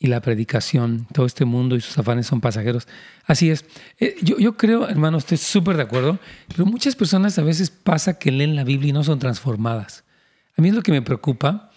y 0.00 0.08
la 0.08 0.20
predicación. 0.20 1.06
Todo 1.12 1.24
este 1.24 1.44
mundo 1.44 1.76
y 1.76 1.80
sus 1.80 1.96
afanes 1.98 2.26
son 2.26 2.40
pasajeros. 2.40 2.88
Así 3.26 3.48
es. 3.48 3.64
Eh, 4.00 4.16
Yo, 4.22 4.38
yo 4.38 4.56
creo, 4.56 4.88
hermano, 4.88 5.18
estoy 5.18 5.38
súper 5.38 5.76
de 5.76 5.84
acuerdo, 5.84 6.18
pero 6.48 6.66
muchas 6.66 6.96
personas 6.96 7.38
a 7.38 7.44
veces 7.44 7.70
pasa 7.70 8.18
que 8.18 8.32
leen 8.32 8.56
la 8.56 8.64
Biblia 8.64 8.90
y 8.90 8.92
no 8.92 9.04
son 9.04 9.20
transformadas. 9.20 10.02
A 10.56 10.62
mí 10.62 10.70
es 10.70 10.74
lo 10.74 10.82
que 10.82 10.90
me 10.90 11.00
preocupa 11.00 11.70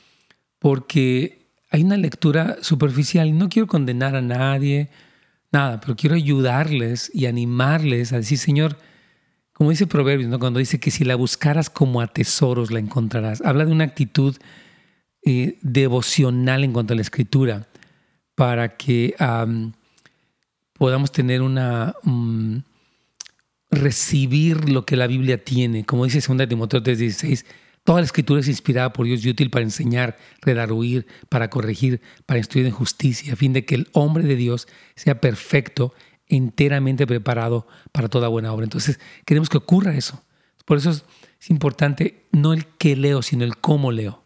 porque 0.58 1.46
hay 1.70 1.84
una 1.84 1.98
lectura 1.98 2.58
superficial 2.62 3.38
no 3.38 3.50
quiero 3.50 3.68
condenar 3.68 4.16
a 4.16 4.22
nadie, 4.24 4.90
nada, 5.54 5.80
pero 5.80 5.96
quiero 5.96 6.16
ayudarles 6.16 7.10
y 7.14 7.28
animarles 7.28 8.12
a 8.12 8.18
decir, 8.18 8.38
Señor, 8.38 8.78
como 9.54 9.70
dice 9.70 9.88
Proverbios, 9.88 10.30
¿no? 10.30 10.40
cuando 10.40 10.60
dice 10.60 10.80
que 10.80 10.92
si 10.92 11.06
la 11.06 11.16
buscaras 11.16 11.70
como 11.70 12.02
a 12.02 12.08
tesoros 12.08 12.72
la 12.72 12.80
encontrarás. 12.80 13.42
Habla 13.42 13.66
de 13.66 13.72
una 13.72 13.84
actitud 13.86 14.36
eh, 15.24 15.58
devocional 15.62 16.64
en 16.64 16.74
cuanto 16.74 16.94
a 16.94 16.96
la 16.96 17.04
escritura 17.04 17.68
para 18.36 18.76
que 18.76 19.16
am, 19.20 19.74
podamos 20.74 21.12
tener 21.12 21.42
una... 21.42 21.96
mm, 22.04 22.58
recibir 23.74 24.70
lo 24.70 24.86
que 24.86 24.96
la 24.96 25.08
Biblia 25.08 25.44
tiene. 25.44 25.86
Como 25.86 26.06
dice 26.06 26.22
2 26.26 26.48
Timoteo 26.48 26.82
3:16, 26.82 27.46
Toda 27.84 28.00
la 28.00 28.06
escritura 28.06 28.40
es 28.40 28.48
inspirada 28.48 28.94
por 28.94 29.06
Dios 29.06 29.26
y 29.26 29.30
útil 29.30 29.50
para 29.50 29.64
enseñar, 29.64 30.18
redarguir, 30.42 31.06
para 31.28 31.50
corregir, 31.50 32.02
para 32.26 32.38
instruir 32.38 32.66
en 32.66 32.72
justicia, 32.72 33.34
a 33.34 33.36
fin 33.36 33.52
de 33.52 33.66
que 33.66 33.76
el 33.76 33.90
hombre 33.92 34.24
de 34.24 34.38
Dios 34.38 34.68
sea 34.96 35.20
perfecto, 35.20 35.94
enteramente 36.28 37.06
preparado 37.06 37.68
para 37.92 38.08
toda 38.08 38.30
buena 38.30 38.54
obra. 38.54 38.64
Entonces, 38.64 39.00
queremos 39.26 39.50
que 39.50 39.58
ocurra 39.58 39.96
eso. 39.96 40.24
Por 40.66 40.78
eso 40.78 40.92
es, 40.92 41.04
importante 41.50 42.26
no 42.32 42.54
el 42.54 42.66
qué 42.66 42.96
leo, 42.96 43.22
sino 43.22 43.44
el 43.44 43.58
cómo 43.58 43.92
leo. 43.92 44.24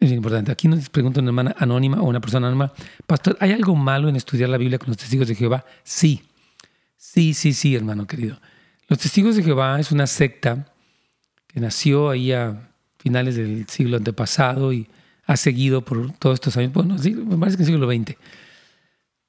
Es 0.00 0.10
importante. 0.10 0.50
Aquí 0.50 0.66
nos 0.66 0.90
pregunta 0.90 1.20
una 1.20 1.28
hermana 1.28 1.54
anónima 1.58 2.00
o 2.00 2.06
una 2.06 2.20
persona 2.20 2.48
anónima, 2.48 2.72
Pastor, 3.06 3.36
¿hay 3.38 3.52
algo 3.52 3.76
malo 3.76 4.08
en 4.08 4.16
estudiar 4.16 4.48
la 4.48 4.58
Biblia 4.58 4.80
con 4.80 4.88
los 4.88 4.96
testigos 4.96 5.28
de 5.28 5.36
Jehová? 5.36 5.64
Sí. 5.84 6.24
Sí, 6.96 7.34
sí, 7.34 7.52
sí, 7.52 7.76
hermano 7.76 8.08
querido. 8.08 8.40
Los 8.88 8.98
testigos 8.98 9.36
de 9.36 9.44
Jehová 9.44 9.78
es 9.78 9.92
una 9.92 10.08
secta 10.08 10.71
nació 11.60 12.10
ahí 12.10 12.32
a 12.32 12.70
finales 12.98 13.36
del 13.36 13.68
siglo 13.68 13.96
antepasado 13.96 14.72
y 14.72 14.88
ha 15.26 15.36
seguido 15.36 15.82
por 15.82 16.12
todos 16.12 16.34
estos 16.34 16.56
años, 16.56 16.72
bueno, 16.72 16.96
me 16.96 17.36
parece 17.38 17.56
que 17.56 17.62
en 17.62 17.68
el 17.68 17.74
siglo 17.74 17.90
XX. 17.90 18.16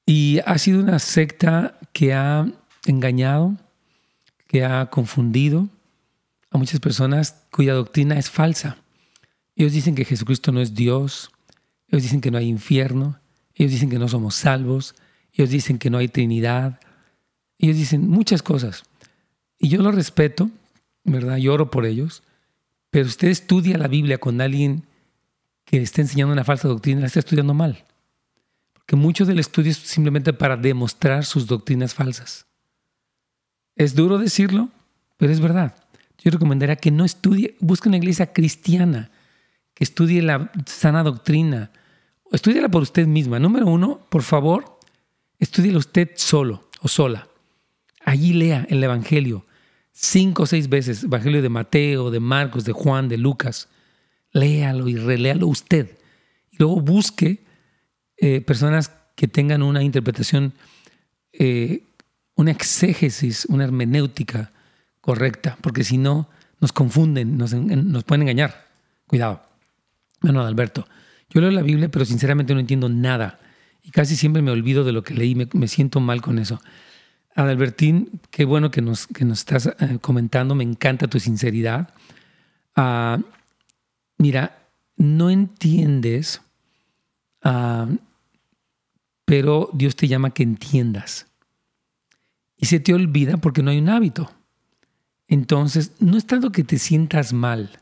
Y 0.06 0.40
ha 0.44 0.58
sido 0.58 0.80
una 0.80 0.98
secta 0.98 1.78
que 1.92 2.12
ha 2.12 2.46
engañado, 2.86 3.56
que 4.46 4.64
ha 4.64 4.86
confundido 4.86 5.68
a 6.50 6.58
muchas 6.58 6.80
personas 6.80 7.46
cuya 7.50 7.74
doctrina 7.74 8.18
es 8.18 8.30
falsa. 8.30 8.76
Ellos 9.56 9.72
dicen 9.72 9.94
que 9.94 10.04
Jesucristo 10.04 10.52
no 10.52 10.60
es 10.60 10.74
Dios, 10.74 11.30
ellos 11.88 12.02
dicen 12.02 12.20
que 12.20 12.30
no 12.30 12.38
hay 12.38 12.48
infierno, 12.48 13.18
ellos 13.54 13.72
dicen 13.72 13.90
que 13.90 13.98
no 13.98 14.08
somos 14.08 14.34
salvos, 14.34 14.94
ellos 15.32 15.50
dicen 15.50 15.78
que 15.78 15.90
no 15.90 15.98
hay 15.98 16.08
Trinidad, 16.08 16.80
ellos 17.58 17.76
dicen 17.76 18.08
muchas 18.08 18.42
cosas. 18.42 18.84
Y 19.58 19.68
yo 19.68 19.82
lo 19.82 19.92
respeto, 19.92 20.50
¿verdad? 21.04 21.36
Lloro 21.36 21.70
por 21.70 21.86
ellos. 21.86 22.22
Pero 22.90 23.06
usted 23.06 23.28
estudia 23.28 23.78
la 23.78 23.88
Biblia 23.88 24.18
con 24.18 24.40
alguien 24.40 24.84
que 25.64 25.82
está 25.82 26.02
enseñando 26.02 26.32
una 26.32 26.44
falsa 26.44 26.68
doctrina, 26.68 27.00
la 27.00 27.06
está 27.06 27.20
estudiando 27.20 27.54
mal. 27.54 27.84
Porque 28.72 28.96
mucho 28.96 29.24
del 29.24 29.38
estudio 29.38 29.70
es 29.70 29.78
simplemente 29.78 30.32
para 30.32 30.56
demostrar 30.56 31.24
sus 31.24 31.46
doctrinas 31.46 31.94
falsas. 31.94 32.46
Es 33.76 33.94
duro 33.94 34.18
decirlo, 34.18 34.68
pero 35.16 35.32
es 35.32 35.40
verdad. 35.40 35.74
Yo 36.18 36.30
recomendaría 36.30 36.76
que 36.76 36.90
no 36.90 37.04
estudie, 37.04 37.56
busque 37.60 37.88
una 37.88 37.98
iglesia 37.98 38.32
cristiana, 38.32 39.10
que 39.74 39.84
estudie 39.84 40.22
la 40.22 40.52
sana 40.66 41.02
doctrina. 41.02 41.70
Estudiela 42.30 42.68
por 42.68 42.82
usted 42.82 43.06
misma. 43.06 43.38
Número 43.38 43.66
uno, 43.66 44.06
por 44.08 44.22
favor, 44.22 44.78
estudiela 45.38 45.78
usted 45.78 46.12
solo 46.14 46.68
o 46.80 46.88
sola. 46.88 47.28
Allí 48.04 48.32
lea 48.32 48.66
el 48.68 48.84
Evangelio 48.84 49.44
cinco 49.94 50.42
o 50.42 50.46
seis 50.46 50.68
veces, 50.68 51.04
Evangelio 51.04 51.40
de 51.40 51.48
Mateo, 51.48 52.10
de 52.10 52.20
Marcos, 52.20 52.64
de 52.64 52.72
Juan, 52.72 53.08
de 53.08 53.16
Lucas. 53.16 53.68
Léalo 54.32 54.88
y 54.88 54.96
reléalo 54.96 55.46
usted. 55.46 55.96
Y 56.50 56.56
luego 56.58 56.80
busque 56.80 57.44
eh, 58.16 58.40
personas 58.40 58.90
que 59.14 59.28
tengan 59.28 59.62
una 59.62 59.82
interpretación, 59.82 60.52
eh, 61.32 61.84
una 62.34 62.50
exégesis, 62.50 63.46
una 63.46 63.64
hermenéutica 63.64 64.52
correcta, 65.00 65.56
porque 65.60 65.84
si 65.84 65.96
no, 65.98 66.28
nos 66.60 66.72
confunden, 66.72 67.38
nos, 67.38 67.54
pueden 68.04 68.22
engañar. 68.22 68.66
Cuidado. 69.06 69.42
Bueno, 70.20 70.40
Alberto, 70.40 70.88
yo 71.30 71.40
leo 71.40 71.50
la 71.50 71.62
Biblia, 71.62 71.88
pero 71.88 72.04
sinceramente 72.04 72.54
no 72.54 72.60
entiendo 72.60 72.88
nada. 72.88 73.38
Y 73.82 73.90
casi 73.90 74.16
siempre 74.16 74.42
me 74.42 74.50
olvido 74.50 74.82
de 74.82 74.92
lo 74.92 75.04
que 75.04 75.14
leí, 75.14 75.34
me 75.34 75.68
siento 75.68 76.00
mal 76.00 76.22
con 76.22 76.38
eso. 76.38 76.60
Adalbertín, 77.34 78.20
qué 78.30 78.44
bueno 78.44 78.70
que 78.70 78.80
nos, 78.80 79.06
que 79.08 79.24
nos 79.24 79.40
estás 79.40 79.66
eh, 79.66 79.98
comentando, 80.00 80.54
me 80.54 80.62
encanta 80.62 81.08
tu 81.08 81.18
sinceridad. 81.18 81.92
Ah, 82.76 83.18
mira, 84.18 84.68
no 84.96 85.30
entiendes, 85.30 86.40
ah, 87.42 87.88
pero 89.24 89.70
Dios 89.72 89.96
te 89.96 90.06
llama 90.06 90.30
que 90.30 90.44
entiendas. 90.44 91.26
Y 92.56 92.66
se 92.66 92.78
te 92.78 92.94
olvida 92.94 93.36
porque 93.36 93.62
no 93.62 93.70
hay 93.70 93.78
un 93.78 93.88
hábito. 93.88 94.30
Entonces, 95.26 95.92
no 95.98 96.16
es 96.16 96.26
tanto 96.26 96.52
que 96.52 96.62
te 96.62 96.78
sientas 96.78 97.32
mal, 97.32 97.80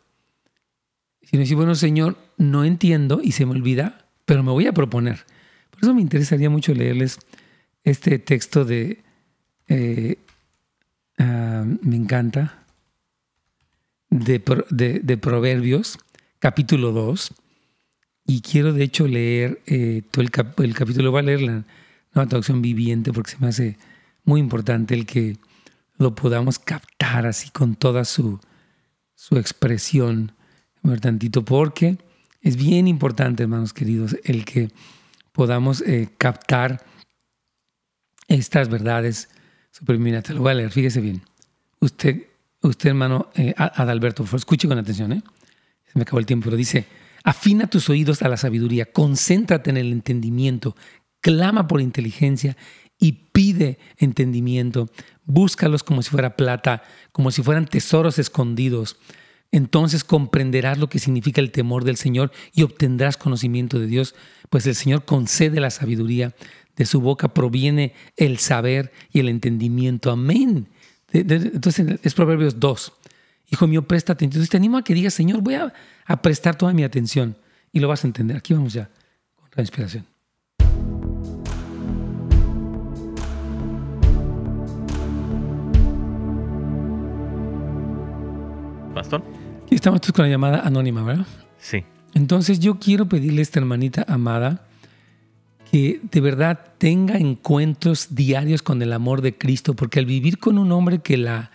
sino 1.22 1.40
decir, 1.40 1.56
bueno, 1.56 1.74
Señor, 1.74 2.16
no 2.38 2.64
entiendo 2.64 3.20
y 3.22 3.32
se 3.32 3.44
me 3.44 3.52
olvida, 3.52 4.06
pero 4.24 4.42
me 4.42 4.52
voy 4.52 4.66
a 4.66 4.72
proponer. 4.72 5.26
Por 5.70 5.82
eso 5.82 5.94
me 5.94 6.00
interesaría 6.00 6.48
mucho 6.48 6.72
leerles 6.72 7.18
este 7.84 8.18
texto 8.18 8.64
de 8.64 9.02
eh, 9.74 10.18
ah, 11.16 11.64
me 11.64 11.96
encanta, 11.96 12.64
de, 14.10 14.38
Proverbios, 15.18 15.98
capítulo 16.38 16.92
2. 16.92 17.32
Y 18.26 18.42
quiero 18.42 18.74
de 18.74 18.84
hecho 18.84 19.08
leer 19.08 19.62
eh, 19.66 20.02
todo 20.10 20.22
el, 20.22 20.30
capítulo, 20.74 21.10
voy 21.10 21.20
a 21.20 21.22
leer 21.22 21.40
la 21.40 21.64
nueva 22.14 22.28
traducción 22.28 22.60
viviente 22.60 23.12
porque 23.12 23.30
se 23.30 23.38
me 23.38 23.48
hace 23.48 23.78
muy 24.24 24.40
importante 24.40 24.94
el 24.94 25.06
que 25.06 25.38
lo 25.96 26.14
podamos 26.14 26.58
captar 26.58 27.24
así 27.26 27.48
con 27.48 27.74
toda 27.74 28.04
su, 28.04 28.40
su 29.14 29.38
expresión, 29.38 30.32
tantito, 31.00 31.44
porque 31.46 31.96
es 32.42 32.56
bien 32.56 32.86
importante, 32.88 33.44
hermanos 33.44 33.72
queridos, 33.72 34.18
el 34.24 34.44
que 34.44 34.68
podamos 35.32 35.80
eh, 35.80 36.10
captar 36.18 36.84
estas 38.28 38.68
verdades 38.68 39.28
Super, 39.72 39.98
mira, 39.98 40.20
te 40.20 40.34
lo 40.34 40.42
voy 40.42 40.52
a 40.52 40.54
leer, 40.54 40.70
fíjese 40.70 41.00
bien. 41.00 41.22
Usted, 41.80 42.26
usted 42.60 42.90
hermano 42.90 43.30
eh, 43.34 43.54
Adalberto, 43.56 44.22
escuche 44.36 44.68
con 44.68 44.78
atención, 44.78 45.12
¿eh? 45.12 45.22
Se 45.90 45.98
me 45.98 46.02
acabó 46.02 46.18
el 46.18 46.26
tiempo, 46.26 46.44
pero 46.44 46.58
dice, 46.58 46.86
afina 47.24 47.66
tus 47.66 47.88
oídos 47.88 48.20
a 48.20 48.28
la 48.28 48.36
sabiduría, 48.36 48.92
concéntrate 48.92 49.70
en 49.70 49.78
el 49.78 49.90
entendimiento, 49.90 50.76
clama 51.22 51.66
por 51.68 51.80
inteligencia 51.80 52.56
y 52.98 53.12
pide 53.32 53.78
entendimiento. 53.96 54.90
Búscalos 55.24 55.82
como 55.82 56.02
si 56.02 56.10
fuera 56.10 56.36
plata, 56.36 56.82
como 57.10 57.30
si 57.30 57.42
fueran 57.42 57.66
tesoros 57.66 58.18
escondidos. 58.18 58.98
Entonces 59.52 60.04
comprenderás 60.04 60.78
lo 60.78 60.90
que 60.90 60.98
significa 60.98 61.40
el 61.40 61.50
temor 61.50 61.84
del 61.84 61.96
Señor 61.96 62.30
y 62.54 62.62
obtendrás 62.62 63.16
conocimiento 63.16 63.78
de 63.78 63.86
Dios, 63.86 64.14
pues 64.50 64.66
el 64.66 64.74
Señor 64.74 65.06
concede 65.06 65.60
la 65.60 65.70
sabiduría 65.70 66.34
de 66.76 66.86
su 66.86 67.00
boca 67.00 67.28
proviene 67.28 67.94
el 68.16 68.38
saber 68.38 68.92
y 69.12 69.20
el 69.20 69.28
entendimiento. 69.28 70.10
Amén. 70.10 70.68
Entonces 71.12 72.00
es 72.02 72.14
Proverbios 72.14 72.58
2. 72.58 72.92
Hijo 73.50 73.66
mío, 73.66 73.82
presta 73.86 74.14
atención. 74.14 74.38
Entonces 74.38 74.50
te 74.50 74.56
animo 74.56 74.78
a 74.78 74.84
que 74.84 74.94
digas, 74.94 75.12
Señor, 75.12 75.42
voy 75.42 75.54
a, 75.54 75.72
prestar 76.22 76.56
toda 76.56 76.72
mi 76.72 76.84
atención. 76.84 77.36
Y 77.72 77.80
lo 77.80 77.88
vas 77.88 78.04
a 78.04 78.06
entender. 78.06 78.36
Aquí 78.36 78.54
vamos 78.54 78.72
ya 78.72 78.88
con 79.36 79.50
la 79.54 79.62
inspiración. 79.62 80.06
Pastor. 88.94 89.22
Aquí 89.64 89.74
estamos 89.74 90.00
con 90.00 90.24
la 90.24 90.30
llamada 90.30 90.60
anónima, 90.60 91.02
¿verdad? 91.02 91.26
Sí. 91.58 91.84
Entonces 92.14 92.60
yo 92.60 92.78
quiero 92.78 93.06
pedirle 93.06 93.40
a 93.40 93.42
esta 93.42 93.58
hermanita 93.58 94.04
amada 94.06 94.66
que 95.72 96.02
de 96.02 96.20
verdad 96.20 96.74
tenga 96.76 97.16
encuentros 97.16 98.14
diarios 98.14 98.60
con 98.60 98.82
el 98.82 98.92
amor 98.92 99.22
de 99.22 99.38
Cristo, 99.38 99.74
porque 99.74 100.00
al 100.00 100.04
vivir 100.04 100.38
con 100.38 100.58
un 100.58 100.70
hombre 100.70 100.98
que 100.98 101.16
la 101.16 101.50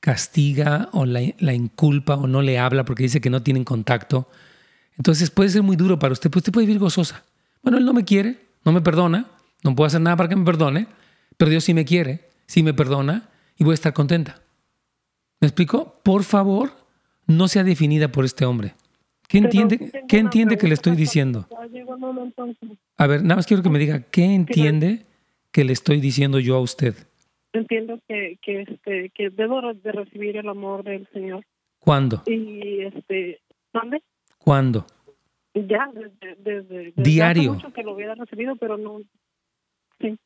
castiga 0.00 0.88
o 0.90 1.06
la, 1.06 1.22
inculpa 1.52 2.16
o 2.16 2.26
no 2.26 2.42
le 2.42 2.58
habla 2.58 2.84
porque 2.84 3.04
dice 3.04 3.20
que 3.20 3.30
no 3.30 3.44
tienen 3.44 3.62
contacto, 3.62 4.28
entonces 4.96 5.30
puede 5.30 5.50
ser 5.50 5.62
muy 5.62 5.76
duro 5.76 6.00
para 6.00 6.12
usted, 6.12 6.30
pues 6.30 6.40
usted 6.40 6.52
puede 6.52 6.66
vivir 6.66 6.80
gozosa. 6.80 7.22
Bueno, 7.62 7.78
él 7.78 7.84
no 7.84 7.92
me 7.92 8.04
quiere, 8.04 8.40
no 8.64 8.72
me 8.72 8.80
perdona, 8.80 9.26
no 9.62 9.76
puedo 9.76 9.86
hacer 9.86 10.00
nada 10.00 10.16
para 10.16 10.28
que 10.28 10.34
me 10.34 10.44
perdone, 10.44 10.88
pero 11.36 11.52
Dios 11.52 11.62
sí 11.62 11.72
me 11.72 11.84
quiere, 11.84 12.28
sí 12.46 12.64
me 12.64 12.74
perdona 12.74 13.28
y 13.56 13.62
voy 13.62 13.70
a 13.70 13.74
estar 13.74 13.92
contenta. 13.92 14.42
¿Me 15.38 15.46
explico? 15.46 16.00
Por 16.02 16.24
favor, 16.24 16.72
no 17.28 17.46
sea 17.46 17.62
definida 17.62 18.10
por 18.10 18.24
este 18.24 18.44
hombre. 18.44 18.74
¿Qué 19.28 19.38
entiende, 19.38 20.04
¿qué 20.08 20.18
entiende 20.18 20.58
que 20.58 20.66
le 20.66 20.74
estoy 20.74 20.96
diciendo? 20.96 21.46
A 23.00 23.06
ver, 23.06 23.22
nada 23.22 23.36
más 23.36 23.46
quiero 23.46 23.62
que 23.62 23.70
me 23.70 23.78
diga, 23.78 24.02
¿qué 24.10 24.24
entiende 24.26 25.06
que 25.52 25.64
le 25.64 25.72
estoy 25.72 26.02
diciendo 26.02 26.38
yo 26.38 26.56
a 26.56 26.60
usted? 26.60 26.94
Entiendo 27.54 27.98
que, 28.06 28.38
que, 28.42 28.60
este, 28.60 29.08
que 29.14 29.30
debo 29.30 29.62
de 29.72 29.92
recibir 29.92 30.36
el 30.36 30.46
amor 30.46 30.84
del 30.84 31.08
Señor. 31.10 31.46
¿Cuándo? 31.78 32.22
Y, 32.26 32.82
este, 32.82 33.40
¿dónde? 33.72 34.02
¿Cuándo? 34.36 34.86
Ya, 35.54 35.90
desde, 35.94 36.36
desde, 36.42 36.92
Diario. 36.94 37.54
mucho 37.54 37.72
que 37.72 37.82
lo 37.82 37.94
hubiera 37.94 38.14
recibido, 38.16 38.56
pero 38.56 38.76
no. 38.76 39.00
Sí. 39.98 40.18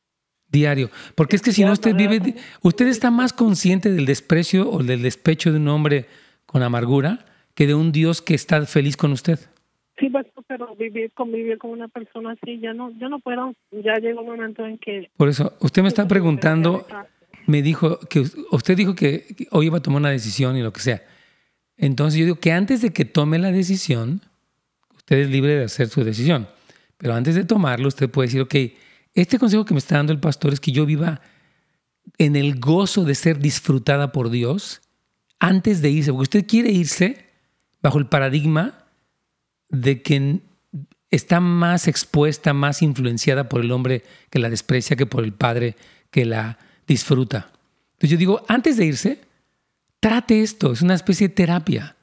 Diario. 0.48 0.90
Porque 1.14 1.36
es 1.36 1.42
que 1.42 1.52
si 1.52 1.64
no 1.64 1.70
usted 1.70 1.94
vive, 1.94 2.34
usted 2.60 2.88
está 2.88 3.12
más 3.12 3.32
consciente 3.32 3.92
del 3.92 4.04
desprecio 4.04 4.68
o 4.68 4.82
del 4.82 5.02
despecho 5.02 5.52
de 5.52 5.58
un 5.58 5.68
hombre 5.68 6.06
con 6.44 6.64
amargura 6.64 7.24
que 7.54 7.68
de 7.68 7.74
un 7.76 7.92
Dios 7.92 8.20
que 8.20 8.34
está 8.34 8.66
feliz 8.66 8.96
con 8.96 9.12
usted. 9.12 9.38
Sí, 9.98 10.10
pues, 10.10 10.26
pero 10.48 10.74
vivir, 10.74 11.12
convivir 11.12 11.58
con 11.58 11.70
una 11.70 11.86
persona 11.88 12.32
así, 12.32 12.58
ya 12.58 12.74
no, 12.74 12.90
yo 12.98 13.08
no 13.08 13.20
puedo, 13.20 13.54
ya 13.70 13.94
llega 13.98 14.20
un 14.20 14.26
momento 14.26 14.66
en 14.66 14.78
que... 14.78 15.08
Por 15.16 15.28
eso, 15.28 15.56
usted 15.60 15.82
me 15.82 15.88
está 15.88 16.08
preguntando, 16.08 16.84
me 17.46 17.62
dijo 17.62 18.00
que 18.10 18.24
usted 18.50 18.76
dijo 18.76 18.94
que 18.94 19.24
hoy 19.52 19.66
iba 19.66 19.78
a 19.78 19.82
tomar 19.82 20.00
una 20.00 20.10
decisión 20.10 20.56
y 20.56 20.62
lo 20.62 20.72
que 20.72 20.80
sea. 20.80 21.02
Entonces 21.76 22.18
yo 22.18 22.24
digo 22.24 22.40
que 22.40 22.52
antes 22.52 22.82
de 22.82 22.92
que 22.92 23.04
tome 23.04 23.38
la 23.38 23.52
decisión, 23.52 24.22
usted 24.96 25.18
es 25.18 25.30
libre 25.30 25.54
de 25.54 25.64
hacer 25.64 25.88
su 25.88 26.02
decisión, 26.02 26.48
pero 26.96 27.14
antes 27.14 27.36
de 27.36 27.44
tomarlo, 27.44 27.86
usted 27.86 28.10
puede 28.10 28.28
decir, 28.28 28.40
ok, 28.40 28.54
este 29.14 29.38
consejo 29.38 29.64
que 29.64 29.74
me 29.74 29.78
está 29.78 29.96
dando 29.96 30.12
el 30.12 30.20
pastor 30.20 30.52
es 30.52 30.60
que 30.60 30.72
yo 30.72 30.86
viva 30.86 31.20
en 32.18 32.34
el 32.34 32.58
gozo 32.58 33.04
de 33.04 33.14
ser 33.14 33.38
disfrutada 33.38 34.10
por 34.10 34.30
Dios 34.30 34.82
antes 35.38 35.82
de 35.82 35.90
irse, 35.90 36.10
porque 36.10 36.22
usted 36.22 36.46
quiere 36.46 36.70
irse 36.70 37.26
bajo 37.80 37.98
el 37.98 38.06
paradigma 38.06 38.83
de 39.74 40.02
que 40.02 40.40
está 41.10 41.40
más 41.40 41.88
expuesta, 41.88 42.52
más 42.52 42.82
influenciada 42.82 43.48
por 43.48 43.60
el 43.60 43.72
hombre 43.72 44.02
que 44.30 44.38
la 44.38 44.50
desprecia 44.50 44.96
que 44.96 45.06
por 45.06 45.24
el 45.24 45.32
padre 45.32 45.76
que 46.10 46.24
la 46.24 46.58
disfruta. 46.86 47.50
Entonces 47.92 48.10
yo 48.10 48.16
digo, 48.16 48.44
antes 48.48 48.76
de 48.76 48.86
irse, 48.86 49.20
trate 50.00 50.42
esto, 50.42 50.72
es 50.72 50.82
una 50.82 50.94
especie 50.94 51.28
de 51.28 51.34
terapia. 51.34 51.96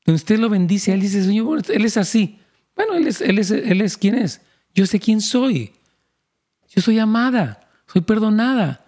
Entonces 0.00 0.22
usted 0.22 0.38
lo 0.38 0.48
bendice, 0.48 0.92
él 0.92 1.00
dice, 1.00 1.22
Señor, 1.22 1.62
él 1.68 1.84
es 1.84 1.96
así. 1.96 2.38
Bueno, 2.74 2.94
él 2.94 3.06
es, 3.06 3.20
él 3.20 3.38
es, 3.38 3.50
él 3.50 3.80
es 3.80 3.96
quién 3.96 4.14
es. 4.14 4.40
Yo 4.74 4.86
sé 4.86 4.98
quién 4.98 5.20
soy. 5.20 5.72
Yo 6.68 6.80
soy 6.80 6.98
amada, 6.98 7.68
soy 7.86 8.02
perdonada, 8.02 8.86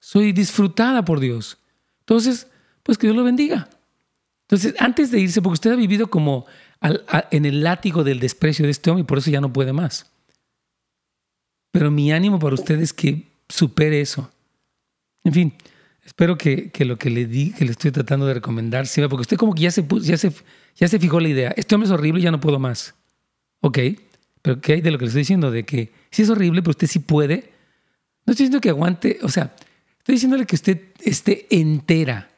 soy 0.00 0.32
disfrutada 0.32 1.04
por 1.04 1.20
Dios. 1.20 1.58
Entonces, 2.00 2.48
pues 2.82 2.96
que 2.96 3.06
Dios 3.06 3.16
lo 3.16 3.24
bendiga. 3.24 3.68
Entonces, 4.48 4.74
antes 4.78 5.10
de 5.10 5.20
irse, 5.20 5.42
porque 5.42 5.54
usted 5.54 5.72
ha 5.72 5.76
vivido 5.76 6.08
como 6.08 6.46
en 7.30 7.44
el 7.44 7.62
látigo 7.62 8.02
del 8.02 8.18
desprecio 8.18 8.64
de 8.64 8.70
este 8.70 8.88
hombre 8.88 9.02
y 9.02 9.04
por 9.04 9.18
eso 9.18 9.30
ya 9.30 9.42
no 9.42 9.52
puede 9.52 9.74
más. 9.74 10.10
Pero 11.70 11.90
mi 11.90 12.12
ánimo 12.12 12.38
para 12.38 12.54
usted 12.54 12.80
es 12.80 12.94
que 12.94 13.28
supere 13.46 14.00
eso. 14.00 14.30
En 15.22 15.34
fin, 15.34 15.54
espero 16.02 16.38
que, 16.38 16.72
lo 16.80 16.96
que 16.96 17.10
le 17.10 17.26
di, 17.26 17.52
que 17.52 17.66
le 17.66 17.72
estoy 17.72 17.90
tratando 17.90 18.24
de 18.24 18.34
recomendar, 18.34 18.86
sirva, 18.86 19.10
porque 19.10 19.22
usted 19.22 19.36
como 19.36 19.54
que 19.54 19.64
ya 19.64 19.70
se, 19.70 19.86
ya, 20.00 20.16
se, 20.16 20.32
ya 20.76 20.88
se 20.88 20.98
fijó 20.98 21.20
la 21.20 21.28
idea. 21.28 21.52
Este 21.54 21.74
hombre 21.74 21.86
es 21.86 21.92
horrible 21.92 22.20
y 22.20 22.24
ya 22.24 22.30
no 22.30 22.40
puedo 22.40 22.58
más. 22.58 22.94
Ok, 23.60 23.78
pero 24.40 24.62
¿qué 24.62 24.74
hay 24.74 24.80
de 24.80 24.90
lo 24.90 24.96
que 24.96 25.04
le 25.04 25.08
estoy 25.08 25.22
diciendo? 25.22 25.50
De 25.50 25.64
que 25.64 25.92
sí 26.10 26.22
es 26.22 26.30
horrible, 26.30 26.62
pero 26.62 26.70
usted 26.70 26.86
sí 26.86 27.00
puede. 27.00 27.52
No 28.24 28.32
estoy 28.32 28.44
diciendo 28.44 28.62
que 28.62 28.70
aguante, 28.70 29.18
o 29.20 29.28
sea, 29.28 29.54
estoy 29.98 30.14
diciéndole 30.14 30.46
que 30.46 30.54
usted 30.54 30.80
esté 31.04 31.46
entera 31.50 32.30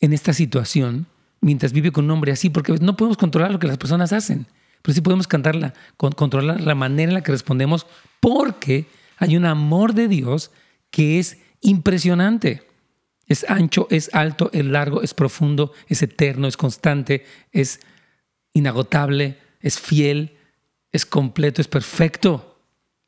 en 0.00 0.12
esta 0.12 0.32
situación 0.32 1.06
mientras 1.40 1.72
vive 1.72 1.92
con 1.92 2.04
un 2.04 2.10
hombre 2.10 2.32
así, 2.32 2.50
porque 2.50 2.72
no 2.80 2.96
podemos 2.96 3.16
controlar 3.16 3.50
lo 3.50 3.58
que 3.58 3.66
las 3.66 3.78
personas 3.78 4.12
hacen, 4.12 4.46
pero 4.82 4.94
sí 4.94 5.00
podemos 5.00 5.26
cantarla, 5.26 5.74
controlar 5.96 6.60
la 6.60 6.74
manera 6.74 7.10
en 7.10 7.14
la 7.14 7.22
que 7.22 7.32
respondemos, 7.32 7.86
porque 8.20 8.86
hay 9.16 9.36
un 9.36 9.46
amor 9.46 9.94
de 9.94 10.08
Dios 10.08 10.50
que 10.90 11.18
es 11.18 11.38
impresionante. 11.60 12.66
Es 13.26 13.48
ancho, 13.48 13.86
es 13.90 14.10
alto, 14.12 14.50
es 14.52 14.64
largo, 14.64 15.02
es 15.02 15.14
profundo, 15.14 15.72
es 15.86 16.02
eterno, 16.02 16.48
es 16.48 16.56
constante, 16.56 17.24
es 17.52 17.80
inagotable, 18.52 19.38
es 19.60 19.78
fiel, 19.78 20.36
es 20.90 21.06
completo, 21.06 21.60
es 21.60 21.68
perfecto. 21.68 22.58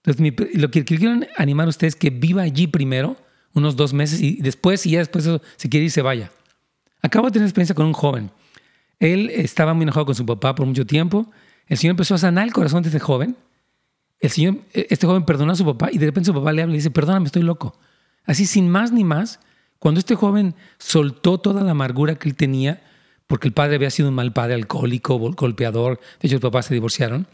Entonces, 0.05 0.55
lo 0.55 0.70
que 0.70 0.85
quiero 0.85 1.20
animar 1.37 1.66
a 1.66 1.70
ustedes 1.70 1.95
es 1.95 1.99
que 1.99 2.11
viva 2.11 2.43
allí 2.43 2.66
primero, 2.68 3.16
unos 3.53 3.74
dos 3.74 3.93
meses, 3.93 4.20
y 4.20 4.37
después, 4.37 4.87
y 4.87 4.93
ya 4.93 5.01
después, 5.01 5.28
si 5.57 5.68
quiere 5.68 5.87
ir, 5.87 5.91
se 5.91 6.03
vaya. 6.03 6.30
Acabo 7.03 7.26
de 7.26 7.32
tener 7.32 7.46
experiencia 7.46 7.74
con 7.74 7.86
un 7.86 7.92
joven. 7.92 8.30
Él 9.00 9.30
estaba 9.30 9.74
muy 9.74 9.82
enojado 9.82 10.07
con 10.07 10.14
su 10.14 10.24
papá 10.24 10.55
por 10.55 10.66
mucho 10.66 10.86
tiempo. 10.86 11.30
El 11.66 11.76
Señor 11.76 11.92
empezó 11.92 12.14
a 12.14 12.18
sanar 12.18 12.46
el 12.46 12.53
corazón 12.53 12.82
de 12.82 12.88
este 12.88 13.00
joven. 13.00 13.36
Señor, 14.20 14.59
este 14.72 15.07
joven 15.07 15.24
perdonó 15.24 15.53
a 15.53 15.57
su 15.57 15.64
papá 15.64 15.88
y 15.92 15.98
de 15.98 16.07
repente 16.07 16.28
su 16.28 16.34
papá 16.34 16.53
le 16.53 16.62
habla 16.62 16.74
y 16.74 16.78
dice, 16.78 16.92
perdóname, 16.92 17.26
estoy 17.26 17.42
loco. 17.42 17.76
Así 18.24 18.46
sin 18.46 18.68
más 18.68 18.92
ni 18.92 19.03
más, 19.03 19.40
cuando 19.80 19.98
este 19.98 20.14
joven 20.14 20.55
soltó 20.78 21.38
toda 21.38 21.62
la 21.62 21.72
amargura 21.72 22.14
que 22.14 22.28
él 22.28 22.36
tenía, 22.36 22.84
porque 23.26 23.48
el 23.48 23.55
padre 23.55 23.74
había 23.76 23.90
sido 23.90 24.11
un 24.11 24.14
mal 24.14 24.32
padre, 24.32 24.55
alcohólico, 24.55 25.18
golpeador, 25.18 25.98
de 26.20 26.28
hecho 26.28 26.36
los 26.36 26.42
papás 26.42 26.66
se 26.66 26.74
divorciaron, 26.74 27.26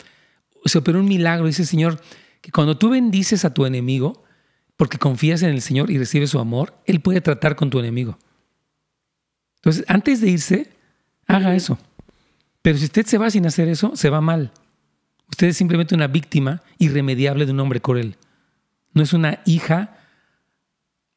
se 0.64 0.78
operó 0.78 1.00
un 1.00 1.06
milagro. 1.06 1.46
Dice 1.46 1.62
el 1.62 1.68
Señor 1.68 2.00
que 2.40 2.50
cuando 2.50 2.78
tú 2.78 2.88
bendices 2.88 3.44
a 3.44 3.52
tu 3.52 3.66
enemigo, 3.66 4.24
porque 4.78 4.96
confías 4.96 5.42
en 5.42 5.50
el 5.50 5.60
Señor 5.60 5.90
y 5.90 5.98
recibes 5.98 6.30
su 6.30 6.38
amor, 6.38 6.74
Él 6.86 7.00
puede 7.00 7.20
tratar 7.20 7.54
con 7.54 7.68
tu 7.68 7.80
enemigo. 7.80 8.18
Entonces, 9.58 9.84
antes 9.88 10.20
de 10.20 10.30
irse, 10.30 10.72
haga 11.26 11.54
eso. 11.54 11.78
Pero 12.62 12.78
si 12.78 12.84
usted 12.84 13.06
se 13.06 13.18
va 13.18 13.30
sin 13.30 13.46
hacer 13.46 13.68
eso, 13.68 13.96
se 13.96 14.10
va 14.10 14.20
mal. 14.20 14.52
Usted 15.30 15.48
es 15.48 15.56
simplemente 15.56 15.94
una 15.94 16.06
víctima 16.06 16.62
irremediable 16.78 17.46
de 17.46 17.52
un 17.52 17.60
hombre 17.60 17.80
cruel. 17.80 18.16
No 18.94 19.02
es 19.02 19.12
una 19.12 19.40
hija 19.44 19.98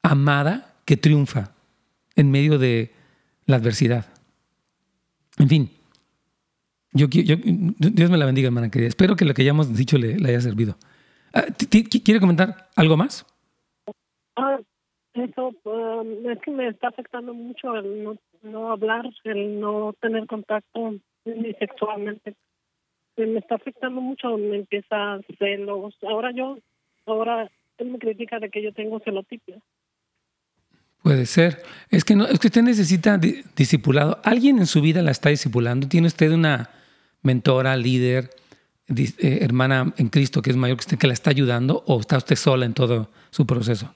amada 0.03 0.73
que 0.85 0.97
triunfa 0.97 1.51
en 2.15 2.31
medio 2.31 2.57
de 2.57 2.93
la 3.45 3.57
adversidad. 3.57 4.05
En 5.37 5.47
fin, 5.47 5.71
yo, 6.93 7.07
Dios 7.07 8.09
me 8.09 8.17
la 8.17 8.25
bendiga, 8.25 8.47
hermana 8.47 8.69
querida. 8.69 8.89
Espero 8.89 9.15
que 9.15 9.25
lo 9.25 9.33
que 9.33 9.43
hayamos 9.43 9.75
dicho 9.75 9.97
le, 9.97 10.15
haya 10.15 10.41
servido. 10.41 10.75
Ah, 11.33 11.45
¿Quiere 11.69 12.19
comentar 12.19 12.69
algo 12.75 12.97
más? 12.97 13.25
Ah, 14.35 14.59
eso 15.13 15.53
um, 15.63 16.29
es 16.29 16.39
que 16.41 16.51
me 16.51 16.67
está 16.67 16.89
afectando 16.89 17.33
mucho 17.33 17.75
el 17.75 18.19
no 18.41 18.71
hablar, 18.71 19.05
el 19.23 19.59
no 19.59 19.93
tener 19.99 20.27
contacto 20.27 20.95
ni 21.25 21.53
sexualmente. 21.53 22.35
Me 23.17 23.39
está 23.39 23.55
afectando 23.55 24.01
mucho, 24.01 24.37
me 24.37 24.57
empieza 24.57 25.19
celos. 25.37 25.95
Ahora 26.01 26.31
yo, 26.31 26.57
ahora 27.05 27.49
él 27.77 27.87
me 27.89 27.99
critica 27.99 28.39
de 28.39 28.49
que 28.49 28.61
yo 28.61 28.73
tengo 28.73 28.99
celotipia. 28.99 29.59
Puede 31.03 31.25
ser. 31.25 31.61
Es 31.89 32.05
que 32.05 32.15
no, 32.15 32.25
es 32.25 32.39
que 32.39 32.47
usted 32.47 32.61
necesita 32.61 33.17
discipulado. 33.17 34.19
¿Alguien 34.23 34.59
en 34.59 34.67
su 34.67 34.81
vida 34.81 35.01
la 35.01 35.11
está 35.11 35.29
discipulando? 35.29 35.87
¿Tiene 35.87 36.07
usted 36.07 36.31
una 36.31 36.69
mentora, 37.23 37.75
líder, 37.75 38.29
eh, 38.87 39.39
hermana 39.41 39.93
en 39.97 40.09
Cristo 40.09 40.41
que 40.41 40.51
es 40.51 40.57
mayor 40.57 40.77
que 40.77 40.81
usted 40.81 40.97
que 40.97 41.07
la 41.07 41.13
está 41.13 41.29
ayudando 41.29 41.83
o 41.87 41.99
está 41.99 42.17
usted 42.17 42.35
sola 42.35 42.65
en 42.65 42.73
todo 42.73 43.09
su 43.29 43.45
proceso? 43.45 43.93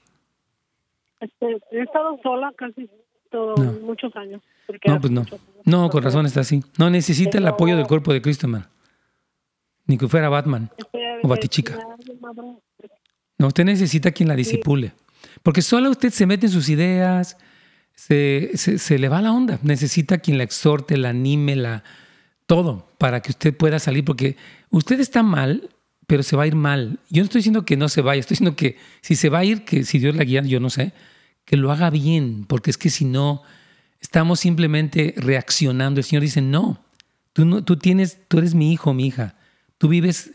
Este, 1.20 1.58
he 1.70 1.80
estado 1.80 2.18
sola 2.22 2.52
casi 2.56 2.88
todos 3.36 3.80
muchos 3.82 4.16
años. 4.16 4.40
No, 4.86 4.98
pues 4.98 5.12
no. 5.12 5.26
No, 5.64 5.90
con 5.90 6.02
razón 6.02 6.24
está 6.24 6.40
así. 6.40 6.64
No 6.78 6.88
necesita 6.88 7.36
el 7.36 7.46
apoyo 7.46 7.76
del 7.76 7.86
cuerpo 7.86 8.14
de 8.14 8.22
Cristo, 8.22 8.46
hermano. 8.46 8.66
Ni 9.86 9.98
que 9.98 10.08
fuera 10.08 10.30
Batman 10.30 10.70
o 11.22 11.28
Batichica. 11.28 11.78
No, 13.36 13.48
usted 13.48 13.64
necesita 13.64 14.10
quien 14.10 14.30
la 14.30 14.36
disipule. 14.36 14.94
Porque 15.42 15.60
solo 15.60 15.90
usted 15.90 16.10
se 16.10 16.24
mete 16.24 16.46
en 16.46 16.52
sus 16.52 16.70
ideas, 16.70 17.36
se, 17.94 18.52
se, 18.56 18.98
le 18.98 19.08
va 19.10 19.20
la 19.20 19.32
onda. 19.32 19.58
Necesita 19.62 20.16
quien 20.16 20.38
la 20.38 20.44
exhorte, 20.44 20.96
la 20.96 21.10
anime, 21.10 21.56
la 21.56 21.84
todo 22.46 22.88
para 22.96 23.20
que 23.20 23.32
usted 23.32 23.54
pueda 23.54 23.78
salir. 23.78 24.02
Porque 24.02 24.36
usted 24.70 24.98
está 24.98 25.22
mal, 25.22 25.68
pero 26.06 26.22
se 26.22 26.36
va 26.36 26.44
a 26.44 26.46
ir 26.46 26.56
mal. 26.56 27.00
Yo 27.10 27.20
no 27.20 27.24
estoy 27.24 27.40
diciendo 27.40 27.66
que 27.66 27.76
no 27.76 27.90
se 27.90 28.00
vaya, 28.00 28.20
estoy 28.20 28.36
diciendo 28.36 28.56
que 28.56 28.78
si 29.02 29.14
se 29.14 29.28
va 29.28 29.40
a 29.40 29.44
ir, 29.44 29.66
que 29.66 29.84
si 29.84 29.98
Dios 29.98 30.16
la 30.16 30.24
guía, 30.24 30.40
yo 30.40 30.58
no 30.58 30.70
sé, 30.70 30.94
que 31.46 31.56
lo 31.56 31.72
haga 31.72 31.88
bien, 31.88 32.44
porque 32.46 32.70
es 32.70 32.76
que 32.76 32.90
si 32.90 33.06
no, 33.06 33.42
estamos 34.00 34.40
simplemente 34.40 35.14
reaccionando. 35.16 36.00
El 36.00 36.04
Señor 36.04 36.22
dice, 36.22 36.42
no, 36.42 36.84
tú, 37.32 37.46
no, 37.46 37.64
tú, 37.64 37.76
tienes, 37.78 38.18
tú 38.28 38.38
eres 38.38 38.54
mi 38.54 38.72
hijo, 38.72 38.92
mi 38.92 39.06
hija. 39.06 39.36
Tú 39.78 39.88
vives, 39.88 40.32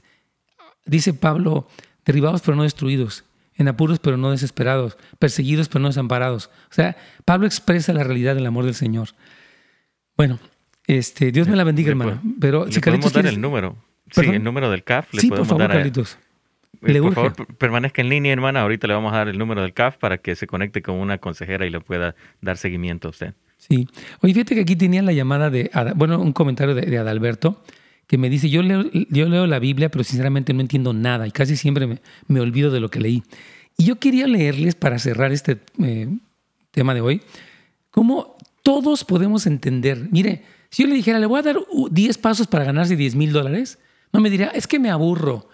dice 0.86 1.14
Pablo, 1.14 1.68
derribados 2.05 2.41
pero 2.41 2.55
no 2.55 2.64
destruidos, 2.64 3.26
en 3.55 3.68
apuros 3.68 3.99
pero 3.99 4.18
no 4.18 4.32
desesperados, 4.32 4.97
perseguidos 5.20 5.68
pero 5.68 5.82
no 5.82 5.89
desamparados. 5.89 6.49
O 6.72 6.74
sea, 6.74 6.97
Pablo 7.26 7.45
expresa 7.45 7.93
la 7.93 8.03
realidad 8.03 8.34
del 8.34 8.45
amor 8.45 8.66
del 8.66 8.76
Señor. 8.76 9.09
Bueno, 10.16 10.39
este, 10.88 11.32
Dios 11.32 11.47
me 11.49 11.57
la 11.57 11.66
bendiga, 11.66 11.89
hermano. 11.89 12.22
Pero 12.39 12.72
si 12.72 12.80
podemos 12.80 13.12
dar 13.12 13.26
el 13.26 13.39
número. 13.39 13.76
Sí, 14.12 14.22
el 14.22 14.43
número 14.43 14.70
del 14.70 14.84
CAF. 14.84 15.14
Le 15.14 15.22
sí, 15.22 15.30
por 15.30 15.45
favor, 15.45 15.68
Carlitos. 15.68 16.18
Eh, 16.84 16.99
por 16.99 17.13
favor, 17.13 17.57
permanezca 17.57 18.01
en 18.01 18.09
línea, 18.09 18.34
hermana. 18.34 18.61
Ahorita 18.61 18.88
le 18.88 18.93
vamos 18.93 19.13
a 19.13 19.17
dar 19.17 19.27
el 19.27 19.38
número 19.38 19.61
del 19.61 19.73
CAF 19.73 19.97
para 19.97 20.17
que 20.17 20.36
se 20.36 20.47
conecte 20.47 20.82
con 20.82 20.95
una 20.95 21.19
consejera 21.19 21.65
y 21.65 21.69
le 21.69 21.79
pueda 21.79 22.15
dar 22.41 22.57
seguimiento 22.57 23.07
a 23.07 23.11
usted. 23.11 23.34
Sí. 23.57 23.88
Oye, 24.21 24.34
fíjate 24.34 24.55
que 24.55 24.61
aquí 24.61 24.75
tenía 24.75 25.03
la 25.03 25.13
llamada 25.13 25.49
de, 25.51 25.69
bueno, 25.95 26.19
un 26.19 26.34
comentario 26.34 26.73
de, 26.73 26.97
Adalberto 26.97 27.63
que 28.07 28.17
me 28.17 28.29
dice, 28.29 28.49
yo 28.49 28.63
leo, 28.63 28.84
yo 28.91 29.29
leo 29.29 29.47
la 29.47 29.59
Biblia, 29.59 29.89
pero 29.89 30.03
sinceramente 30.03 30.53
no 30.53 30.61
entiendo 30.61 30.91
nada 30.91 31.27
y 31.27 31.32
casi 31.32 31.55
siempre 31.55 31.99
me, 32.27 32.39
olvido 32.39 32.71
de 32.71 32.79
lo 32.79 32.89
que 32.89 32.99
leí. 32.99 33.23
Y 33.77 33.86
yo 33.86 33.99
quería 33.99 34.27
leerles 34.27 34.75
para 34.75 34.99
cerrar 34.99 35.32
este 35.32 35.59
eh, 35.82 36.09
tema 36.71 36.93
de 36.93 37.01
hoy, 37.01 37.21
cómo 37.89 38.36
todos 38.63 39.05
podemos 39.05 39.45
entender. 39.45 40.09
Mire, 40.11 40.43
si 40.69 40.84
yo 40.84 40.89
le 40.89 40.95
dijera, 40.95 41.19
le 41.19 41.25
voy 41.25 41.39
a 41.39 41.43
dar 41.43 41.57
10 41.91 42.17
pasos 42.17 42.47
para 42.47 42.65
ganarse 42.65 42.95
10 42.95 43.15
mil 43.15 43.32
dólares, 43.32 43.79
no 44.11 44.19
me 44.19 44.29
diría, 44.29 44.47
es 44.47 44.67
que 44.67 44.79
me 44.79 44.89
aburro. 44.89 45.47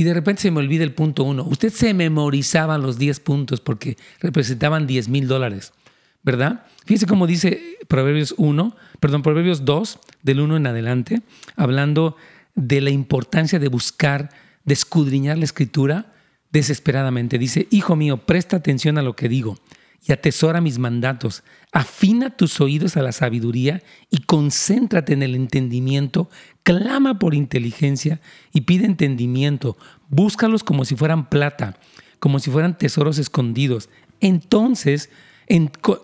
Y 0.00 0.04
de 0.04 0.14
repente 0.14 0.40
se 0.40 0.50
me 0.50 0.60
olvida 0.60 0.82
el 0.82 0.94
punto 0.94 1.24
uno. 1.24 1.44
Usted 1.44 1.70
se 1.70 1.92
memorizaba 1.92 2.78
los 2.78 2.96
10 2.96 3.20
puntos 3.20 3.60
porque 3.60 3.98
representaban 4.20 4.86
10 4.86 5.10
mil 5.10 5.28
dólares, 5.28 5.74
¿verdad? 6.22 6.64
Fíjese 6.86 7.04
cómo 7.04 7.26
dice 7.26 7.76
Proverbios 7.86 8.34
1, 8.38 8.74
perdón, 8.98 9.20
Proverbios 9.20 9.66
2, 9.66 9.98
del 10.22 10.40
1 10.40 10.56
en 10.56 10.66
adelante, 10.68 11.20
hablando 11.54 12.16
de 12.54 12.80
la 12.80 12.88
importancia 12.88 13.58
de 13.58 13.68
buscar, 13.68 14.30
de 14.64 14.72
escudriñar 14.72 15.36
la 15.36 15.44
escritura 15.44 16.14
desesperadamente. 16.50 17.36
Dice, 17.36 17.68
Hijo 17.70 17.94
mío, 17.94 18.16
presta 18.16 18.56
atención 18.56 18.96
a 18.96 19.02
lo 19.02 19.14
que 19.14 19.28
digo 19.28 19.58
y 20.06 20.12
atesora 20.12 20.60
mis 20.60 20.78
mandatos. 20.78 21.42
Afina 21.72 22.30
tus 22.30 22.60
oídos 22.60 22.96
a 22.96 23.02
la 23.02 23.12
sabiduría 23.12 23.82
y 24.10 24.22
concéntrate 24.22 25.12
en 25.12 25.22
el 25.22 25.34
entendimiento. 25.34 26.30
Clama 26.62 27.18
por 27.18 27.34
inteligencia 27.34 28.20
y 28.52 28.62
pide 28.62 28.86
entendimiento. 28.86 29.76
Búscalos 30.08 30.64
como 30.64 30.84
si 30.84 30.96
fueran 30.96 31.28
plata, 31.28 31.78
como 32.18 32.38
si 32.38 32.50
fueran 32.50 32.78
tesoros 32.78 33.18
escondidos. 33.18 33.88
Entonces 34.20 35.10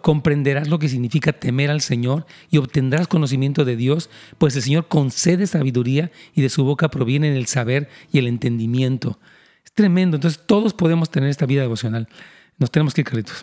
comprenderás 0.03 0.69
lo 0.69 0.79
que 0.79 0.89
significa 0.89 1.33
temer 1.33 1.71
al 1.71 1.81
Señor 1.81 2.27
y 2.51 2.59
obtendrás 2.59 3.07
conocimiento 3.07 3.65
de 3.65 3.77
Dios, 3.77 4.11
pues 4.39 4.57
el 4.57 4.63
Señor 4.63 4.89
concede 4.89 5.47
sabiduría 5.47 6.11
y 6.35 6.43
de 6.43 6.49
su 6.49 6.65
boca 6.65 6.91
provienen 6.91 7.35
el 7.35 7.47
saber 7.47 7.89
y 8.11 8.19
el 8.19 8.27
entendimiento. 8.27 9.21
Es 9.65 9.73
tremendo. 9.73 10.17
Entonces 10.17 10.43
todos 10.47 10.75
podemos 10.75 11.11
tener 11.11 11.29
esta 11.29 11.47
vida 11.47 11.63
devocional. 11.63 12.09
Nos 12.59 12.71
tenemos 12.71 12.95
que 12.95 13.03
ir, 13.03 13.07
Carlitos. 13.07 13.41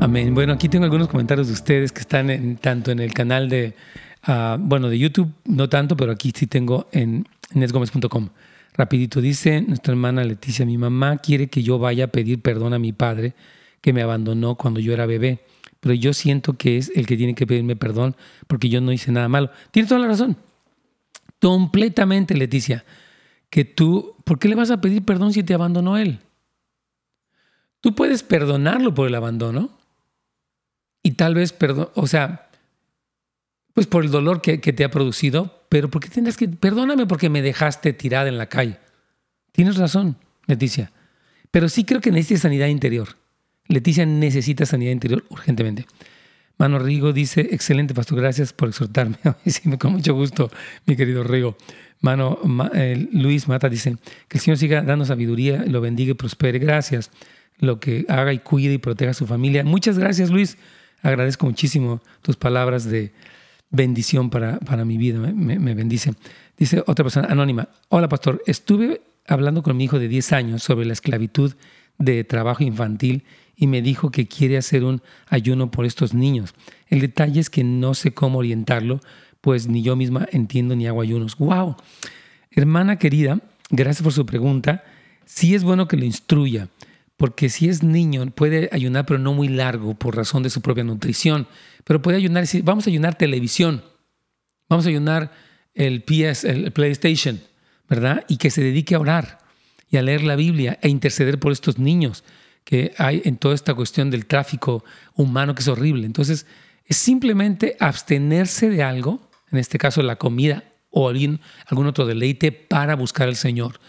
Amén. 0.00 0.34
Bueno, 0.34 0.52
aquí 0.52 0.68
tengo 0.68 0.84
algunos 0.84 1.08
comentarios 1.08 1.46
de 1.46 1.52
ustedes 1.52 1.92
que 1.92 2.00
están 2.00 2.56
tanto 2.56 2.90
en 2.90 2.98
el 2.98 3.12
canal 3.12 3.48
de, 3.48 3.74
ah, 4.24 4.56
bueno, 4.58 4.88
de 4.88 4.98
YouTube, 4.98 5.32
no 5.44 5.68
tanto, 5.68 5.96
pero 5.96 6.10
aquí 6.10 6.32
sí 6.34 6.48
tengo 6.48 6.88
en 6.90 7.28
nesgomez.com. 7.54 8.28
Rapidito, 8.74 9.20
dice 9.20 9.60
nuestra 9.60 9.92
hermana 9.92 10.24
Leticia, 10.24 10.66
mi 10.66 10.78
mamá 10.78 11.18
quiere 11.18 11.48
que 11.48 11.62
yo 11.62 11.78
vaya 11.78 12.04
a 12.04 12.08
pedir 12.08 12.40
perdón 12.42 12.74
a 12.74 12.78
mi 12.78 12.92
padre 12.92 13.34
que 13.80 13.92
me 13.92 14.02
abandonó 14.02 14.56
cuando 14.56 14.80
yo 14.80 14.92
era 14.92 15.06
bebé, 15.06 15.44
pero 15.80 15.94
yo 15.94 16.12
siento 16.12 16.54
que 16.54 16.76
es 16.76 16.90
el 16.94 17.06
que 17.06 17.16
tiene 17.16 17.34
que 17.34 17.46
pedirme 17.46 17.76
perdón 17.76 18.16
porque 18.48 18.68
yo 18.68 18.80
no 18.80 18.92
hice 18.92 19.12
nada 19.12 19.28
malo. 19.28 19.50
Tiene 19.70 19.88
toda 19.88 20.00
la 20.00 20.08
razón 20.08 20.36
completamente, 21.40 22.34
Leticia, 22.34 22.84
que 23.50 23.64
tú, 23.64 24.16
¿por 24.24 24.38
qué 24.38 24.48
le 24.48 24.54
vas 24.54 24.70
a 24.70 24.80
pedir 24.80 25.04
perdón 25.04 25.32
si 25.32 25.42
te 25.42 25.54
abandonó 25.54 25.96
él? 25.96 26.20
Tú 27.80 27.94
puedes 27.94 28.22
perdonarlo 28.22 28.94
por 28.94 29.06
el 29.06 29.14
abandono 29.14 29.78
y 31.02 31.12
tal 31.12 31.34
vez, 31.34 31.54
o 31.94 32.06
sea, 32.06 32.50
pues 33.72 33.86
por 33.86 34.04
el 34.04 34.10
dolor 34.10 34.42
que, 34.42 34.58
te 34.58 34.84
ha 34.84 34.90
producido, 34.90 35.64
pero 35.68 35.88
¿por 35.88 36.02
qué 36.02 36.08
tendrás 36.08 36.36
que, 36.36 36.48
perdóname 36.48 37.06
porque 37.06 37.30
me 37.30 37.42
dejaste 37.42 37.92
tirada 37.92 38.28
en 38.28 38.38
la 38.38 38.48
calle? 38.48 38.78
Tienes 39.52 39.76
razón, 39.76 40.16
Leticia, 40.46 40.92
pero 41.50 41.68
sí 41.68 41.84
creo 41.84 42.00
que 42.00 42.10
necesitas 42.10 42.42
sanidad 42.42 42.66
interior. 42.66 43.16
Leticia 43.68 44.04
necesita 44.06 44.66
sanidad 44.66 44.92
interior 44.92 45.24
urgentemente. 45.28 45.86
Mano 46.58 46.80
Rigo 46.80 47.12
dice, 47.12 47.48
excelente 47.52 47.94
pastor, 47.94 48.18
gracias 48.18 48.52
por 48.52 48.68
exhortarme. 48.68 49.16
con 49.78 49.92
mucho 49.92 50.14
gusto, 50.14 50.50
mi 50.86 50.96
querido 50.96 51.22
Rigo. 51.22 51.56
Mano 52.00 52.38
eh, 52.74 53.08
Luis 53.12 53.48
Mata 53.48 53.68
dice, 53.68 53.96
que 54.28 54.38
el 54.38 54.40
Señor 54.42 54.58
siga 54.58 54.82
dando 54.82 55.04
sabiduría, 55.04 55.64
lo 55.66 55.80
bendiga 55.80 56.10
y 56.10 56.14
prospere. 56.14 56.58
Gracias. 56.58 57.10
Lo 57.58 57.80
que 57.80 58.04
haga 58.08 58.32
y 58.32 58.38
cuide 58.38 58.74
y 58.74 58.78
proteja 58.78 59.12
a 59.12 59.14
su 59.14 59.26
familia. 59.26 59.64
Muchas 59.64 59.98
gracias, 59.98 60.30
Luis. 60.30 60.58
Agradezco 61.02 61.46
muchísimo 61.46 62.00
tus 62.22 62.36
palabras 62.36 62.84
de 62.84 63.12
bendición 63.70 64.30
para, 64.30 64.58
para 64.60 64.84
mi 64.84 64.96
vida. 64.96 65.18
Me, 65.18 65.74
bendice. 65.74 66.14
Dice 66.56 66.82
otra 66.86 67.04
persona 67.04 67.28
anónima. 67.28 67.68
Hola, 67.88 68.08
pastor. 68.08 68.42
Estuve 68.46 69.02
hablando 69.26 69.62
con 69.62 69.76
mi 69.76 69.84
hijo 69.84 69.98
de 69.98 70.08
10 70.08 70.32
años 70.32 70.62
sobre 70.62 70.86
la 70.86 70.92
esclavitud 70.92 71.54
de 71.98 72.24
trabajo 72.24 72.62
infantil 72.62 73.24
y 73.60 73.66
me 73.66 73.82
dijo 73.82 74.10
que 74.12 74.28
quiere 74.28 74.56
hacer 74.56 74.84
un 74.84 75.02
ayuno 75.26 75.72
por 75.72 75.84
estos 75.84 76.14
niños. 76.14 76.54
El 76.86 77.00
detalle 77.00 77.40
es 77.40 77.50
que 77.50 77.64
no 77.64 77.92
sé 77.92 78.14
cómo 78.14 78.38
orientarlo, 78.38 79.00
pues 79.40 79.66
ni 79.66 79.82
yo 79.82 79.96
misma 79.96 80.28
entiendo 80.30 80.76
ni 80.76 80.86
hago 80.86 81.02
ayunos. 81.02 81.36
¡Wow! 81.36 81.74
Hermana 82.52 82.98
querida, 82.98 83.40
gracias 83.68 84.04
por 84.04 84.12
su 84.12 84.24
pregunta. 84.24 84.84
Sí 85.24 85.56
es 85.56 85.64
bueno 85.64 85.88
que 85.88 85.96
lo 85.96 86.04
instruya, 86.04 86.68
porque 87.16 87.48
si 87.48 87.68
es 87.68 87.82
niño 87.82 88.24
puede 88.30 88.68
ayunar, 88.70 89.06
pero 89.06 89.18
no 89.18 89.34
muy 89.34 89.48
largo 89.48 89.94
por 89.94 90.16
razón 90.16 90.44
de 90.44 90.50
su 90.50 90.62
propia 90.62 90.84
nutrición. 90.84 91.48
Pero 91.82 92.00
puede 92.00 92.16
ayunar, 92.16 92.46
si 92.46 92.62
vamos 92.62 92.86
a 92.86 92.90
ayunar 92.90 93.18
televisión, 93.18 93.82
vamos 94.68 94.86
a 94.86 94.90
ayunar 94.90 95.32
el 95.74 96.04
PS, 96.04 96.44
el 96.44 96.70
PlayStation, 96.70 97.40
¿verdad? 97.88 98.24
Y 98.28 98.36
que 98.36 98.50
se 98.50 98.62
dedique 98.62 98.94
a 98.94 99.00
orar 99.00 99.38
y 99.90 99.96
a 99.96 100.02
leer 100.02 100.22
la 100.22 100.36
Biblia 100.36 100.78
e 100.80 100.88
interceder 100.88 101.40
por 101.40 101.50
estos 101.50 101.78
niños 101.78 102.22
que 102.68 102.92
hay 102.98 103.22
en 103.24 103.38
toda 103.38 103.54
esta 103.54 103.72
cuestión 103.72 104.10
del 104.10 104.26
tráfico 104.26 104.84
humano 105.14 105.54
que 105.54 105.62
es 105.62 105.68
horrible. 105.68 106.04
Entonces, 106.04 106.44
es 106.84 106.98
simplemente 106.98 107.78
abstenerse 107.80 108.68
de 108.68 108.82
algo, 108.82 109.26
en 109.50 109.56
este 109.58 109.78
caso 109.78 110.02
la 110.02 110.16
comida 110.16 110.64
o 110.90 111.08
algún, 111.08 111.40
algún 111.64 111.86
otro 111.86 112.04
deleite 112.04 112.52
para 112.52 112.94
buscar 112.94 113.26
al 113.26 113.36
Señor. 113.36 113.80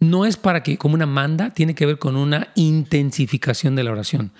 No 0.00 0.26
es 0.26 0.36
para 0.36 0.62
que, 0.62 0.76
como 0.76 0.96
una 0.96 1.06
manda, 1.06 1.54
tiene 1.54 1.74
que 1.74 1.86
ver 1.86 1.98
con 1.98 2.14
una 2.14 2.48
intensificación 2.56 3.74
de 3.74 3.84
la 3.84 3.92
oración. 3.92 4.32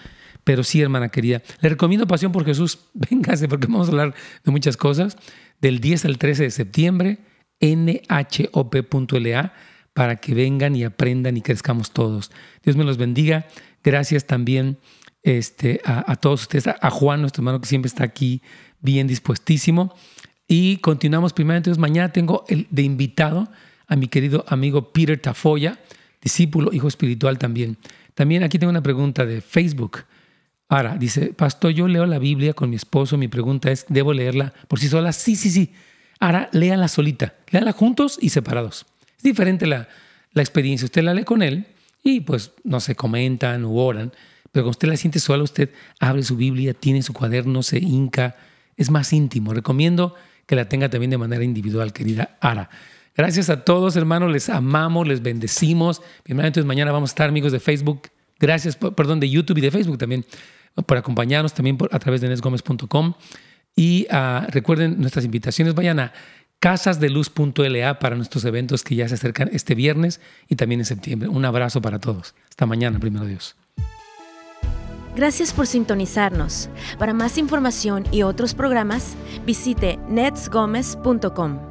Pero 0.44 0.62
sí, 0.62 0.82
hermana 0.82 1.08
querida, 1.08 1.40
le 1.62 1.70
recomiendo 1.70 2.06
Pasión 2.06 2.32
por 2.32 2.44
Jesús. 2.44 2.80
Véngase, 2.92 3.48
porque 3.48 3.66
vamos 3.66 3.88
a 3.88 3.92
hablar 3.92 4.14
de 4.44 4.50
muchas 4.50 4.76
cosas. 4.76 5.16
Del 5.62 5.80
10 5.80 6.04
al 6.04 6.18
13 6.18 6.42
de 6.42 6.50
septiembre, 6.50 7.18
nhop.la, 7.62 9.54
para 9.94 10.16
que 10.16 10.34
vengan 10.34 10.76
y 10.76 10.84
aprendan 10.84 11.38
y 11.38 11.40
crezcamos 11.40 11.92
todos. 11.92 12.30
Dios 12.62 12.76
me 12.76 12.84
los 12.84 12.98
bendiga. 12.98 13.46
Gracias 13.82 14.26
también 14.26 14.78
este, 15.22 15.80
a, 15.84 16.16
todos 16.16 16.42
ustedes, 16.42 16.66
a, 16.66 16.90
Juan, 16.90 17.20
nuestro 17.20 17.42
hermano 17.42 17.60
que 17.60 17.68
siempre 17.68 17.88
está 17.88 18.04
aquí 18.04 18.42
bien 18.80 19.06
dispuestísimo. 19.06 19.94
Y 20.46 20.78
continuamos 20.78 21.32
primero, 21.32 21.56
entonces 21.58 21.78
mañana 21.78 22.12
tengo 22.12 22.44
el, 22.48 22.66
de 22.70 22.82
invitado 22.82 23.48
a 23.86 23.96
mi 23.96 24.08
querido 24.08 24.44
amigo 24.48 24.92
Peter 24.92 25.18
Tafoya, 25.18 25.78
discípulo, 26.20 26.72
hijo 26.72 26.88
espiritual 26.88 27.38
también. 27.38 27.76
También 28.14 28.42
aquí 28.42 28.58
tengo 28.58 28.70
una 28.70 28.82
pregunta 28.82 29.24
de 29.24 29.40
Facebook. 29.40 30.04
Ahora, 30.68 30.96
dice, 30.96 31.32
pastor, 31.32 31.72
yo 31.72 31.88
leo 31.88 32.06
la 32.06 32.18
Biblia 32.18 32.52
con 32.52 32.70
mi 32.70 32.76
esposo, 32.76 33.16
mi 33.16 33.28
pregunta 33.28 33.70
es, 33.70 33.86
¿debo 33.88 34.12
leerla 34.12 34.52
por 34.68 34.78
sí 34.78 34.88
sola? 34.88 35.12
Sí, 35.12 35.36
sí, 35.36 35.50
sí. 35.50 35.72
Ahora, 36.20 36.48
léala 36.52 36.88
solita, 36.88 37.34
léala 37.50 37.72
juntos 37.72 38.18
y 38.20 38.28
separados. 38.28 38.86
Es 39.16 39.22
diferente 39.22 39.66
la, 39.66 39.88
la 40.32 40.42
experiencia. 40.42 40.84
Usted 40.84 41.02
la 41.02 41.14
lee 41.14 41.24
con 41.24 41.42
él 41.42 41.66
y 42.02 42.20
pues 42.20 42.52
no 42.64 42.80
se 42.80 42.94
comentan 42.94 43.64
u 43.64 43.78
oran, 43.78 44.12
pero 44.52 44.64
cuando 44.64 44.70
usted 44.70 44.88
la 44.88 44.96
siente 44.96 45.20
sola, 45.20 45.42
usted 45.42 45.70
abre 45.98 46.22
su 46.22 46.36
Biblia, 46.36 46.74
tiene 46.74 47.02
su 47.02 47.12
cuaderno, 47.12 47.62
se 47.62 47.78
hinca, 47.78 48.36
es 48.76 48.90
más 48.90 49.12
íntimo. 49.12 49.54
Recomiendo 49.54 50.14
que 50.46 50.56
la 50.56 50.68
tenga 50.68 50.88
también 50.88 51.10
de 51.10 51.18
manera 51.18 51.44
individual, 51.44 51.92
querida 51.92 52.36
Ara. 52.40 52.70
Gracias 53.16 53.50
a 53.50 53.64
todos, 53.64 53.96
hermanos, 53.96 54.32
les 54.32 54.48
amamos, 54.48 55.06
les 55.06 55.22
bendecimos. 55.22 56.02
Entonces 56.24 56.64
mañana 56.64 56.90
vamos 56.90 57.10
a 57.10 57.12
estar 57.12 57.28
amigos 57.28 57.52
de 57.52 57.60
Facebook. 57.60 58.08
Gracias, 58.38 58.76
perdón, 58.76 59.20
de 59.20 59.28
YouTube 59.28 59.58
y 59.58 59.60
de 59.60 59.70
Facebook 59.70 59.98
también, 59.98 60.24
por 60.86 60.96
acompañarnos 60.96 61.52
también 61.52 61.76
a 61.90 61.98
través 61.98 62.20
de 62.20 62.28
nesgomez.com. 62.28 63.14
Y 63.76 64.06
ah, 64.10 64.46
recuerden 64.50 65.00
nuestras 65.00 65.24
invitaciones, 65.24 65.74
vayan 65.74 66.00
a 66.00 66.12
casasdeluz.la 66.60 67.98
para 67.98 68.16
nuestros 68.16 68.44
eventos 68.44 68.84
que 68.84 68.94
ya 68.94 69.08
se 69.08 69.14
acercan 69.14 69.50
este 69.52 69.74
viernes 69.74 70.20
y 70.48 70.56
también 70.56 70.80
en 70.80 70.86
septiembre. 70.86 71.28
Un 71.28 71.44
abrazo 71.44 71.82
para 71.82 71.98
todos. 71.98 72.34
Hasta 72.48 72.66
mañana, 72.66 72.98
primero 72.98 73.26
Dios. 73.26 73.56
Gracias 75.16 75.52
por 75.52 75.66
sintonizarnos. 75.66 76.68
Para 76.98 77.12
más 77.12 77.36
información 77.36 78.04
y 78.12 78.22
otros 78.22 78.54
programas, 78.54 79.16
visite 79.44 79.98
netsgomez.com. 80.08 81.69